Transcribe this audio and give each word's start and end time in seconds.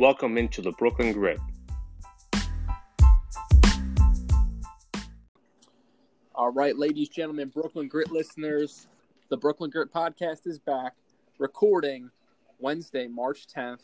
Welcome 0.00 0.38
into 0.38 0.62
the 0.62 0.72
Brooklyn 0.72 1.12
Grit. 1.12 1.38
All 6.34 6.50
right, 6.50 6.74
ladies, 6.74 7.08
and 7.08 7.14
gentlemen, 7.14 7.50
Brooklyn 7.50 7.86
Grit 7.86 8.10
listeners, 8.10 8.88
the 9.28 9.36
Brooklyn 9.36 9.68
Grit 9.68 9.92
podcast 9.92 10.46
is 10.46 10.58
back, 10.58 10.94
recording 11.36 12.10
Wednesday, 12.58 13.08
March 13.08 13.46
10th, 13.54 13.82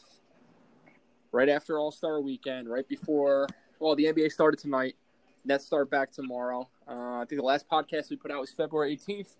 right 1.32 1.50
after 1.50 1.78
All 1.78 1.90
Star 1.90 2.22
Weekend, 2.22 2.70
right 2.70 2.88
before. 2.88 3.46
Well, 3.78 3.94
the 3.94 4.06
NBA 4.06 4.32
started 4.32 4.58
tonight. 4.58 4.96
Nets 5.44 5.66
start 5.66 5.90
back 5.90 6.12
tomorrow. 6.12 6.66
Uh, 6.88 7.18
I 7.18 7.26
think 7.28 7.42
the 7.42 7.46
last 7.46 7.68
podcast 7.68 8.08
we 8.08 8.16
put 8.16 8.30
out 8.30 8.40
was 8.40 8.52
February 8.52 8.96
18th. 8.96 9.36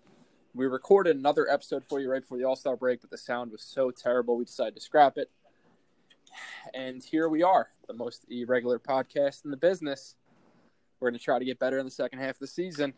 We 0.53 0.67
recorded 0.67 1.15
another 1.15 1.49
episode 1.49 1.85
for 1.89 1.99
you 1.99 2.11
right 2.11 2.21
before 2.21 2.37
the 2.37 2.43
All 2.43 2.55
Star 2.55 2.75
break, 2.75 3.01
but 3.01 3.09
the 3.09 3.17
sound 3.17 3.51
was 3.51 3.63
so 3.63 3.89
terrible 3.89 4.37
we 4.37 4.45
decided 4.45 4.75
to 4.75 4.81
scrap 4.81 5.17
it. 5.17 5.31
And 6.73 7.03
here 7.03 7.29
we 7.29 7.43
are, 7.43 7.69
the 7.87 7.93
most 7.93 8.25
irregular 8.29 8.79
podcast 8.79 9.45
in 9.45 9.51
the 9.51 9.57
business. 9.57 10.15
We're 10.99 11.09
going 11.09 11.19
to 11.19 11.23
try 11.23 11.39
to 11.39 11.45
get 11.45 11.59
better 11.59 11.77
in 11.79 11.85
the 11.85 11.91
second 11.91 12.19
half 12.19 12.31
of 12.31 12.39
the 12.39 12.47
season. 12.47 12.93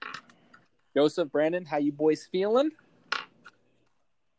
Joseph, 0.96 1.32
Brandon, 1.32 1.66
how 1.66 1.78
you 1.78 1.92
boys 1.92 2.28
feeling? 2.32 2.72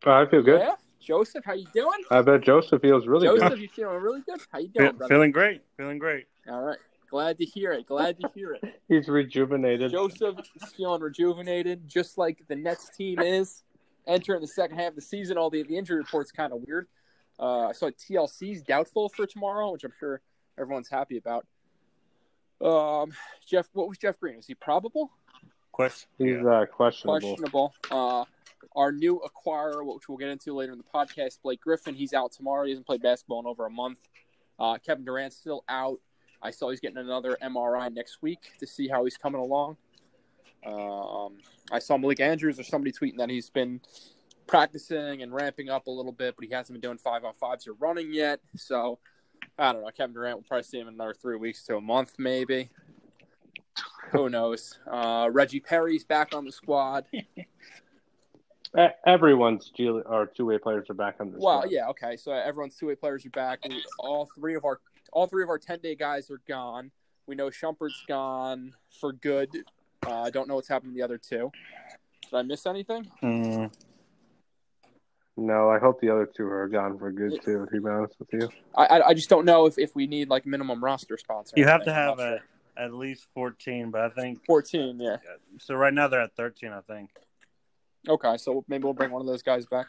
Uh, 0.06 0.12
I 0.12 0.26
feel 0.26 0.42
good. 0.42 0.60
Yeah, 0.60 0.74
Joseph, 0.98 1.44
how 1.44 1.52
you 1.52 1.66
doing? 1.74 2.02
I 2.10 2.22
bet 2.22 2.40
Joseph 2.42 2.80
feels 2.82 3.06
really 3.06 3.26
Joseph, 3.26 3.40
good. 3.40 3.48
Joseph, 3.50 3.60
you 3.62 3.68
feeling 3.68 4.02
really 4.02 4.20
good? 4.22 4.40
How 4.50 4.58
you 4.58 4.68
doing, 4.68 4.92
Fe- 4.92 4.96
brother? 4.96 5.14
feeling 5.14 5.30
great. 5.30 5.62
Feeling 5.76 5.98
great. 5.98 6.26
All 6.48 6.62
right. 6.62 6.78
Glad 7.10 7.38
to 7.38 7.44
hear 7.44 7.72
it. 7.72 7.86
Glad 7.86 8.20
to 8.20 8.30
hear 8.34 8.52
it. 8.54 8.80
He's 8.88 9.08
rejuvenated. 9.08 9.90
Joseph 9.90 10.36
is 10.38 10.72
feeling 10.72 11.02
rejuvenated, 11.02 11.88
just 11.88 12.18
like 12.18 12.42
the 12.48 12.54
Nets 12.54 12.88
team 12.96 13.18
is 13.18 13.62
entering 14.06 14.40
the 14.40 14.46
second 14.46 14.78
half 14.78 14.90
of 14.90 14.94
the 14.94 15.02
season. 15.02 15.36
All 15.36 15.50
the, 15.50 15.62
the 15.64 15.76
injury 15.76 15.98
reports 15.98 16.30
kind 16.30 16.52
of 16.52 16.60
weird. 16.66 16.86
Uh, 17.40 17.68
I 17.68 17.72
saw 17.72 17.90
TLC's 17.90 18.62
doubtful 18.62 19.08
for 19.08 19.26
tomorrow, 19.26 19.72
which 19.72 19.84
I'm 19.84 19.92
sure 19.98 20.20
everyone's 20.58 20.90
happy 20.90 21.16
about. 21.16 21.46
Um, 22.60 23.12
Jeff, 23.46 23.68
what 23.72 23.88
was 23.88 23.96
Jeff 23.96 24.20
Green? 24.20 24.38
Is 24.38 24.46
he 24.46 24.54
probable? 24.54 25.10
Question. 25.72 26.08
He's 26.18 26.44
uh, 26.44 26.66
questionable. 26.70 27.20
questionable. 27.20 27.74
Uh, 27.90 28.24
our 28.76 28.92
new 28.92 29.22
acquirer, 29.24 29.84
which 29.84 30.08
we'll 30.08 30.18
get 30.18 30.28
into 30.28 30.54
later 30.54 30.72
in 30.72 30.78
the 30.78 30.84
podcast, 30.84 31.38
Blake 31.42 31.60
Griffin, 31.62 31.94
he's 31.94 32.12
out 32.12 32.32
tomorrow. 32.32 32.64
He 32.64 32.70
hasn't 32.72 32.86
played 32.86 33.00
basketball 33.00 33.40
in 33.40 33.46
over 33.46 33.64
a 33.64 33.70
month. 33.70 34.00
Uh, 34.58 34.76
Kevin 34.76 35.04
Durant's 35.04 35.36
still 35.36 35.64
out. 35.68 35.98
I 36.42 36.50
saw 36.50 36.70
he's 36.70 36.80
getting 36.80 36.98
another 36.98 37.38
MRI 37.42 37.92
next 37.92 38.20
week 38.20 38.52
to 38.58 38.66
see 38.66 38.88
how 38.88 39.04
he's 39.04 39.16
coming 39.16 39.40
along. 39.40 39.76
Um, 40.66 41.38
I 41.72 41.78
saw 41.78 41.96
Malika 41.96 42.24
Andrews 42.24 42.58
or 42.58 42.64
somebody 42.64 42.92
tweeting 42.92 43.16
that 43.16 43.30
he's 43.30 43.48
been 43.48 43.80
practicing 44.50 45.22
and 45.22 45.32
ramping 45.32 45.70
up 45.70 45.86
a 45.86 45.90
little 45.90 46.10
bit, 46.12 46.34
but 46.36 46.44
he 46.44 46.50
hasn't 46.52 46.74
been 46.74 46.80
doing 46.86 46.98
five 46.98 47.24
on 47.24 47.32
fives 47.34 47.68
or 47.68 47.74
running 47.74 48.12
yet. 48.12 48.40
So 48.56 48.98
I 49.56 49.72
don't 49.72 49.82
know. 49.82 49.90
Kevin 49.96 50.12
Durant 50.12 50.36
will 50.38 50.42
probably 50.42 50.64
see 50.64 50.78
him 50.80 50.88
in 50.88 50.94
another 50.94 51.14
three 51.14 51.36
weeks 51.36 51.62
to 51.64 51.76
a 51.76 51.80
month, 51.80 52.14
maybe. 52.18 52.68
Who 54.10 54.28
knows? 54.28 54.78
Uh, 54.90 55.28
Reggie 55.30 55.60
Perry's 55.60 56.02
back 56.04 56.34
on 56.34 56.44
the 56.44 56.50
squad. 56.52 57.04
Everyone's 59.06 59.70
G- 59.70 59.88
or 59.88 60.26
two-way 60.26 60.58
players 60.58 60.88
are 60.90 60.94
back 60.94 61.16
on 61.20 61.30
the 61.32 61.38
Well, 61.38 61.60
squad. 61.62 61.72
yeah, 61.72 61.88
okay. 61.88 62.16
So 62.16 62.32
everyone's 62.32 62.76
two 62.76 62.86
way 62.86 62.94
players 62.96 63.24
are 63.26 63.30
back. 63.30 63.60
We, 63.68 63.82
all 63.98 64.28
three 64.34 64.54
of 64.54 64.64
our 64.64 64.80
all 65.12 65.26
three 65.26 65.42
of 65.42 65.48
our 65.48 65.58
ten 65.58 65.78
day 65.80 65.94
guys 65.96 66.30
are 66.30 66.40
gone. 66.48 66.90
We 67.26 67.34
know 67.34 67.50
Shumpert's 67.50 68.02
gone 68.06 68.72
for 69.00 69.12
good. 69.12 69.48
Uh, 70.06 70.22
I 70.22 70.30
don't 70.30 70.48
know 70.48 70.54
what's 70.56 70.68
happened 70.68 70.92
to 70.92 70.96
the 70.96 71.02
other 71.02 71.18
two. 71.18 71.50
Did 72.30 72.36
I 72.36 72.42
miss 72.42 72.64
anything? 72.66 73.10
Mm, 73.22 73.72
No, 75.40 75.70
I 75.70 75.78
hope 75.78 76.02
the 76.02 76.10
other 76.10 76.26
two 76.26 76.46
are 76.46 76.68
gone 76.68 76.98
for 76.98 77.10
good 77.10 77.40
too. 77.42 77.66
To 77.72 77.80
be 77.80 77.88
honest 77.88 78.14
with 78.18 78.28
you. 78.32 78.50
I 78.76 78.84
I, 78.84 79.08
I 79.08 79.14
just 79.14 79.30
don't 79.30 79.46
know 79.46 79.64
if, 79.64 79.78
if 79.78 79.96
we 79.96 80.06
need 80.06 80.28
like 80.28 80.44
minimum 80.44 80.84
roster 80.84 81.16
spots. 81.16 81.50
you 81.56 81.64
have 81.66 81.82
to 81.84 81.92
have 81.94 82.18
a, 82.18 82.38
sure. 82.76 82.84
at 82.84 82.92
least 82.92 83.26
14, 83.34 83.90
but 83.90 84.02
I 84.02 84.10
think. 84.10 84.44
fourteen. 84.44 85.00
Yeah. 85.00 85.16
So 85.58 85.74
right 85.76 85.94
now 85.94 86.08
they're 86.08 86.20
at 86.20 86.36
13, 86.36 86.70
I 86.72 86.80
think. 86.82 87.08
Okay, 88.06 88.36
so 88.36 88.64
maybe 88.68 88.84
we'll 88.84 88.92
bring 88.92 89.10
one 89.10 89.22
of 89.22 89.26
those 89.26 89.42
guys 89.42 89.64
back. 89.64 89.86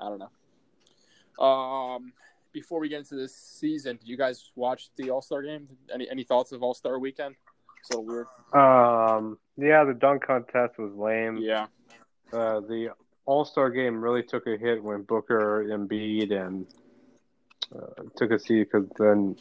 I 0.00 0.08
don't 0.08 0.18
know. 0.18 1.44
Um, 1.44 2.12
before 2.52 2.80
we 2.80 2.88
get 2.88 3.00
into 3.00 3.14
this 3.14 3.36
season, 3.36 3.96
did 3.96 4.08
you 4.08 4.16
guys 4.16 4.50
watch 4.56 4.88
the 4.96 5.10
All 5.10 5.20
Star 5.20 5.42
game? 5.42 5.68
Any 5.92 6.08
any 6.10 6.24
thoughts 6.24 6.52
of 6.52 6.62
All 6.62 6.72
Star 6.72 6.98
weekend? 6.98 7.34
It's 7.80 7.90
a 7.94 8.00
little 8.00 8.06
weird. 8.06 8.26
Um, 8.54 9.38
yeah, 9.58 9.84
the 9.84 9.92
dunk 9.92 10.26
contest 10.26 10.78
was 10.78 10.92
lame. 10.94 11.36
Yeah. 11.42 11.66
Uh, 12.32 12.60
the 12.60 12.88
All 13.26 13.44
Star 13.44 13.70
game 13.70 14.00
really 14.00 14.22
took 14.22 14.46
a 14.46 14.56
hit 14.56 14.82
when 14.82 15.02
Booker, 15.02 15.64
Embiid, 15.68 16.32
and 16.32 16.66
uh, 17.74 18.02
took 18.16 18.30
a 18.30 18.38
seat 18.38 18.70
because 18.70 18.88
then 18.98 19.36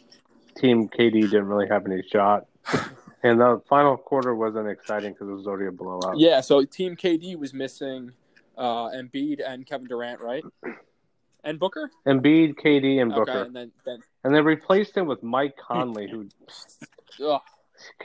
Team 0.58 0.88
KD 0.88 1.22
didn't 1.22 1.48
really 1.48 1.68
have 1.68 1.86
any 1.86 2.02
shot. 2.04 2.48
and 3.24 3.40
the 3.40 3.62
final 3.68 3.98
quarter 3.98 4.36
wasn't 4.36 4.70
exciting 4.70 5.14
because 5.14 5.28
it 5.30 5.34
was 5.34 5.48
already 5.48 5.68
a 5.68 5.72
blowout. 5.72 6.18
Yeah, 6.18 6.42
so 6.42 6.64
Team 6.64 6.96
KD 6.96 7.38
was 7.38 7.54
missing 7.54 8.12
uh, 8.58 8.90
Embiid 8.90 9.42
and 9.46 9.66
Kevin 9.66 9.88
Durant, 9.88 10.22
right? 10.22 10.44
And 11.44 11.60
Booker. 11.60 11.92
Embiid, 12.08 12.56
KD, 12.56 13.02
and 13.02 13.12
Booker, 13.12 13.32
Okay, 13.32 13.42
and 13.42 13.56
then 13.56 13.72
then 13.86 14.00
and 14.24 14.34
they 14.34 14.42
replaced 14.42 14.96
him 14.96 15.08
with 15.08 15.22
Mike 15.24 15.58
Conley, 15.58 16.10
who, 16.10 16.30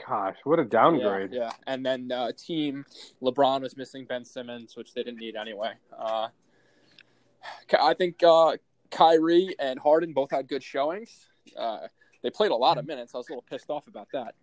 gosh, 0.07 0.35
what 0.43 0.59
a 0.59 0.65
downgrade. 0.65 1.31
yeah, 1.33 1.51
and 1.67 1.85
then 1.85 2.11
uh, 2.11 2.31
Team 2.37 2.85
LeBron 3.21 3.61
was 3.61 3.75
missing 3.77 4.05
Ben 4.05 4.23
Simmons, 4.25 4.75
which 4.75 4.93
they 4.93 5.03
didn't 5.03 5.19
need 5.19 5.35
anyway. 5.35 5.73
Uh, 5.97 6.27
I 7.79 7.93
think 7.93 8.21
uh, 8.23 8.57
Kyrie 8.91 9.55
and 9.59 9.79
Harden 9.79 10.13
both 10.13 10.31
had 10.31 10.47
good 10.47 10.63
showings. 10.63 11.27
Uh, 11.57 11.87
they 12.21 12.29
played 12.29 12.51
a 12.51 12.55
lot 12.55 12.77
of 12.77 12.85
minutes. 12.85 13.15
I 13.15 13.17
was 13.19 13.29
a 13.29 13.31
little 13.31 13.45
pissed 13.49 13.69
off 13.69 13.87
about 13.87 14.07
that. 14.13 14.35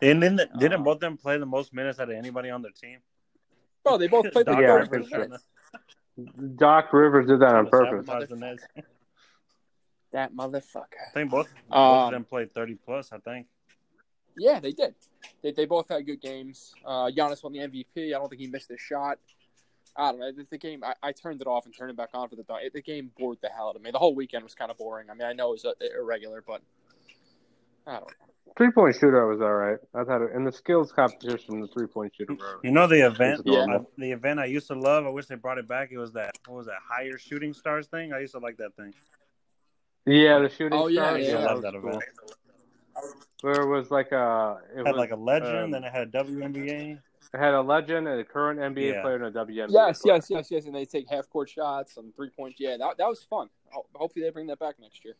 And 0.00 0.22
then 0.22 0.36
the, 0.36 0.48
didn't 0.58 0.80
Uh, 0.80 0.84
both 0.84 0.94
of 0.96 1.00
them 1.00 1.16
play 1.16 1.38
the 1.38 1.44
most 1.46 1.74
minutes 1.74 1.98
out 1.98 2.08
of 2.08 2.16
anybody 2.16 2.50
on 2.50 2.62
their 2.62 2.70
team? 2.70 2.98
Bro, 3.84 3.98
they 3.98 4.06
both 4.08 4.30
played 4.32 4.46
like 4.46 4.56
Doc 4.56 4.62
Yeah, 4.62 4.84
30 4.84 4.86
for 4.88 4.92
Rivers 4.94 5.08
sure. 5.10 5.18
minutes. 5.20 5.44
Doc 6.56 6.92
Rivers 6.92 7.26
did 7.26 7.40
that 7.40 7.54
on 7.54 7.66
purpose. 7.68 8.06
Sabotage 8.06 8.28
the 8.30 8.36
Nets. 8.36 8.62
That 10.12 10.32
motherfucker. 10.34 10.84
I 11.10 11.12
think 11.12 11.30
both, 11.30 11.48
both 11.68 11.76
Um, 11.78 12.04
of 12.06 12.10
them 12.12 12.24
played 12.24 12.54
30 12.54 12.76
plus, 12.76 13.12
I 13.12 13.18
think. 13.18 13.48
Yeah, 14.36 14.60
they 14.60 14.72
did. 14.72 14.94
They, 15.42 15.52
they 15.52 15.64
both 15.64 15.88
had 15.88 16.04
good 16.06 16.20
games. 16.20 16.74
Uh, 16.84 17.10
Giannis 17.10 17.42
won 17.42 17.52
the 17.52 17.60
MVP. 17.60 17.86
I 18.08 18.10
don't 18.10 18.28
think 18.28 18.40
he 18.40 18.48
missed 18.48 18.70
a 18.70 18.78
shot. 18.78 19.18
I 19.96 20.10
don't 20.10 20.20
know. 20.20 20.32
The, 20.32 20.46
the 20.50 20.58
game, 20.58 20.84
I, 20.84 20.94
I 21.02 21.12
turned 21.12 21.40
it 21.40 21.46
off 21.46 21.64
and 21.64 21.74
turned 21.74 21.90
it 21.90 21.96
back 21.96 22.10
on 22.12 22.28
for 22.28 22.36
the 22.36 22.42
dunk. 22.42 22.60
The 22.74 22.82
game 22.82 23.10
bored 23.18 23.38
the 23.42 23.48
hell 23.48 23.68
out 23.70 23.76
of 23.76 23.82
me. 23.82 23.90
The 23.90 23.98
whole 23.98 24.14
weekend 24.14 24.44
was 24.44 24.54
kind 24.54 24.70
of 24.70 24.76
boring. 24.76 25.08
I 25.10 25.14
mean, 25.14 25.26
I 25.26 25.32
know 25.32 25.48
it 25.48 25.52
was 25.52 25.64
uh, 25.64 25.72
irregular, 25.98 26.44
but 26.46 26.60
I 27.86 27.92
don't 27.92 28.02
know. 28.02 28.08
Three 28.56 28.70
point 28.70 28.94
shooter 28.94 29.26
was 29.26 29.40
all 29.40 29.52
right. 29.54 29.78
I 29.94 30.04
thought 30.04 30.22
it, 30.22 30.32
in 30.34 30.44
the 30.44 30.52
skills 30.52 30.92
competition, 30.92 31.60
the 31.60 31.66
three 31.68 31.86
point 31.86 32.12
shooter. 32.16 32.34
were- 32.34 32.60
You 32.62 32.70
know 32.70 32.86
the 32.86 33.06
event, 33.06 33.40
It's 33.40 33.46
normal. 33.46 33.80
I- 33.80 34.00
the 34.00 34.12
event 34.12 34.38
I 34.40 34.46
used 34.46 34.68
to 34.68 34.74
love. 34.74 35.04
I 35.06 35.10
wish 35.10 35.26
they 35.26 35.34
brought 35.34 35.58
it 35.58 35.66
back. 35.66 35.90
It 35.92 35.98
was 35.98 36.12
that 36.12 36.36
what 36.46 36.56
was 36.58 36.66
that 36.66 36.78
higher 36.86 37.18
shooting 37.18 37.52
stars 37.54 37.86
thing? 37.86 38.12
I 38.12 38.20
used 38.20 38.32
to 38.34 38.38
like 38.38 38.58
that 38.58 38.74
thing. 38.76 38.94
Yeah, 40.06 40.38
the 40.38 40.48
shooting. 40.48 40.78
Oh, 40.78 40.86
yeah, 40.86 41.00
stars, 41.08 41.26
yeah. 41.26 41.34
I 41.38 41.42
love 41.44 41.62
was 41.62 41.62
that 41.62 41.80
cool. 41.80 43.22
Event. 43.42 43.56
Where 43.56 43.62
it 43.66 43.68
was 43.80 43.90
like 43.90 44.12
a 44.12 44.58
it 44.74 44.80
It 44.80 44.86
had 44.86 44.92
was, 44.94 44.98
like 44.98 45.10
a 45.12 45.16
legend, 45.16 45.56
um, 45.56 45.70
then 45.70 45.84
it 45.84 45.92
had 45.92 46.08
a 46.08 46.24
WNBA. 46.24 46.98
it 47.34 47.38
had 47.38 47.54
a 47.54 47.60
legend, 47.60 48.08
and 48.08 48.20
a 48.20 48.24
current 48.24 48.60
NBA 48.60 48.94
Yeah. 48.94 49.02
player, 49.02 49.16
and 49.16 49.24
a 49.24 49.30
WNBA. 49.30 49.66
Yes, 49.70 50.02
player. 50.02 50.14
yes, 50.14 50.26
yes, 50.30 50.50
yes. 50.50 50.64
And 50.66 50.74
they 50.74 50.84
take 50.84 51.08
half 51.08 51.28
court 51.28 51.48
shots 51.48 51.96
and 51.96 52.14
three 52.14 52.30
point. 52.30 52.54
Yeah, 52.58 52.76
that, 52.78 52.98
that 52.98 53.06
was 53.08 53.22
fun. 53.24 53.48
Hopefully 53.94 54.24
they 54.24 54.30
bring 54.30 54.46
that 54.48 54.58
back 54.58 54.76
next 54.80 55.04
year. 55.04 55.16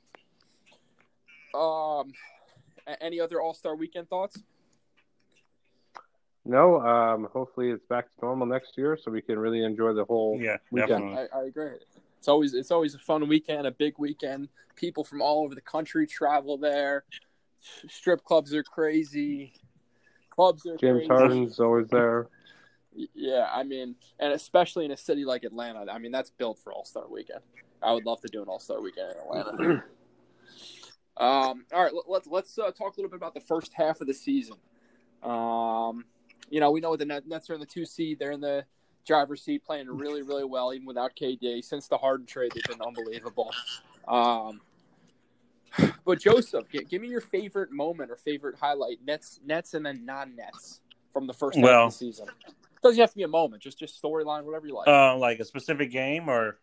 Um, 1.54 2.12
any 3.00 3.21
other 3.21 3.41
All 3.41 3.54
Star 3.54 3.75
Weekend 3.77 4.09
thoughts? 4.09 4.38
No, 6.44 6.81
um, 6.81 7.28
hopefully 7.33 7.71
it's 7.71 7.84
back 7.87 8.04
to 8.04 8.25
normal 8.25 8.47
next 8.47 8.78
year, 8.78 8.97
so 9.03 9.10
we 9.10 9.21
can 9.21 9.36
really 9.36 9.65
enjoy 9.65 9.92
the 9.92 10.04
whole. 10.04 10.39
Yeah, 10.41 10.59
weekend. 10.71 10.91
definitely. 10.91 11.27
I, 11.34 11.39
I 11.41 11.45
agree. 11.47 11.71
It's 12.18 12.28
always 12.28 12.54
it's 12.54 12.71
always 12.71 12.95
a 12.95 12.98
fun 12.98 13.27
weekend, 13.28 13.66
a 13.66 13.72
big 13.72 13.95
weekend. 13.98 14.48
People 14.77 15.03
from 15.03 15.21
all 15.22 15.42
over 15.45 15.54
the 15.57 15.60
country 15.60 16.07
travel 16.07 16.57
there. 16.57 17.04
Strip 17.88 18.24
clubs 18.24 18.54
are 18.54 18.62
crazy. 18.62 19.54
Clubs 20.30 20.66
are 20.66 20.76
James 20.76 21.06
crazy. 21.06 21.08
Harden's 21.08 21.60
always 21.60 21.88
there. 21.88 22.28
Yeah, 23.14 23.48
I 23.53 23.62
mean, 23.62 23.94
and 24.18 24.32
especially 24.32 24.84
in 24.84 24.91
a 24.91 24.97
city 24.97 25.24
like 25.24 25.44
Atlanta, 25.44 25.91
I 25.91 25.98
mean, 25.98 26.12
that's 26.12 26.30
built 26.30 26.58
for 26.58 26.72
All 26.72 26.84
Star 26.84 27.04
Weekend. 27.08 27.41
I 27.82 27.92
would 27.92 28.06
love 28.06 28.20
to 28.22 28.28
do 28.28 28.42
an 28.42 28.48
All 28.48 28.58
Star 28.58 28.80
Weekend 28.80 29.12
in 29.12 29.18
Atlanta. 29.18 29.84
um, 31.16 31.64
all 31.72 31.82
right, 31.82 31.92
let, 31.92 32.08
let's 32.08 32.26
let's 32.26 32.58
uh, 32.58 32.70
talk 32.70 32.97
a 32.97 33.00
little 33.00 33.10
bit 33.10 33.16
about 33.16 33.34
the 33.34 33.41
first 33.41 33.72
half 33.74 34.00
of 34.00 34.06
the 34.06 34.14
season. 34.14 34.56
Um, 35.22 36.04
you 36.48 36.60
know, 36.60 36.70
we 36.70 36.80
know 36.80 36.97
the 36.97 37.04
Nets 37.04 37.50
are 37.50 37.54
in 37.54 37.60
the 37.60 37.66
two 37.66 37.84
seed; 37.84 38.18
they're 38.18 38.32
in 38.32 38.41
the 38.41 38.64
driver's 39.06 39.42
seat, 39.42 39.64
playing 39.64 39.88
really, 39.88 40.22
really 40.22 40.44
well, 40.44 40.72
even 40.72 40.86
without 40.86 41.12
KD. 41.16 41.64
Since 41.64 41.88
the 41.88 41.98
Harden 41.98 42.26
trade, 42.26 42.53
they've 42.54 42.64
been 42.64 42.86
unbelievable. 42.86 43.53
Um, 44.08 44.60
but 46.05 46.21
Joseph, 46.21 46.69
g- 46.71 46.84
give 46.84 47.03
me 47.03 47.09
your 47.09 47.21
favorite 47.21 47.71
moment 47.73 48.11
or 48.11 48.17
favorite 48.17 48.57
highlight, 48.57 48.99
Nets, 49.05 49.41
Nets, 49.45 49.75
and 49.75 49.84
then 49.84 50.05
non-Nets 50.05 50.81
from 51.13 51.27
the 51.27 51.33
first 51.34 51.57
half 51.57 51.65
Well- 51.65 51.87
of 51.87 51.93
the 51.93 51.97
season. 51.99 52.27
Doesn't 52.83 53.01
have 53.01 53.11
to 53.11 53.17
be 53.17 53.23
a 53.25 53.28
moment, 53.28 53.63
just 53.63 53.78
just 53.78 54.01
storyline, 54.01 54.45
whatever 54.45 54.67
you 54.67 54.75
like. 54.75 54.87
Uh, 54.87 55.17
like 55.17 55.41
a 55.41 55.45
specific 55.45 55.91
game 55.91 56.28
or 56.28 56.59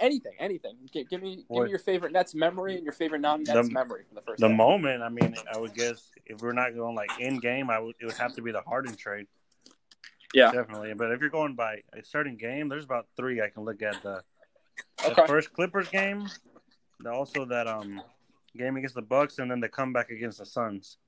Anything, 0.00 0.32
anything. 0.38 0.76
Give, 0.92 1.06
give 1.10 1.22
me, 1.22 1.44
give 1.52 1.64
me 1.64 1.68
your 1.68 1.78
favorite 1.78 2.10
Nets 2.12 2.34
memory 2.34 2.74
and 2.76 2.84
your 2.84 2.94
favorite 2.94 3.20
non-Nets 3.20 3.68
The- 3.68 3.72
memory 3.74 4.04
from 4.08 4.14
the 4.14 4.22
first. 4.22 4.40
The 4.40 4.48
moment, 4.48 5.02
I 5.02 5.10
mean, 5.10 5.34
I 5.54 5.58
would 5.58 5.74
guess 5.74 6.10
if 6.24 6.40
we're 6.40 6.52
not 6.54 6.74
going 6.74 6.94
like 6.96 7.10
in 7.20 7.38
game, 7.38 7.68
I 7.68 7.78
would 7.78 7.94
it 8.00 8.06
would 8.06 8.14
have 8.16 8.34
to 8.36 8.42
be 8.42 8.50
the 8.50 8.62
Harden 8.62 8.96
trade. 8.96 9.26
Yeah. 10.32 10.50
definitely. 10.52 10.94
But 10.94 11.12
if 11.12 11.20
you're 11.20 11.28
going 11.30 11.54
by 11.54 11.82
a 11.92 12.02
certain 12.02 12.36
game, 12.36 12.68
there's 12.70 12.84
about 12.84 13.06
three 13.16 13.40
I 13.42 13.50
can 13.50 13.64
look 13.64 13.82
at. 13.82 14.02
The, 14.02 14.22
the 15.04 15.10
Okay. 15.12 15.26
first 15.26 15.52
Clippers 15.52 15.88
game, 15.90 16.26
also 17.06 17.44
that 17.46 17.66
um 17.66 18.00
game 18.56 18.76
against 18.76 18.94
the 18.94 19.02
Bucks, 19.02 19.38
and 19.38 19.50
then 19.50 19.60
the 19.60 19.68
comeback 19.68 20.10
against 20.10 20.38
the 20.38 20.46
Suns. 20.46 20.98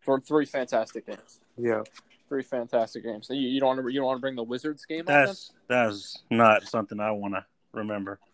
For 0.00 0.20
three 0.20 0.46
fantastic 0.46 1.06
games. 1.06 1.40
Yeah. 1.56 1.82
Three 2.28 2.42
fantastic 2.42 3.04
games. 3.04 3.26
So 3.28 3.34
you, 3.34 3.48
you 3.48 3.60
don't 3.60 3.76
want 3.76 3.86
to 3.86 3.92
you 3.92 4.00
don't 4.00 4.06
want 4.06 4.18
to 4.18 4.20
bring 4.20 4.34
the 4.34 4.42
Wizards 4.42 4.84
game 4.86 5.00
up. 5.02 5.06
That's 5.06 5.52
that's 5.68 6.22
not 6.30 6.64
something 6.64 6.98
I 7.00 7.10
want 7.12 7.34
to 7.34 7.44
remember. 7.72 8.18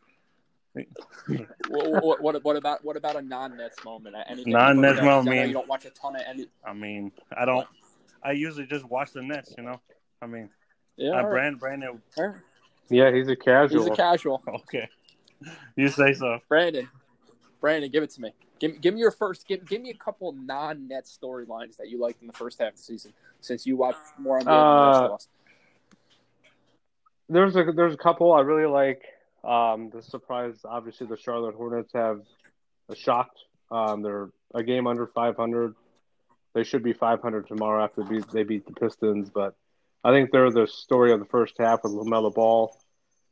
What, 1.68 2.02
what, 2.04 2.22
what, 2.22 2.44
what 2.44 2.56
about 2.56 2.84
what 2.84 2.96
about 2.96 3.16
a 3.16 3.22
non-Nets 3.22 3.84
moment? 3.84 4.14
Anything 4.28 4.52
Non-Nets 4.52 5.02
moment, 5.02 5.28
I 5.28 5.40
mean- 5.40 5.48
You 5.48 5.54
don't 5.54 5.68
watch 5.68 5.84
a 5.84 5.90
ton 5.90 6.14
of 6.16 6.22
any. 6.28 6.46
I 6.64 6.72
mean, 6.72 7.12
I 7.36 7.44
don't. 7.44 7.66
I 8.22 8.32
usually 8.32 8.66
just 8.66 8.84
watch 8.84 9.12
the 9.12 9.22
Nets. 9.22 9.52
You 9.56 9.64
know. 9.64 9.80
I 10.22 10.26
mean, 10.26 10.48
Yeah, 10.96 11.10
uh, 11.10 11.14
all 11.16 11.22
right. 11.24 11.30
Brand 11.30 11.58
Brandon. 11.60 12.00
All 12.18 12.26
right. 12.28 12.36
Yeah, 12.88 13.12
he's 13.12 13.28
a 13.28 13.36
casual. 13.36 13.82
He's 13.82 13.92
a 13.92 13.96
casual. 13.96 14.42
Okay, 14.48 14.88
you 15.76 15.88
say 15.88 16.12
so. 16.14 16.38
Brandon, 16.48 16.88
Brandon, 17.60 17.90
give 17.90 18.02
it 18.02 18.10
to 18.10 18.20
me. 18.20 18.32
Give, 18.58 18.80
give 18.80 18.94
me 18.94 19.00
your 19.00 19.10
first. 19.10 19.46
Give, 19.48 19.64
give 19.66 19.80
me 19.80 19.90
a 19.90 19.94
couple 19.94 20.32
non-net 20.32 21.06
storylines 21.06 21.76
that 21.78 21.88
you 21.88 21.98
liked 22.00 22.20
in 22.20 22.26
the 22.26 22.32
first 22.32 22.58
half 22.60 22.72
of 22.72 22.76
the 22.76 22.82
season, 22.82 23.12
since 23.40 23.66
you 23.66 23.76
watched 23.76 23.98
more 24.18 24.38
on 24.38 24.44
the 24.44 24.50
Uh, 24.50 24.86
rest 24.90 25.02
of 25.02 25.12
us. 25.12 25.28
There's 27.28 27.56
a 27.56 27.72
there's 27.74 27.94
a 27.94 27.98
couple 27.98 28.32
I 28.32 28.40
really 28.40 28.66
like. 28.66 29.02
Um, 29.44 29.88
the 29.90 30.02
surprise, 30.02 30.56
obviously, 30.64 31.06
the 31.06 31.16
Charlotte 31.16 31.54
Hornets 31.54 31.92
have 31.94 32.20
a 32.88 32.96
shocked. 32.96 33.38
Um, 33.70 34.02
they're 34.02 34.28
a 34.54 34.62
game 34.62 34.86
under 34.86 35.06
500. 35.06 35.74
They 36.52 36.64
should 36.64 36.82
be 36.82 36.92
500 36.92 37.46
tomorrow 37.46 37.84
after 37.84 38.02
they 38.02 38.16
beat, 38.16 38.28
they 38.30 38.42
beat 38.42 38.66
the 38.66 38.72
Pistons, 38.72 39.30
but 39.30 39.54
I 40.02 40.10
think 40.10 40.32
they're 40.32 40.50
the 40.50 40.66
story 40.66 41.12
of 41.12 41.20
the 41.20 41.26
first 41.26 41.54
half 41.58 41.84
with 41.84 41.92
LaMelo 41.92 42.34
Ball. 42.34 42.76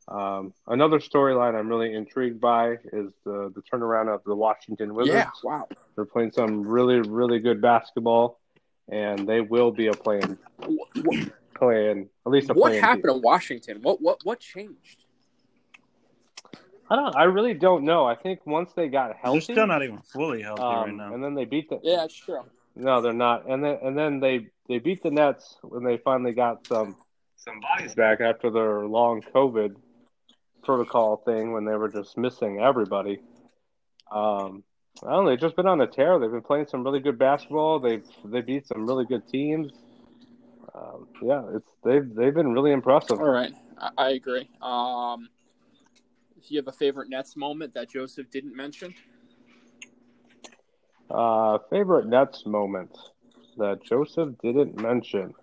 Um, 0.08 0.54
another 0.66 1.00
storyline 1.00 1.54
I'm 1.54 1.68
really 1.68 1.94
intrigued 1.94 2.40
by 2.40 2.78
is 2.92 3.12
the 3.24 3.52
the 3.54 3.62
turnaround 3.70 4.12
of 4.12 4.24
the 4.24 4.34
Washington 4.34 4.94
Wizards. 4.94 5.14
Yeah, 5.14 5.30
wow. 5.42 5.68
They're 5.94 6.06
playing 6.06 6.32
some 6.32 6.66
really 6.66 7.00
really 7.00 7.40
good 7.40 7.60
basketball, 7.60 8.40
and 8.88 9.28
they 9.28 9.42
will 9.42 9.70
be 9.70 9.88
a 9.88 9.92
playing 9.92 10.38
What, 10.56 10.88
what, 11.02 11.28
playing 11.54 12.08
at 12.24 12.32
least 12.32 12.48
a 12.48 12.54
what 12.54 12.74
happened 12.74 13.04
team. 13.04 13.16
in 13.16 13.22
Washington? 13.22 13.82
What 13.82 14.00
what 14.00 14.20
what 14.24 14.40
changed? 14.40 15.04
I 16.90 16.96
don't. 16.96 17.14
I 17.14 17.24
really 17.24 17.52
don't 17.52 17.84
know. 17.84 18.06
I 18.06 18.14
think 18.14 18.46
once 18.46 18.72
they 18.72 18.88
got 18.88 19.14
healthy, 19.16 19.40
They're 19.40 19.56
still 19.56 19.66
not 19.66 19.82
even 19.82 19.98
fully 19.98 20.40
healthy 20.40 20.62
right 20.62 20.88
um, 20.88 20.96
now. 20.96 21.12
and 21.12 21.22
then 21.22 21.34
they 21.34 21.44
beat 21.44 21.68
the. 21.68 21.80
Yeah, 21.82 22.04
it's 22.04 22.14
true. 22.14 22.44
No, 22.74 23.02
they're 23.02 23.12
not. 23.12 23.46
And 23.46 23.62
then 23.62 23.78
and 23.82 23.98
then 23.98 24.20
they 24.20 24.46
they 24.68 24.78
beat 24.78 25.02
the 25.02 25.10
Nets 25.10 25.56
when 25.62 25.84
they 25.84 25.98
finally 25.98 26.32
got 26.32 26.66
some 26.66 26.96
some 27.36 27.60
bodies 27.60 27.94
back 27.94 28.22
after 28.22 28.50
their 28.50 28.86
long 28.86 29.20
COVID 29.34 29.76
protocol 30.64 31.16
thing 31.18 31.52
when 31.52 31.64
they 31.64 31.74
were 31.74 31.88
just 31.88 32.16
missing 32.18 32.60
everybody. 32.60 33.20
Um, 34.10 34.62
I 35.02 35.10
don't 35.10 35.24
know. 35.24 35.30
They've 35.30 35.40
just 35.40 35.56
been 35.56 35.66
on 35.66 35.80
a 35.80 35.86
tear. 35.86 36.18
They've 36.18 36.30
been 36.30 36.42
playing 36.42 36.66
some 36.66 36.82
really 36.84 37.00
good 37.00 37.18
basketball. 37.18 37.78
They've 37.78 38.04
they 38.24 38.40
beat 38.40 38.66
some 38.66 38.86
really 38.86 39.04
good 39.04 39.26
teams. 39.28 39.72
Um, 40.74 41.06
yeah, 41.22 41.42
it's 41.54 41.70
they've 41.84 42.14
they've 42.14 42.34
been 42.34 42.52
really 42.52 42.72
impressive. 42.72 43.18
All 43.20 43.28
right, 43.28 43.52
I, 43.78 43.90
I 43.96 44.10
agree. 44.10 44.48
Um, 44.60 45.28
do 46.34 46.54
you 46.54 46.58
have 46.58 46.68
a 46.68 46.72
favorite 46.72 47.08
Nets 47.08 47.36
moment 47.36 47.74
that 47.74 47.90
Joseph 47.90 48.30
didn't 48.30 48.54
mention? 48.56 48.94
Uh, 51.10 51.58
favorite 51.70 52.06
Nets 52.06 52.44
moment 52.46 52.96
that 53.56 53.82
Joseph 53.82 54.34
didn't 54.42 54.80
mention. 54.80 55.34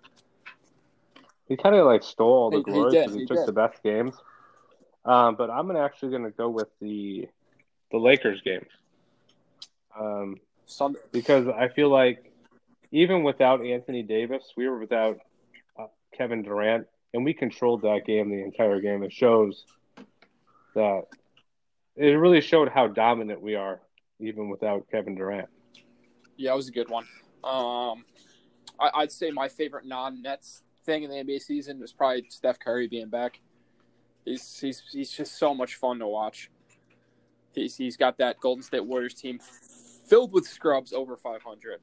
He 1.48 1.56
kind 1.56 1.74
of 1.74 1.86
like 1.86 2.02
stole 2.02 2.32
all 2.32 2.50
the 2.50 2.58
He- 2.58 2.62
glory 2.64 2.92
because 2.92 3.14
he, 3.14 3.20
he 3.20 3.26
took 3.26 3.38
did. 3.38 3.46
the 3.46 3.52
best 3.52 3.82
games. 3.82 4.14
Um, 5.06 5.36
but 5.36 5.50
I'm 5.50 5.70
actually 5.74 6.12
gonna 6.12 6.30
go 6.30 6.50
with 6.50 6.68
the 6.80 7.28
the 7.92 7.98
Lakers 7.98 8.42
game. 8.42 8.66
Um, 9.98 10.36
Sunday. 10.66 10.98
because 11.12 11.46
I 11.48 11.68
feel 11.68 11.88
like 11.88 12.32
even 12.90 13.22
without 13.22 13.64
Anthony 13.64 14.02
Davis, 14.02 14.52
we 14.56 14.68
were 14.68 14.78
without 14.78 15.18
uh, 15.78 15.86
Kevin 16.12 16.42
Durant, 16.42 16.86
and 17.14 17.24
we 17.24 17.32
controlled 17.32 17.82
that 17.82 18.04
game 18.04 18.30
the 18.30 18.42
entire 18.42 18.80
game. 18.80 19.02
It 19.04 19.12
shows 19.12 19.64
that 20.74 21.04
it 21.94 22.10
really 22.10 22.40
showed 22.40 22.68
how 22.68 22.88
dominant 22.88 23.40
we 23.40 23.54
are, 23.54 23.80
even 24.18 24.48
without 24.50 24.90
Kevin 24.90 25.14
Durant. 25.14 25.48
Yeah, 26.36 26.52
it 26.52 26.56
was 26.56 26.68
a 26.68 26.72
good 26.72 26.90
one. 26.90 27.04
Um, 27.44 28.04
I, 28.78 28.90
I'd 28.94 29.12
say 29.12 29.30
my 29.30 29.48
favorite 29.48 29.86
non-Nets 29.86 30.62
thing 30.84 31.04
in 31.04 31.10
the 31.10 31.16
NBA 31.16 31.40
season 31.40 31.80
was 31.80 31.92
probably 31.92 32.26
Steph 32.28 32.58
Curry 32.58 32.88
being 32.88 33.08
back. 33.08 33.40
He's 34.26 34.58
he's 34.58 34.82
he's 34.90 35.12
just 35.12 35.38
so 35.38 35.54
much 35.54 35.76
fun 35.76 36.00
to 36.00 36.06
watch. 36.06 36.50
He's 37.54 37.76
he's 37.76 37.96
got 37.96 38.18
that 38.18 38.40
Golden 38.40 38.62
State 38.62 38.84
Warriors 38.84 39.14
team 39.14 39.38
filled 40.08 40.32
with 40.32 40.46
scrubs 40.46 40.92
over 40.92 41.16
500. 41.16 41.80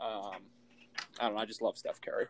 Um, 0.00 0.32
I 1.20 1.24
don't 1.24 1.34
know. 1.34 1.40
I 1.40 1.46
just 1.46 1.62
love 1.62 1.78
Steph 1.78 2.00
Curry. 2.00 2.26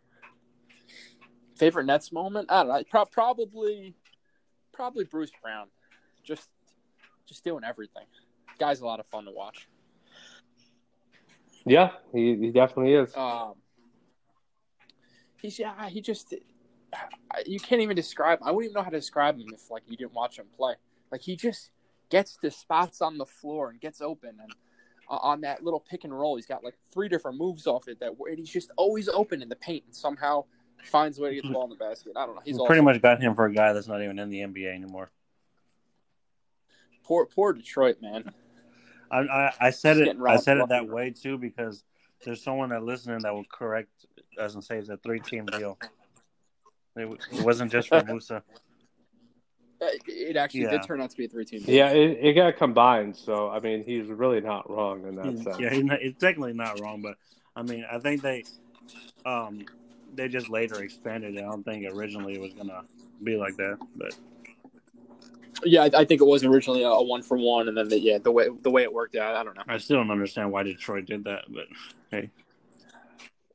Favorite 1.56 1.86
Nets 1.86 2.12
moment? 2.12 2.50
I 2.50 2.62
don't 2.62 2.68
know. 2.68 2.82
Pro- 2.88 3.06
probably 3.06 3.94
probably 4.72 5.04
Bruce 5.04 5.32
Brown. 5.42 5.68
Just 6.22 6.50
just 7.26 7.42
doing 7.42 7.64
everything. 7.64 8.04
Guy's 8.58 8.80
a 8.80 8.86
lot 8.86 9.00
of 9.00 9.06
fun 9.06 9.24
to 9.24 9.30
watch. 9.30 9.66
Yeah, 11.64 11.90
he, 12.12 12.36
he 12.36 12.50
definitely 12.50 12.94
is. 12.94 13.16
Um, 13.16 13.54
he's 15.40 15.58
yeah, 15.58 15.88
he 15.88 16.00
just 16.00 16.34
you 17.46 17.60
can't 17.60 17.80
even 17.80 17.96
describe. 17.96 18.38
I 18.42 18.50
wouldn't 18.50 18.70
even 18.70 18.74
know 18.74 18.82
how 18.82 18.90
to 18.90 18.98
describe 18.98 19.38
him 19.38 19.48
if 19.52 19.70
like 19.70 19.82
you 19.86 19.96
didn't 19.96 20.14
watch 20.14 20.38
him 20.38 20.46
play. 20.56 20.74
Like 21.10 21.22
he 21.22 21.36
just 21.36 21.70
gets 22.10 22.36
to 22.38 22.50
spots 22.50 23.00
on 23.00 23.18
the 23.18 23.26
floor 23.26 23.70
and 23.70 23.80
gets 23.80 24.00
open 24.00 24.30
and 24.40 24.52
uh, 25.10 25.16
on 25.16 25.40
that 25.42 25.62
little 25.62 25.80
pick 25.80 26.04
and 26.04 26.18
roll, 26.18 26.36
he's 26.36 26.46
got 26.46 26.64
like 26.64 26.74
three 26.92 27.08
different 27.08 27.38
moves 27.38 27.66
off 27.66 27.88
it 27.88 28.00
that 28.00 28.12
and 28.18 28.38
he's 28.38 28.50
just 28.50 28.70
always 28.76 29.08
open 29.08 29.42
in 29.42 29.48
the 29.48 29.56
paint 29.56 29.84
and 29.86 29.94
somehow 29.94 30.44
finds 30.84 31.18
a 31.18 31.22
way 31.22 31.30
to 31.30 31.34
get 31.36 31.44
the 31.44 31.50
ball 31.50 31.64
in 31.64 31.70
the 31.70 31.76
basket. 31.76 32.12
I 32.16 32.26
don't 32.26 32.34
know. 32.34 32.42
He's 32.44 32.56
awesome. 32.56 32.66
pretty 32.66 32.82
much 32.82 33.00
got 33.00 33.20
him 33.20 33.34
for 33.34 33.46
a 33.46 33.52
guy 33.52 33.72
that's 33.72 33.88
not 33.88 34.02
even 34.02 34.18
in 34.18 34.30
the 34.30 34.40
NBA 34.40 34.74
anymore. 34.74 35.10
poor 37.04 37.26
poor 37.26 37.52
Detroit 37.52 38.00
man. 38.00 38.32
I, 39.10 39.20
I, 39.20 39.52
I 39.60 39.70
said 39.70 39.96
Just 39.96 40.10
it. 40.10 40.16
I 40.26 40.36
said 40.36 40.58
it 40.58 40.68
that 40.68 40.86
way 40.86 41.10
too 41.10 41.38
because 41.38 41.84
there's 42.24 42.42
someone 42.42 42.70
that 42.70 42.82
listening 42.82 43.20
that 43.20 43.32
will 43.32 43.46
correct 43.50 43.90
us 44.38 44.54
and 44.54 44.62
say 44.62 44.76
it's 44.76 44.88
a 44.88 44.96
three 44.98 45.20
team 45.20 45.46
deal. 45.46 45.78
It, 46.96 47.08
it 47.32 47.42
wasn't 47.44 47.70
just 47.72 47.88
for 47.88 48.02
Musa. 48.04 48.42
It 49.80 50.36
actually 50.36 50.62
Yeah. 50.62 50.70
did 50.72 50.82
turn 50.82 51.00
out 51.00 51.10
to 51.10 51.16
be 51.16 51.26
a 51.26 51.28
three 51.28 51.44
team. 51.44 51.62
Yeah, 51.64 51.90
it, 51.90 52.18
it 52.20 52.32
got 52.34 52.56
combined, 52.56 53.14
so 53.16 53.48
I 53.48 53.60
mean, 53.60 53.84
he's 53.84 54.08
really 54.08 54.40
not 54.40 54.68
wrong 54.68 55.06
in 55.06 55.14
that 55.14 55.26
He's- 55.26 55.44
sense. 55.44 55.56
yeah, 55.60 55.70
he's, 55.70 55.84
not, 55.84 56.00
he's 56.00 56.14
technically 56.18 56.52
not 56.52 56.80
wrong, 56.80 57.00
but 57.00 57.14
I 57.54 57.62
mean, 57.62 57.84
I 57.88 58.00
think 58.00 58.20
they, 58.20 58.42
um, 59.24 59.64
they 60.16 60.26
just 60.26 60.48
later 60.48 60.82
expanded 60.82 61.36
it. 61.36 61.38
I 61.38 61.42
don't 61.42 61.62
think 61.62 61.86
originally 61.92 62.34
it 62.34 62.40
was 62.40 62.54
gonna 62.54 62.82
be 63.22 63.36
like 63.36 63.56
that, 63.58 63.78
but 63.94 64.16
yeah. 65.64 65.82
I, 65.82 65.90
I 66.00 66.04
think 66.04 66.20
it 66.22 66.26
was 66.26 66.42
originally 66.44 66.82
a, 66.82 66.88
a 66.88 67.02
one 67.04 67.22
for 67.22 67.36
one, 67.38 67.68
and 67.68 67.76
then 67.76 67.88
the, 67.88 68.00
yeah, 68.00 68.18
the 68.18 68.32
way 68.32 68.48
the 68.62 68.70
way 68.70 68.82
it 68.82 68.92
worked 68.92 69.14
out, 69.14 69.36
I 69.36 69.44
don't 69.44 69.56
know. 69.56 69.62
I 69.68 69.78
still 69.78 69.98
don't 69.98 70.10
understand 70.10 70.50
why 70.50 70.64
Detroit 70.64 71.06
did 71.06 71.22
that. 71.24 71.44
But 71.48 71.66
hey, 72.10 72.30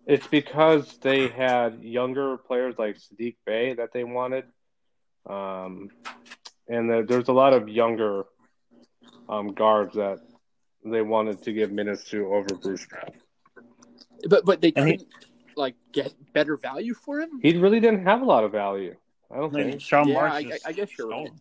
It's 0.06 0.28
because 0.28 0.98
they 0.98 1.28
had 1.30 1.82
younger 1.82 2.38
players 2.38 2.76
like 2.78 2.98
Saddiq 2.98 3.38
Bey 3.46 3.74
that 3.76 3.94
they 3.94 4.04
wanted, 4.04 4.46
um, 5.30 5.90
and 6.68 6.90
the, 6.90 7.06
there's 7.08 7.30
a 7.30 7.34
lot 7.34 7.54
of 7.54 7.70
younger 7.70 8.26
um, 9.30 9.54
guards 9.54 9.96
that 9.96 10.20
they 10.84 11.02
wanted 11.02 11.42
to 11.44 11.54
give 11.54 11.72
minutes 11.72 12.10
to 12.10 12.34
over 12.34 12.56
Bruce 12.56 12.86
Brown. 12.86 13.12
But 14.28 14.46
but 14.46 14.62
they 14.62 14.74
and 14.76 14.86
couldn't 14.86 15.08
like 15.56 15.76
get 15.92 16.14
better 16.34 16.58
value 16.58 16.94
for 16.94 17.22
him. 17.22 17.40
He 17.42 17.58
really 17.58 17.80
didn't 17.80 18.06
have 18.06 18.22
a 18.22 18.26
lot 18.26 18.44
of 18.44 18.52
value. 18.52 18.96
I 19.32 19.38
don't 19.38 19.54
maybe 19.54 19.72
think. 19.72 19.82
Sean 19.82 20.08
Yeah, 20.08 20.16
Marks. 20.16 20.36
I- 20.36 20.44
just 20.44 20.68
I 20.68 20.72
guess 20.74 20.90
you're 20.98 21.10
stole 21.10 21.24
right. 21.24 21.32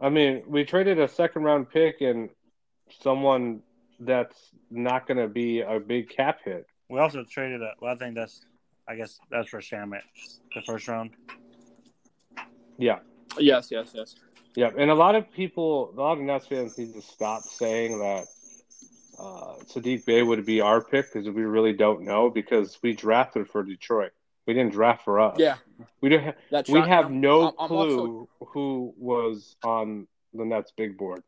I 0.00 0.10
mean, 0.10 0.42
we 0.46 0.64
traded 0.64 1.00
a 1.00 1.08
second 1.08 1.44
round 1.44 1.70
pick 1.70 2.00
and 2.00 2.28
someone 3.00 3.60
that's 4.00 4.36
not 4.70 5.06
going 5.06 5.18
to 5.18 5.28
be 5.28 5.60
a 5.60 5.80
big 5.80 6.10
cap 6.10 6.40
hit. 6.44 6.66
We 6.88 6.98
also 6.98 7.24
traded 7.24 7.62
a. 7.62 7.72
Well, 7.80 7.94
I 7.94 7.96
think 7.96 8.14
that's. 8.14 8.40
I 8.86 8.96
guess 8.96 9.18
that's 9.30 9.48
for 9.48 9.60
Shamet, 9.60 10.02
the 10.54 10.60
first 10.66 10.86
round. 10.88 11.12
Yeah. 12.76 12.98
Yes, 13.38 13.70
yes, 13.70 13.92
yes. 13.94 14.14
Yeah, 14.56 14.70
and 14.76 14.90
a 14.90 14.94
lot 14.94 15.14
of 15.14 15.30
people, 15.32 15.90
a 15.96 16.00
lot 16.00 16.12
of 16.12 16.20
Nets 16.20 16.46
fans 16.46 16.76
need 16.76 16.92
to 16.92 17.00
stop 17.00 17.42
saying 17.42 17.98
that 17.98 18.26
uh, 19.18 19.54
Saddiq 19.64 20.04
Bey 20.04 20.22
would 20.22 20.44
be 20.44 20.60
our 20.60 20.82
pick 20.82 21.12
because 21.12 21.28
we 21.28 21.42
really 21.42 21.72
don't 21.72 22.02
know 22.02 22.28
because 22.30 22.78
we 22.82 22.92
drafted 22.92 23.48
for 23.48 23.62
Detroit. 23.62 24.12
We 24.46 24.52
didn't 24.52 24.72
draft 24.72 25.02
for 25.02 25.18
us. 25.18 25.38
Yeah, 25.38 25.56
we 26.02 26.10
don't. 26.10 26.22
Have, 26.22 26.34
that's 26.50 26.68
we 26.68 26.80
have 26.80 27.10
no 27.10 27.44
I'm- 27.46 27.54
I'm 27.58 27.68
clue 27.68 27.78
also- 27.78 28.28
who 28.52 28.94
was 28.98 29.56
on 29.64 30.06
the 30.34 30.44
Nets 30.44 30.72
big 30.76 30.98
board. 30.98 31.22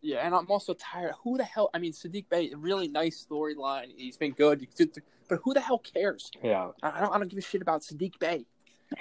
Yeah, 0.00 0.18
and 0.18 0.34
I'm 0.34 0.46
also 0.50 0.74
tired. 0.74 1.14
Who 1.24 1.36
the 1.36 1.44
hell? 1.44 1.70
I 1.74 1.78
mean, 1.78 1.92
Saddiq 1.92 2.28
Bey, 2.28 2.52
really 2.56 2.88
nice 2.88 3.26
storyline. 3.28 3.92
He's 3.96 4.16
been 4.16 4.32
good, 4.32 4.66
but 5.28 5.40
who 5.42 5.54
the 5.54 5.60
hell 5.60 5.78
cares? 5.78 6.30
Yeah, 6.42 6.68
I 6.82 7.00
don't. 7.00 7.14
I 7.14 7.18
don't 7.18 7.28
give 7.28 7.38
a 7.38 7.42
shit 7.42 7.62
about 7.62 7.82
Saddiq 7.82 8.18
Bey. 8.18 8.46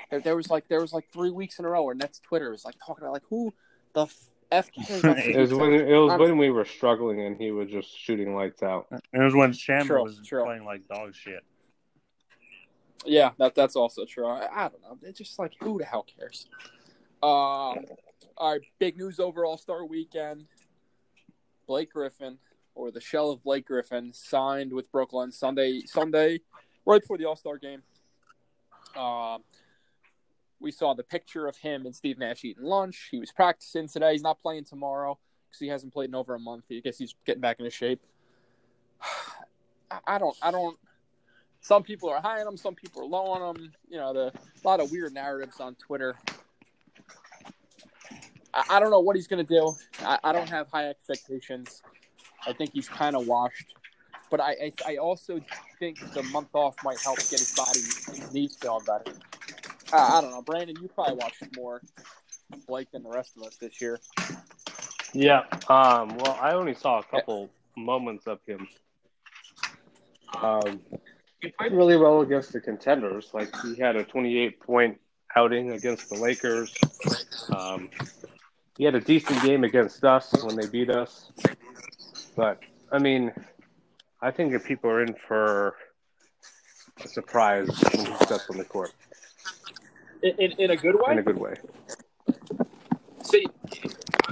There, 0.09 0.19
there 0.19 0.35
was 0.35 0.49
like 0.49 0.67
there 0.67 0.81
was 0.81 0.93
like 0.93 1.05
three 1.13 1.29
weeks 1.29 1.59
in 1.59 1.65
a 1.65 1.69
row 1.69 1.83
where 1.83 1.95
Nets 1.95 2.19
Twitter 2.19 2.49
was 2.51 2.65
like 2.65 2.75
talking 2.83 3.03
about 3.03 3.13
like 3.13 3.23
who 3.29 3.53
the 3.93 4.07
f 4.51 4.69
cares 4.71 5.03
It 5.03 5.35
it 5.35 5.37
was 5.37 5.53
when 5.53 5.73
it 5.73 5.85
was 5.95 6.11
I'm- 6.11 6.19
when 6.19 6.37
we 6.37 6.49
were 6.49 6.65
struggling 6.65 7.21
and 7.21 7.37
he 7.39 7.51
was 7.51 7.69
just 7.69 7.95
shooting 7.95 8.35
lights 8.35 8.63
out. 8.63 8.87
It 8.91 9.19
was 9.19 9.35
when 9.35 9.53
Chandler 9.53 10.01
was 10.01 10.19
true. 10.25 10.43
playing 10.43 10.65
like 10.65 10.87
dog 10.87 11.13
shit. 11.13 11.43
Yeah, 13.05 13.31
that 13.37 13.55
that's 13.55 13.75
also 13.75 14.03
true. 14.05 14.27
I, 14.27 14.47
I 14.51 14.69
don't 14.69 14.81
know. 14.81 14.97
It's 15.03 15.17
just 15.19 15.37
like 15.39 15.53
who 15.61 15.77
the 15.77 15.85
hell 15.85 16.05
cares? 16.17 16.47
Um, 17.23 17.85
all 18.37 18.51
right, 18.51 18.61
big 18.79 18.97
news 18.97 19.19
over 19.19 19.45
All 19.45 19.57
Star 19.57 19.85
Weekend. 19.85 20.45
Blake 21.67 21.91
Griffin, 21.93 22.37
or 22.75 22.91
the 22.91 23.01
shell 23.01 23.31
of 23.31 23.43
Blake 23.43 23.67
Griffin, 23.67 24.13
signed 24.13 24.73
with 24.73 24.91
Brooklyn 24.91 25.31
Sunday. 25.31 25.81
Sunday, 25.85 26.39
right 26.85 27.01
before 27.01 27.17
the 27.17 27.25
All 27.25 27.35
Star 27.35 27.57
game. 27.57 27.83
Um, 28.95 29.43
we 30.59 30.71
saw 30.71 30.93
the 30.93 31.03
picture 31.03 31.47
of 31.47 31.57
him 31.57 31.85
and 31.85 31.95
Steve 31.95 32.17
Nash 32.17 32.43
eating 32.43 32.63
lunch. 32.63 33.09
He 33.11 33.19
was 33.19 33.31
practicing 33.31 33.87
today. 33.87 34.13
He's 34.13 34.23
not 34.23 34.39
playing 34.39 34.65
tomorrow 34.65 35.19
because 35.47 35.59
he 35.59 35.67
hasn't 35.67 35.93
played 35.93 36.09
in 36.09 36.15
over 36.15 36.33
a 36.33 36.39
month. 36.39 36.65
I 36.71 36.79
guess 36.79 36.97
he's 36.97 37.13
getting 37.25 37.41
back 37.41 37.59
into 37.59 37.69
shape. 37.69 38.01
I- 40.05 40.17
don't. 40.17 40.35
I 40.41 40.51
don't. 40.51 40.77
Some 41.61 41.83
people 41.83 42.09
are 42.09 42.21
high 42.21 42.41
on 42.41 42.47
him. 42.47 42.57
Some 42.57 42.75
people 42.75 43.01
are 43.03 43.05
low 43.05 43.25
on 43.27 43.55
him. 43.55 43.71
You 43.89 43.97
know, 43.97 44.13
the 44.13 44.27
a 44.27 44.67
lot 44.67 44.79
of 44.79 44.91
weird 44.91 45.13
narratives 45.13 45.59
on 45.59 45.75
Twitter. 45.75 46.15
I, 48.57 48.77
I 48.77 48.79
don't 48.79 48.91
know 48.91 48.99
what 48.99 49.15
he's 49.15 49.27
going 49.27 49.45
to 49.45 49.53
do. 49.53 49.73
I, 50.03 50.19
I 50.23 50.33
don't 50.33 50.49
have 50.49 50.67
high 50.69 50.89
expectations. 50.89 51.81
I 52.45 52.53
think 52.53 52.71
he's 52.73 52.89
kind 52.89 53.15
of 53.15 53.27
washed. 53.27 53.73
But 54.29 54.41
I, 54.41 54.51
I, 54.85 54.93
I 54.93 54.97
also 54.97 55.39
think 55.79 55.99
the 56.13 56.23
month 56.23 56.49
off 56.53 56.75
might 56.83 56.99
help 56.99 57.17
get 57.17 57.39
his 57.39 57.53
body, 57.53 57.79
his 57.79 58.33
knees 58.33 58.57
feeling 58.59 58.83
better. 58.85 59.17
I, 59.93 60.17
I 60.17 60.21
don't 60.21 60.31
know, 60.31 60.41
Brandon. 60.41 60.75
You 60.81 60.89
probably 60.89 61.15
watched 61.15 61.43
more 61.55 61.81
Blake 62.67 62.91
than 62.91 63.03
the 63.03 63.09
rest 63.09 63.37
of 63.37 63.43
us 63.43 63.55
this 63.57 63.79
year. 63.79 63.99
Yeah. 65.13 65.43
Um. 65.69 66.17
Well, 66.17 66.37
I 66.41 66.53
only 66.53 66.73
saw 66.73 66.99
a 66.99 67.03
couple 67.03 67.49
moments 67.77 68.27
of 68.27 68.39
him. 68.45 68.67
Um, 70.41 70.81
he 71.41 71.49
played 71.51 71.71
really 71.71 71.95
well 71.95 72.21
against 72.21 72.51
the 72.51 72.59
contenders. 72.59 73.29
Like 73.33 73.53
he 73.63 73.75
had 73.75 73.95
a 73.95 74.03
28 74.03 74.59
point 74.59 74.99
outing 75.35 75.71
against 75.71 76.09
the 76.09 76.15
Lakers. 76.15 76.73
Um, 77.55 77.89
he 78.77 78.83
had 78.83 78.95
a 78.95 78.99
decent 79.01 79.41
game 79.43 79.63
against 79.63 80.03
us 80.03 80.31
when 80.43 80.55
they 80.55 80.67
beat 80.67 80.89
us. 80.89 81.31
But 82.35 82.59
I 82.91 82.99
mean, 82.99 83.31
I 84.21 84.31
think 84.31 84.53
if 84.53 84.63
people 84.65 84.89
are 84.89 85.01
in 85.03 85.15
for 85.27 85.75
a 87.03 87.07
surprise 87.07 87.67
when 87.67 88.05
he 88.05 88.15
steps 88.15 88.49
on 88.49 88.57
the 88.57 88.63
court 88.65 88.91
In, 90.23 90.31
in, 90.39 90.51
in 90.53 90.71
a 90.71 90.75
good 90.75 90.95
way. 90.95 91.11
in 91.11 91.19
a 91.19 91.23
good 91.23 91.37
way. 91.37 91.55
See, 93.23 93.45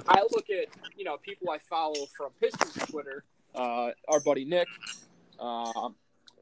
I 0.07 0.21
look 0.31 0.49
at 0.49 0.67
you 0.95 1.03
know 1.05 1.17
people 1.17 1.49
I 1.49 1.57
follow 1.57 2.05
from 2.17 2.31
Pistons 2.39 2.73
Twitter. 2.89 3.23
Uh, 3.53 3.91
our 4.07 4.19
buddy 4.19 4.45
Nick. 4.45 4.67
Um, 5.39 5.95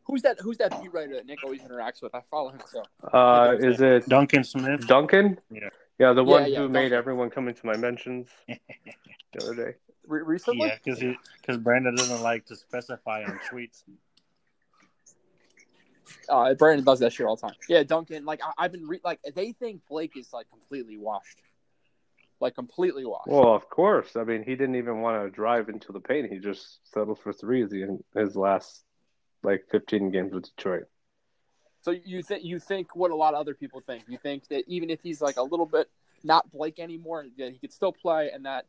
who's 0.06 0.22
that? 0.24 0.40
Who's 0.42 0.58
that 0.58 0.82
beat 0.82 0.94
writer 0.94 1.14
that 1.16 1.26
Nick 1.26 1.44
always 1.44 1.62
interacts 1.62 2.02
with? 2.02 2.14
I 2.16 2.22
follow 2.30 2.50
him 2.50 2.62
so. 2.72 2.84
Uh, 3.12 3.56
is 3.60 3.82
it 3.82 4.08
Duncan 4.08 4.44
Smith. 4.44 4.88
Duncan? 4.88 5.40
Yeah. 5.52 5.70
Yeah, 6.04 6.12
the 6.12 6.24
one 6.24 6.42
yeah, 6.42 6.48
who 6.48 6.54
Duncan. 6.64 6.72
made 6.74 6.92
everyone 6.92 7.30
come 7.30 7.48
into 7.48 7.66
my 7.66 7.78
mentions 7.78 8.28
the 8.48 8.58
other 9.42 9.56
day. 9.56 9.78
Re- 10.06 10.24
recently, 10.24 10.68
Yeah, 10.68 10.76
because 10.84 11.00
because 11.40 11.58
Brandon 11.58 11.96
doesn't 11.96 12.22
like 12.22 12.46
to 12.48 12.58
specify 12.58 13.24
on 13.24 13.40
tweets. 13.50 13.84
uh, 16.28 16.56
Brandon 16.56 16.84
does 16.84 17.00
that 17.00 17.14
shit 17.14 17.26
all 17.26 17.38
the 17.38 17.44
time. 17.44 17.56
Yeah, 17.70 17.84
Duncan. 17.84 18.26
Like 18.26 18.42
I, 18.44 18.66
I've 18.66 18.74
been 18.74 18.86
re- 18.86 19.00
like 19.06 19.22
they 19.34 19.54
think 19.54 19.80
Blake 19.88 20.18
is 20.18 20.34
like 20.34 20.50
completely 20.50 20.98
washed, 20.98 21.38
like 22.42 22.54
completely 22.54 23.06
washed. 23.06 23.30
Well, 23.30 23.56
of 23.56 23.70
course. 23.70 24.18
I 24.18 24.26
mean, 24.26 24.44
he 24.44 24.56
didn't 24.56 24.76
even 24.76 25.00
want 25.00 25.24
to 25.24 25.30
drive 25.30 25.70
into 25.70 25.94
the 25.94 26.02
paint. 26.02 26.30
He 26.30 26.40
just 26.40 26.80
settled 26.94 27.20
for 27.20 27.32
threes 27.32 27.72
in 27.72 28.04
his 28.14 28.36
last 28.36 28.84
like 29.42 29.64
15 29.72 30.12
games 30.12 30.34
with 30.34 30.54
Detroit. 30.54 30.84
So 31.84 31.92
you 31.92 32.24
think 32.24 32.46
you 32.46 32.60
think 32.60 32.96
what 32.96 33.12
a 33.12 33.16
lot 33.16 33.34
of 33.34 33.42
other 33.42 33.54
people 33.54 33.82
think? 33.82 34.06
You 34.08 34.18
think 34.18 34.48
that 34.48 34.64
even 34.68 34.90
if 34.90 35.02
he's 35.02 35.22
like 35.22 35.36
a 35.36 35.44
little 35.44 35.66
bit 35.66 35.90
not 36.24 36.50
Blake 36.50 36.80
anymore, 36.80 37.26
that 37.38 37.52
he 37.52 37.60
could 37.60 37.74
still 37.74 37.92
play, 37.92 38.32
and 38.34 38.46
that 38.46 38.66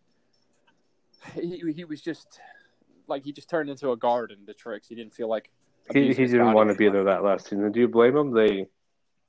he 1.34 1.62
he 1.72 1.84
was 1.84 2.00
just 2.00 2.40
like 3.06 3.24
he 3.24 3.32
just 3.32 3.48
turned 3.48 3.70
into 3.70 3.92
a 3.92 3.96
guard 3.96 4.32
in 4.32 4.44
the 4.46 4.52
tricks. 4.52 4.88
He 4.88 4.96
didn't 4.96 5.14
feel 5.14 5.28
like 5.28 5.48
He, 5.92 6.08
he 6.08 6.26
didn't 6.26 6.54
want 6.54 6.70
to 6.70 6.74
be 6.74 6.88
there 6.88 7.04
that 7.04 7.22
last 7.22 7.44
season. 7.44 7.70
Do 7.70 7.78
you 7.78 7.88
blame 7.88 8.16
him? 8.16 8.32
They 8.32 8.66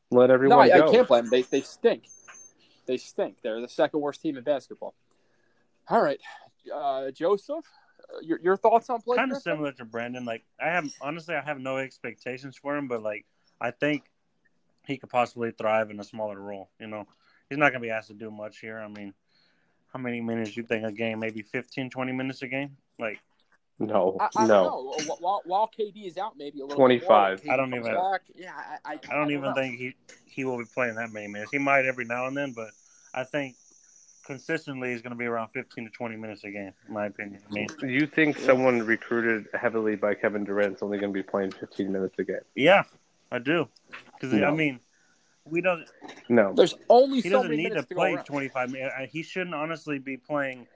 let 0.10 0.32
everyone 0.32 0.60
I, 0.60 0.74
I 0.74 0.80
go. 0.80 0.92
can't 0.92 1.08
blame 1.08 1.26
them. 1.26 1.30
They 1.30 1.44
they 1.44 1.62
stink. 1.62 2.08
They 2.88 2.98
stink. 2.98 3.38
They're 3.44 3.62
the 3.62 3.70
second 3.70 4.02
worst 4.02 4.20
team 4.20 4.36
in 4.36 4.44
basketball. 4.44 4.96
All 5.90 6.02
right, 6.02 6.20
uh, 6.74 7.12
Joseph, 7.12 7.66
uh, 8.00 8.20
your 8.24 8.40
your 8.42 8.58
thoughts 8.58 8.90
on 8.90 9.02
Blake? 9.06 9.20
Kind 9.20 9.32
of 9.32 9.44
similar 9.44 9.74
to 9.74 9.86
Brandon. 9.86 10.26
Like 10.26 10.44
I 10.60 10.70
have 10.70 10.92
honestly, 11.02 11.36
I 11.36 11.42
have 11.42 11.60
no 11.60 11.78
expectations 11.78 12.58
for 12.58 12.76
him, 12.76 12.88
but 12.88 13.04
like 13.04 13.26
I 13.60 13.72
think 13.72 14.04
he 14.86 14.98
could 14.98 15.10
possibly 15.10 15.52
thrive 15.52 15.90
in 15.92 16.00
a 16.00 16.04
smaller 16.04 16.40
role. 16.40 16.70
You 16.80 16.88
know, 16.88 17.08
he's 17.50 17.58
not 17.58 17.70
gonna 17.72 17.82
be 17.82 17.90
asked 17.90 18.08
to 18.10 18.14
do 18.14 18.30
much 18.32 18.60
here. 18.60 18.80
I 18.80 18.88
mean, 18.88 19.14
how 19.94 20.00
many 20.00 20.22
minutes 20.22 20.52
do 20.52 20.62
you 20.62 20.68
think 20.68 20.86
a 20.86 20.92
game? 20.92 21.20
Maybe 21.20 21.42
15, 21.42 21.90
20 21.90 22.12
minutes 22.12 22.42
a 22.42 22.48
game? 22.48 22.76
Like 23.00 23.20
No, 23.80 24.18
I, 24.20 24.30
I 24.36 24.46
no. 24.48 24.64
don't 24.96 25.08
know. 25.08 25.16
While, 25.20 25.42
while 25.46 25.70
KD 25.78 26.06
is 26.08 26.18
out, 26.18 26.38
maybe 26.38 26.60
a 26.60 26.64
little 26.66 26.78
25. 26.78 27.38
Bit 27.38 27.46
more. 27.46 27.54
I 27.54 27.58
don't 27.58 27.74
even- 27.74 27.94
Back. 27.96 28.22
Yeah, 28.36 28.52
I, 28.86 28.94
I, 28.94 29.00
I 29.10 29.16
don't 29.16 29.32
even 29.32 29.44
know. 29.46 29.54
think 29.54 29.78
he 29.80 29.96
he 30.26 30.44
will 30.44 30.58
be 30.58 30.66
playing 30.66 30.96
that 30.96 31.12
many 31.14 31.28
minutes. 31.28 31.52
He 31.52 31.58
might 31.58 31.86
every 31.86 32.06
now 32.06 32.28
and 32.28 32.36
then, 32.36 32.52
but 32.52 32.72
I 33.14 33.24
think 33.24 33.56
consistently 34.26 34.92
he's 34.92 35.02
going 35.02 35.12
to 35.12 35.18
be 35.18 35.26
around 35.26 35.50
15 35.50 35.86
to 35.86 35.90
20 35.92 36.16
minutes 36.18 36.44
a 36.44 36.50
game, 36.50 36.74
in 36.88 36.94
my 36.94 37.06
opinion. 37.06 37.42
I 37.50 37.54
mean, 37.54 37.68
you 37.84 38.06
think 38.08 38.38
someone 38.38 38.80
recruited 38.82 39.48
heavily 39.54 39.96
by 39.96 40.14
Kevin 40.16 40.44
Durant 40.44 40.76
is 40.78 40.82
only 40.82 40.98
going 40.98 41.14
to 41.14 41.18
be 41.18 41.24
playing 41.24 41.52
15 41.52 41.92
minutes 41.92 42.16
a 42.20 42.24
game? 42.24 42.40
yeah, 42.56 42.84
I 43.32 43.40
do. 43.40 43.68
Because, 44.14 44.34
No. 44.34 44.48
I 44.48 44.52
mean, 44.52 44.80
we 45.46 45.62
don't, 45.62 45.86
No. 46.30 46.54
There's 46.54 46.76
only 46.90 47.22
he 47.22 47.30
so 47.30 47.38
doesn't 47.38 47.52
many 47.52 47.64
need 47.64 47.74
to 47.74 47.84
to, 47.84 47.96
play 47.96 48.16
25 48.16 48.72
minutes. 48.72 48.94
Uh, 48.98 49.06
he 49.06 49.24
shouldn't 49.24 49.56
honestly 49.56 50.00
be 50.00 50.18
playing, 50.18 50.68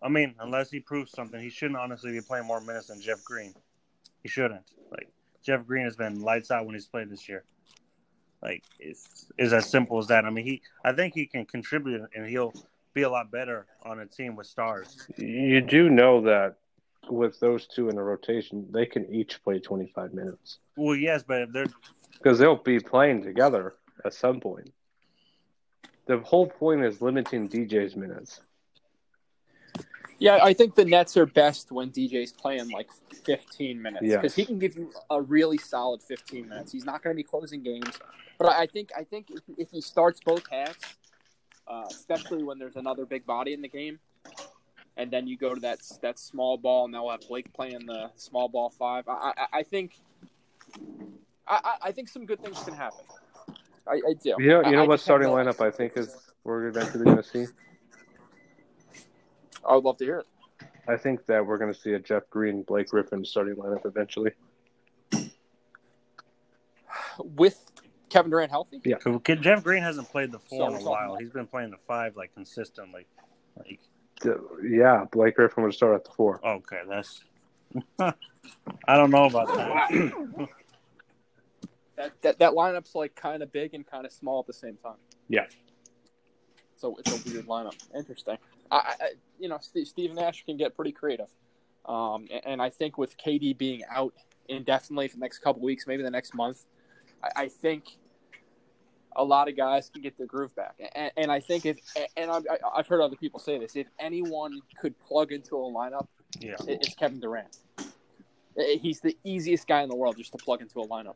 I 0.00 0.08
mean, 0.08 0.34
unless 0.38 0.70
he 0.70 0.80
proves 0.80 1.12
something, 1.12 1.40
he 1.40 1.50
shouldn't 1.50 1.78
honestly 1.78 2.12
be 2.12 2.20
playing 2.20 2.46
more 2.46 2.60
minutes 2.60 2.88
than 2.88 3.00
Jeff 3.00 3.24
Green. 3.24 3.54
He 4.22 4.28
shouldn't. 4.28 4.62
Like, 4.90 5.08
Jeff 5.42 5.66
Green 5.66 5.84
has 5.84 5.96
been 5.96 6.20
lights 6.20 6.50
out 6.50 6.64
when 6.66 6.74
he's 6.74 6.86
played 6.86 7.10
this 7.10 7.28
year. 7.28 7.44
Like, 8.40 8.64
it's, 8.78 9.26
it's 9.38 9.52
as 9.52 9.68
simple 9.68 9.98
as 9.98 10.08
that. 10.08 10.24
I 10.24 10.30
mean, 10.30 10.44
he, 10.44 10.62
I 10.84 10.92
think 10.92 11.14
he 11.14 11.26
can 11.26 11.44
contribute 11.44 12.02
and 12.14 12.26
he'll 12.28 12.52
be 12.94 13.02
a 13.02 13.10
lot 13.10 13.30
better 13.30 13.66
on 13.84 14.00
a 14.00 14.06
team 14.06 14.36
with 14.36 14.46
stars. 14.46 15.08
You 15.16 15.60
do 15.60 15.88
know 15.88 16.20
that 16.22 16.56
with 17.08 17.38
those 17.40 17.66
two 17.66 17.88
in 17.88 17.98
a 17.98 18.02
rotation, 18.02 18.66
they 18.70 18.86
can 18.86 19.12
each 19.14 19.42
play 19.42 19.58
25 19.58 20.14
minutes 20.14 20.58
Well, 20.76 20.96
yes, 20.96 21.22
but 21.22 21.42
if 21.42 21.52
they're 21.52 21.66
because 22.12 22.38
they'll 22.38 22.56
be 22.56 22.78
playing 22.78 23.22
together 23.22 23.74
at 24.04 24.14
some 24.14 24.38
point. 24.40 24.72
The 26.06 26.18
whole 26.18 26.46
point 26.46 26.84
is 26.84 27.00
limiting 27.02 27.48
DJ's 27.48 27.96
minutes. 27.96 28.40
Yeah, 30.18 30.38
I 30.40 30.52
think 30.52 30.76
the 30.76 30.84
Nets 30.84 31.16
are 31.16 31.26
best 31.26 31.72
when 31.72 31.90
DJ's 31.90 32.32
playing 32.32 32.70
like 32.70 32.90
15 33.24 33.82
minutes 33.82 34.04
Yes. 34.04 34.16
because 34.20 34.34
he 34.34 34.44
can 34.44 34.60
give 34.60 34.76
you 34.76 34.92
a 35.10 35.20
really 35.20 35.58
solid 35.58 36.00
15 36.00 36.48
minutes. 36.48 36.70
He's 36.70 36.84
not 36.84 37.02
going 37.02 37.14
to 37.14 37.16
be 37.16 37.24
closing 37.24 37.62
games, 37.62 37.98
but 38.38 38.48
I 38.48 38.62
I 38.62 38.66
think 38.66 38.90
I 38.96 39.02
think 39.02 39.30
if, 39.30 39.42
if 39.58 39.70
he 39.70 39.80
starts 39.80 40.20
both 40.24 40.44
halves, 40.48 40.78
uh, 41.66 41.84
especially 41.90 42.44
when 42.44 42.58
there's 42.58 42.76
another 42.76 43.04
big 43.04 43.26
body 43.26 43.52
in 43.52 43.62
the 43.62 43.68
game, 43.68 43.98
and 44.96 45.10
then 45.10 45.26
you 45.26 45.36
go 45.36 45.54
to 45.54 45.60
that 45.60 45.80
that 46.02 46.18
small 46.18 46.56
ball, 46.56 46.84
and 46.84 46.92
they'll 46.94 47.10
have 47.10 47.20
Blake 47.28 47.52
playing 47.52 47.86
the 47.86 48.10
small 48.16 48.48
ball 48.48 48.70
five. 48.70 49.08
I 49.08 49.32
I, 49.36 49.46
I 49.58 49.62
think 49.62 49.98
I, 51.46 51.60
I- 51.64 51.88
I 51.88 51.92
think 51.92 52.08
some 52.08 52.26
good 52.26 52.40
things 52.42 52.62
can 52.62 52.74
happen. 52.74 53.04
I, 53.86 53.94
I 53.94 54.14
do. 54.22 54.36
You 54.38 54.46
know, 54.48 54.60
I- 54.62 54.70
you 54.70 54.76
know 54.76 54.84
I 54.84 54.86
what 54.86 54.94
just 54.94 55.04
starting 55.04 55.28
lineup 55.28 55.60
I 55.64 55.70
think 55.70 55.96
is 55.96 56.16
we're 56.44 56.68
eventually 56.68 57.04
going 57.04 57.16
to 57.16 57.22
see. 57.22 57.46
I 59.68 59.74
would 59.74 59.84
love 59.84 59.96
to 59.98 60.04
hear 60.04 60.18
it. 60.18 60.26
I 60.88 60.96
think 60.96 61.26
that 61.26 61.44
we're 61.46 61.58
going 61.58 61.72
to 61.72 61.78
see 61.78 61.92
a 61.92 61.98
Jeff 62.00 62.28
Green, 62.30 62.62
Blake 62.62 62.88
Griffin 62.88 63.24
starting 63.24 63.54
lineup 63.56 63.86
eventually. 63.86 64.32
With 67.18 67.62
Kevin 68.08 68.30
Durant 68.30 68.50
healthy, 68.50 68.80
Yeah. 68.84 68.96
Jeff 69.40 69.62
Green 69.62 69.82
hasn't 69.82 70.08
played 70.10 70.32
the 70.32 70.38
four 70.38 70.70
So 70.70 70.76
in 70.76 70.82
a 70.82 70.84
while. 70.90 71.16
He's 71.16 71.30
been 71.30 71.46
playing 71.46 71.70
the 71.70 71.76
five 71.86 72.16
like 72.16 72.34
consistently. 72.34 73.06
Like, 73.56 73.80
Yeah, 74.62 75.04
Blake 75.10 75.36
Griffin 75.36 75.64
would 75.64 75.74
start 75.74 75.94
at 75.94 76.04
the 76.04 76.10
four. 76.10 76.40
okay, 76.46 76.82
that's. 76.88 77.22
I 77.98 78.96
don't 78.96 79.10
know 79.10 79.24
about 79.24 79.48
that. 79.48 79.90
that 81.96 82.12
that, 82.22 82.38
that 82.38 82.52
lineup's 82.52 82.94
like 82.94 83.14
kind 83.14 83.42
of 83.42 83.52
big 83.52 83.74
and 83.74 83.86
kind 83.86 84.04
of 84.04 84.12
small 84.12 84.40
at 84.40 84.46
the 84.46 84.52
same 84.52 84.76
time. 84.76 84.96
Yeah. 85.28 85.46
So 86.76 86.96
it's 86.96 87.12
a 87.12 87.30
weird 87.30 87.46
lineup. 87.46 87.76
Interesting. 87.96 88.38
I, 88.70 88.76
I 88.76 89.08
you 89.38 89.48
know, 89.48 89.58
Steve, 89.60 89.86
Steve 89.86 90.14
Nash 90.14 90.44
can 90.44 90.56
get 90.56 90.74
pretty 90.74 90.92
creative, 90.92 91.28
um, 91.86 92.26
and, 92.30 92.40
and 92.44 92.62
I 92.62 92.70
think 92.70 92.98
with 92.98 93.16
KD 93.16 93.56
being 93.56 93.82
out 93.90 94.12
indefinitely 94.48 95.08
for 95.08 95.16
the 95.16 95.20
next 95.20 95.38
couple 95.38 95.62
weeks, 95.62 95.86
maybe 95.86 96.02
the 96.02 96.10
next 96.10 96.34
month, 96.34 96.64
I, 97.22 97.44
I 97.44 97.48
think 97.48 97.96
a 99.16 99.24
lot 99.24 99.48
of 99.48 99.56
guys 99.56 99.90
can 99.92 100.02
get 100.02 100.16
their 100.16 100.26
groove 100.26 100.54
back. 100.54 100.74
And, 100.94 101.12
and 101.16 101.32
I 101.32 101.40
think 101.40 101.66
if, 101.66 101.78
and 102.16 102.30
I, 102.30 102.40
I've 102.74 102.86
heard 102.86 103.00
other 103.00 103.16
people 103.16 103.40
say 103.40 103.58
this, 103.58 103.76
if 103.76 103.86
anyone 103.98 104.60
could 104.80 104.98
plug 105.00 105.32
into 105.32 105.56
a 105.56 105.58
lineup, 105.70 106.06
Yeah. 106.40 106.54
it's 106.66 106.94
Kevin 106.94 107.20
Durant. 107.20 107.56
He's 108.80 109.00
the 109.00 109.16
easiest 109.24 109.66
guy 109.66 109.82
in 109.82 109.88
the 109.88 109.96
world 109.96 110.16
just 110.18 110.32
to 110.32 110.38
plug 110.38 110.60
into 110.60 110.80
a 110.80 110.86
lineup. 110.88 111.14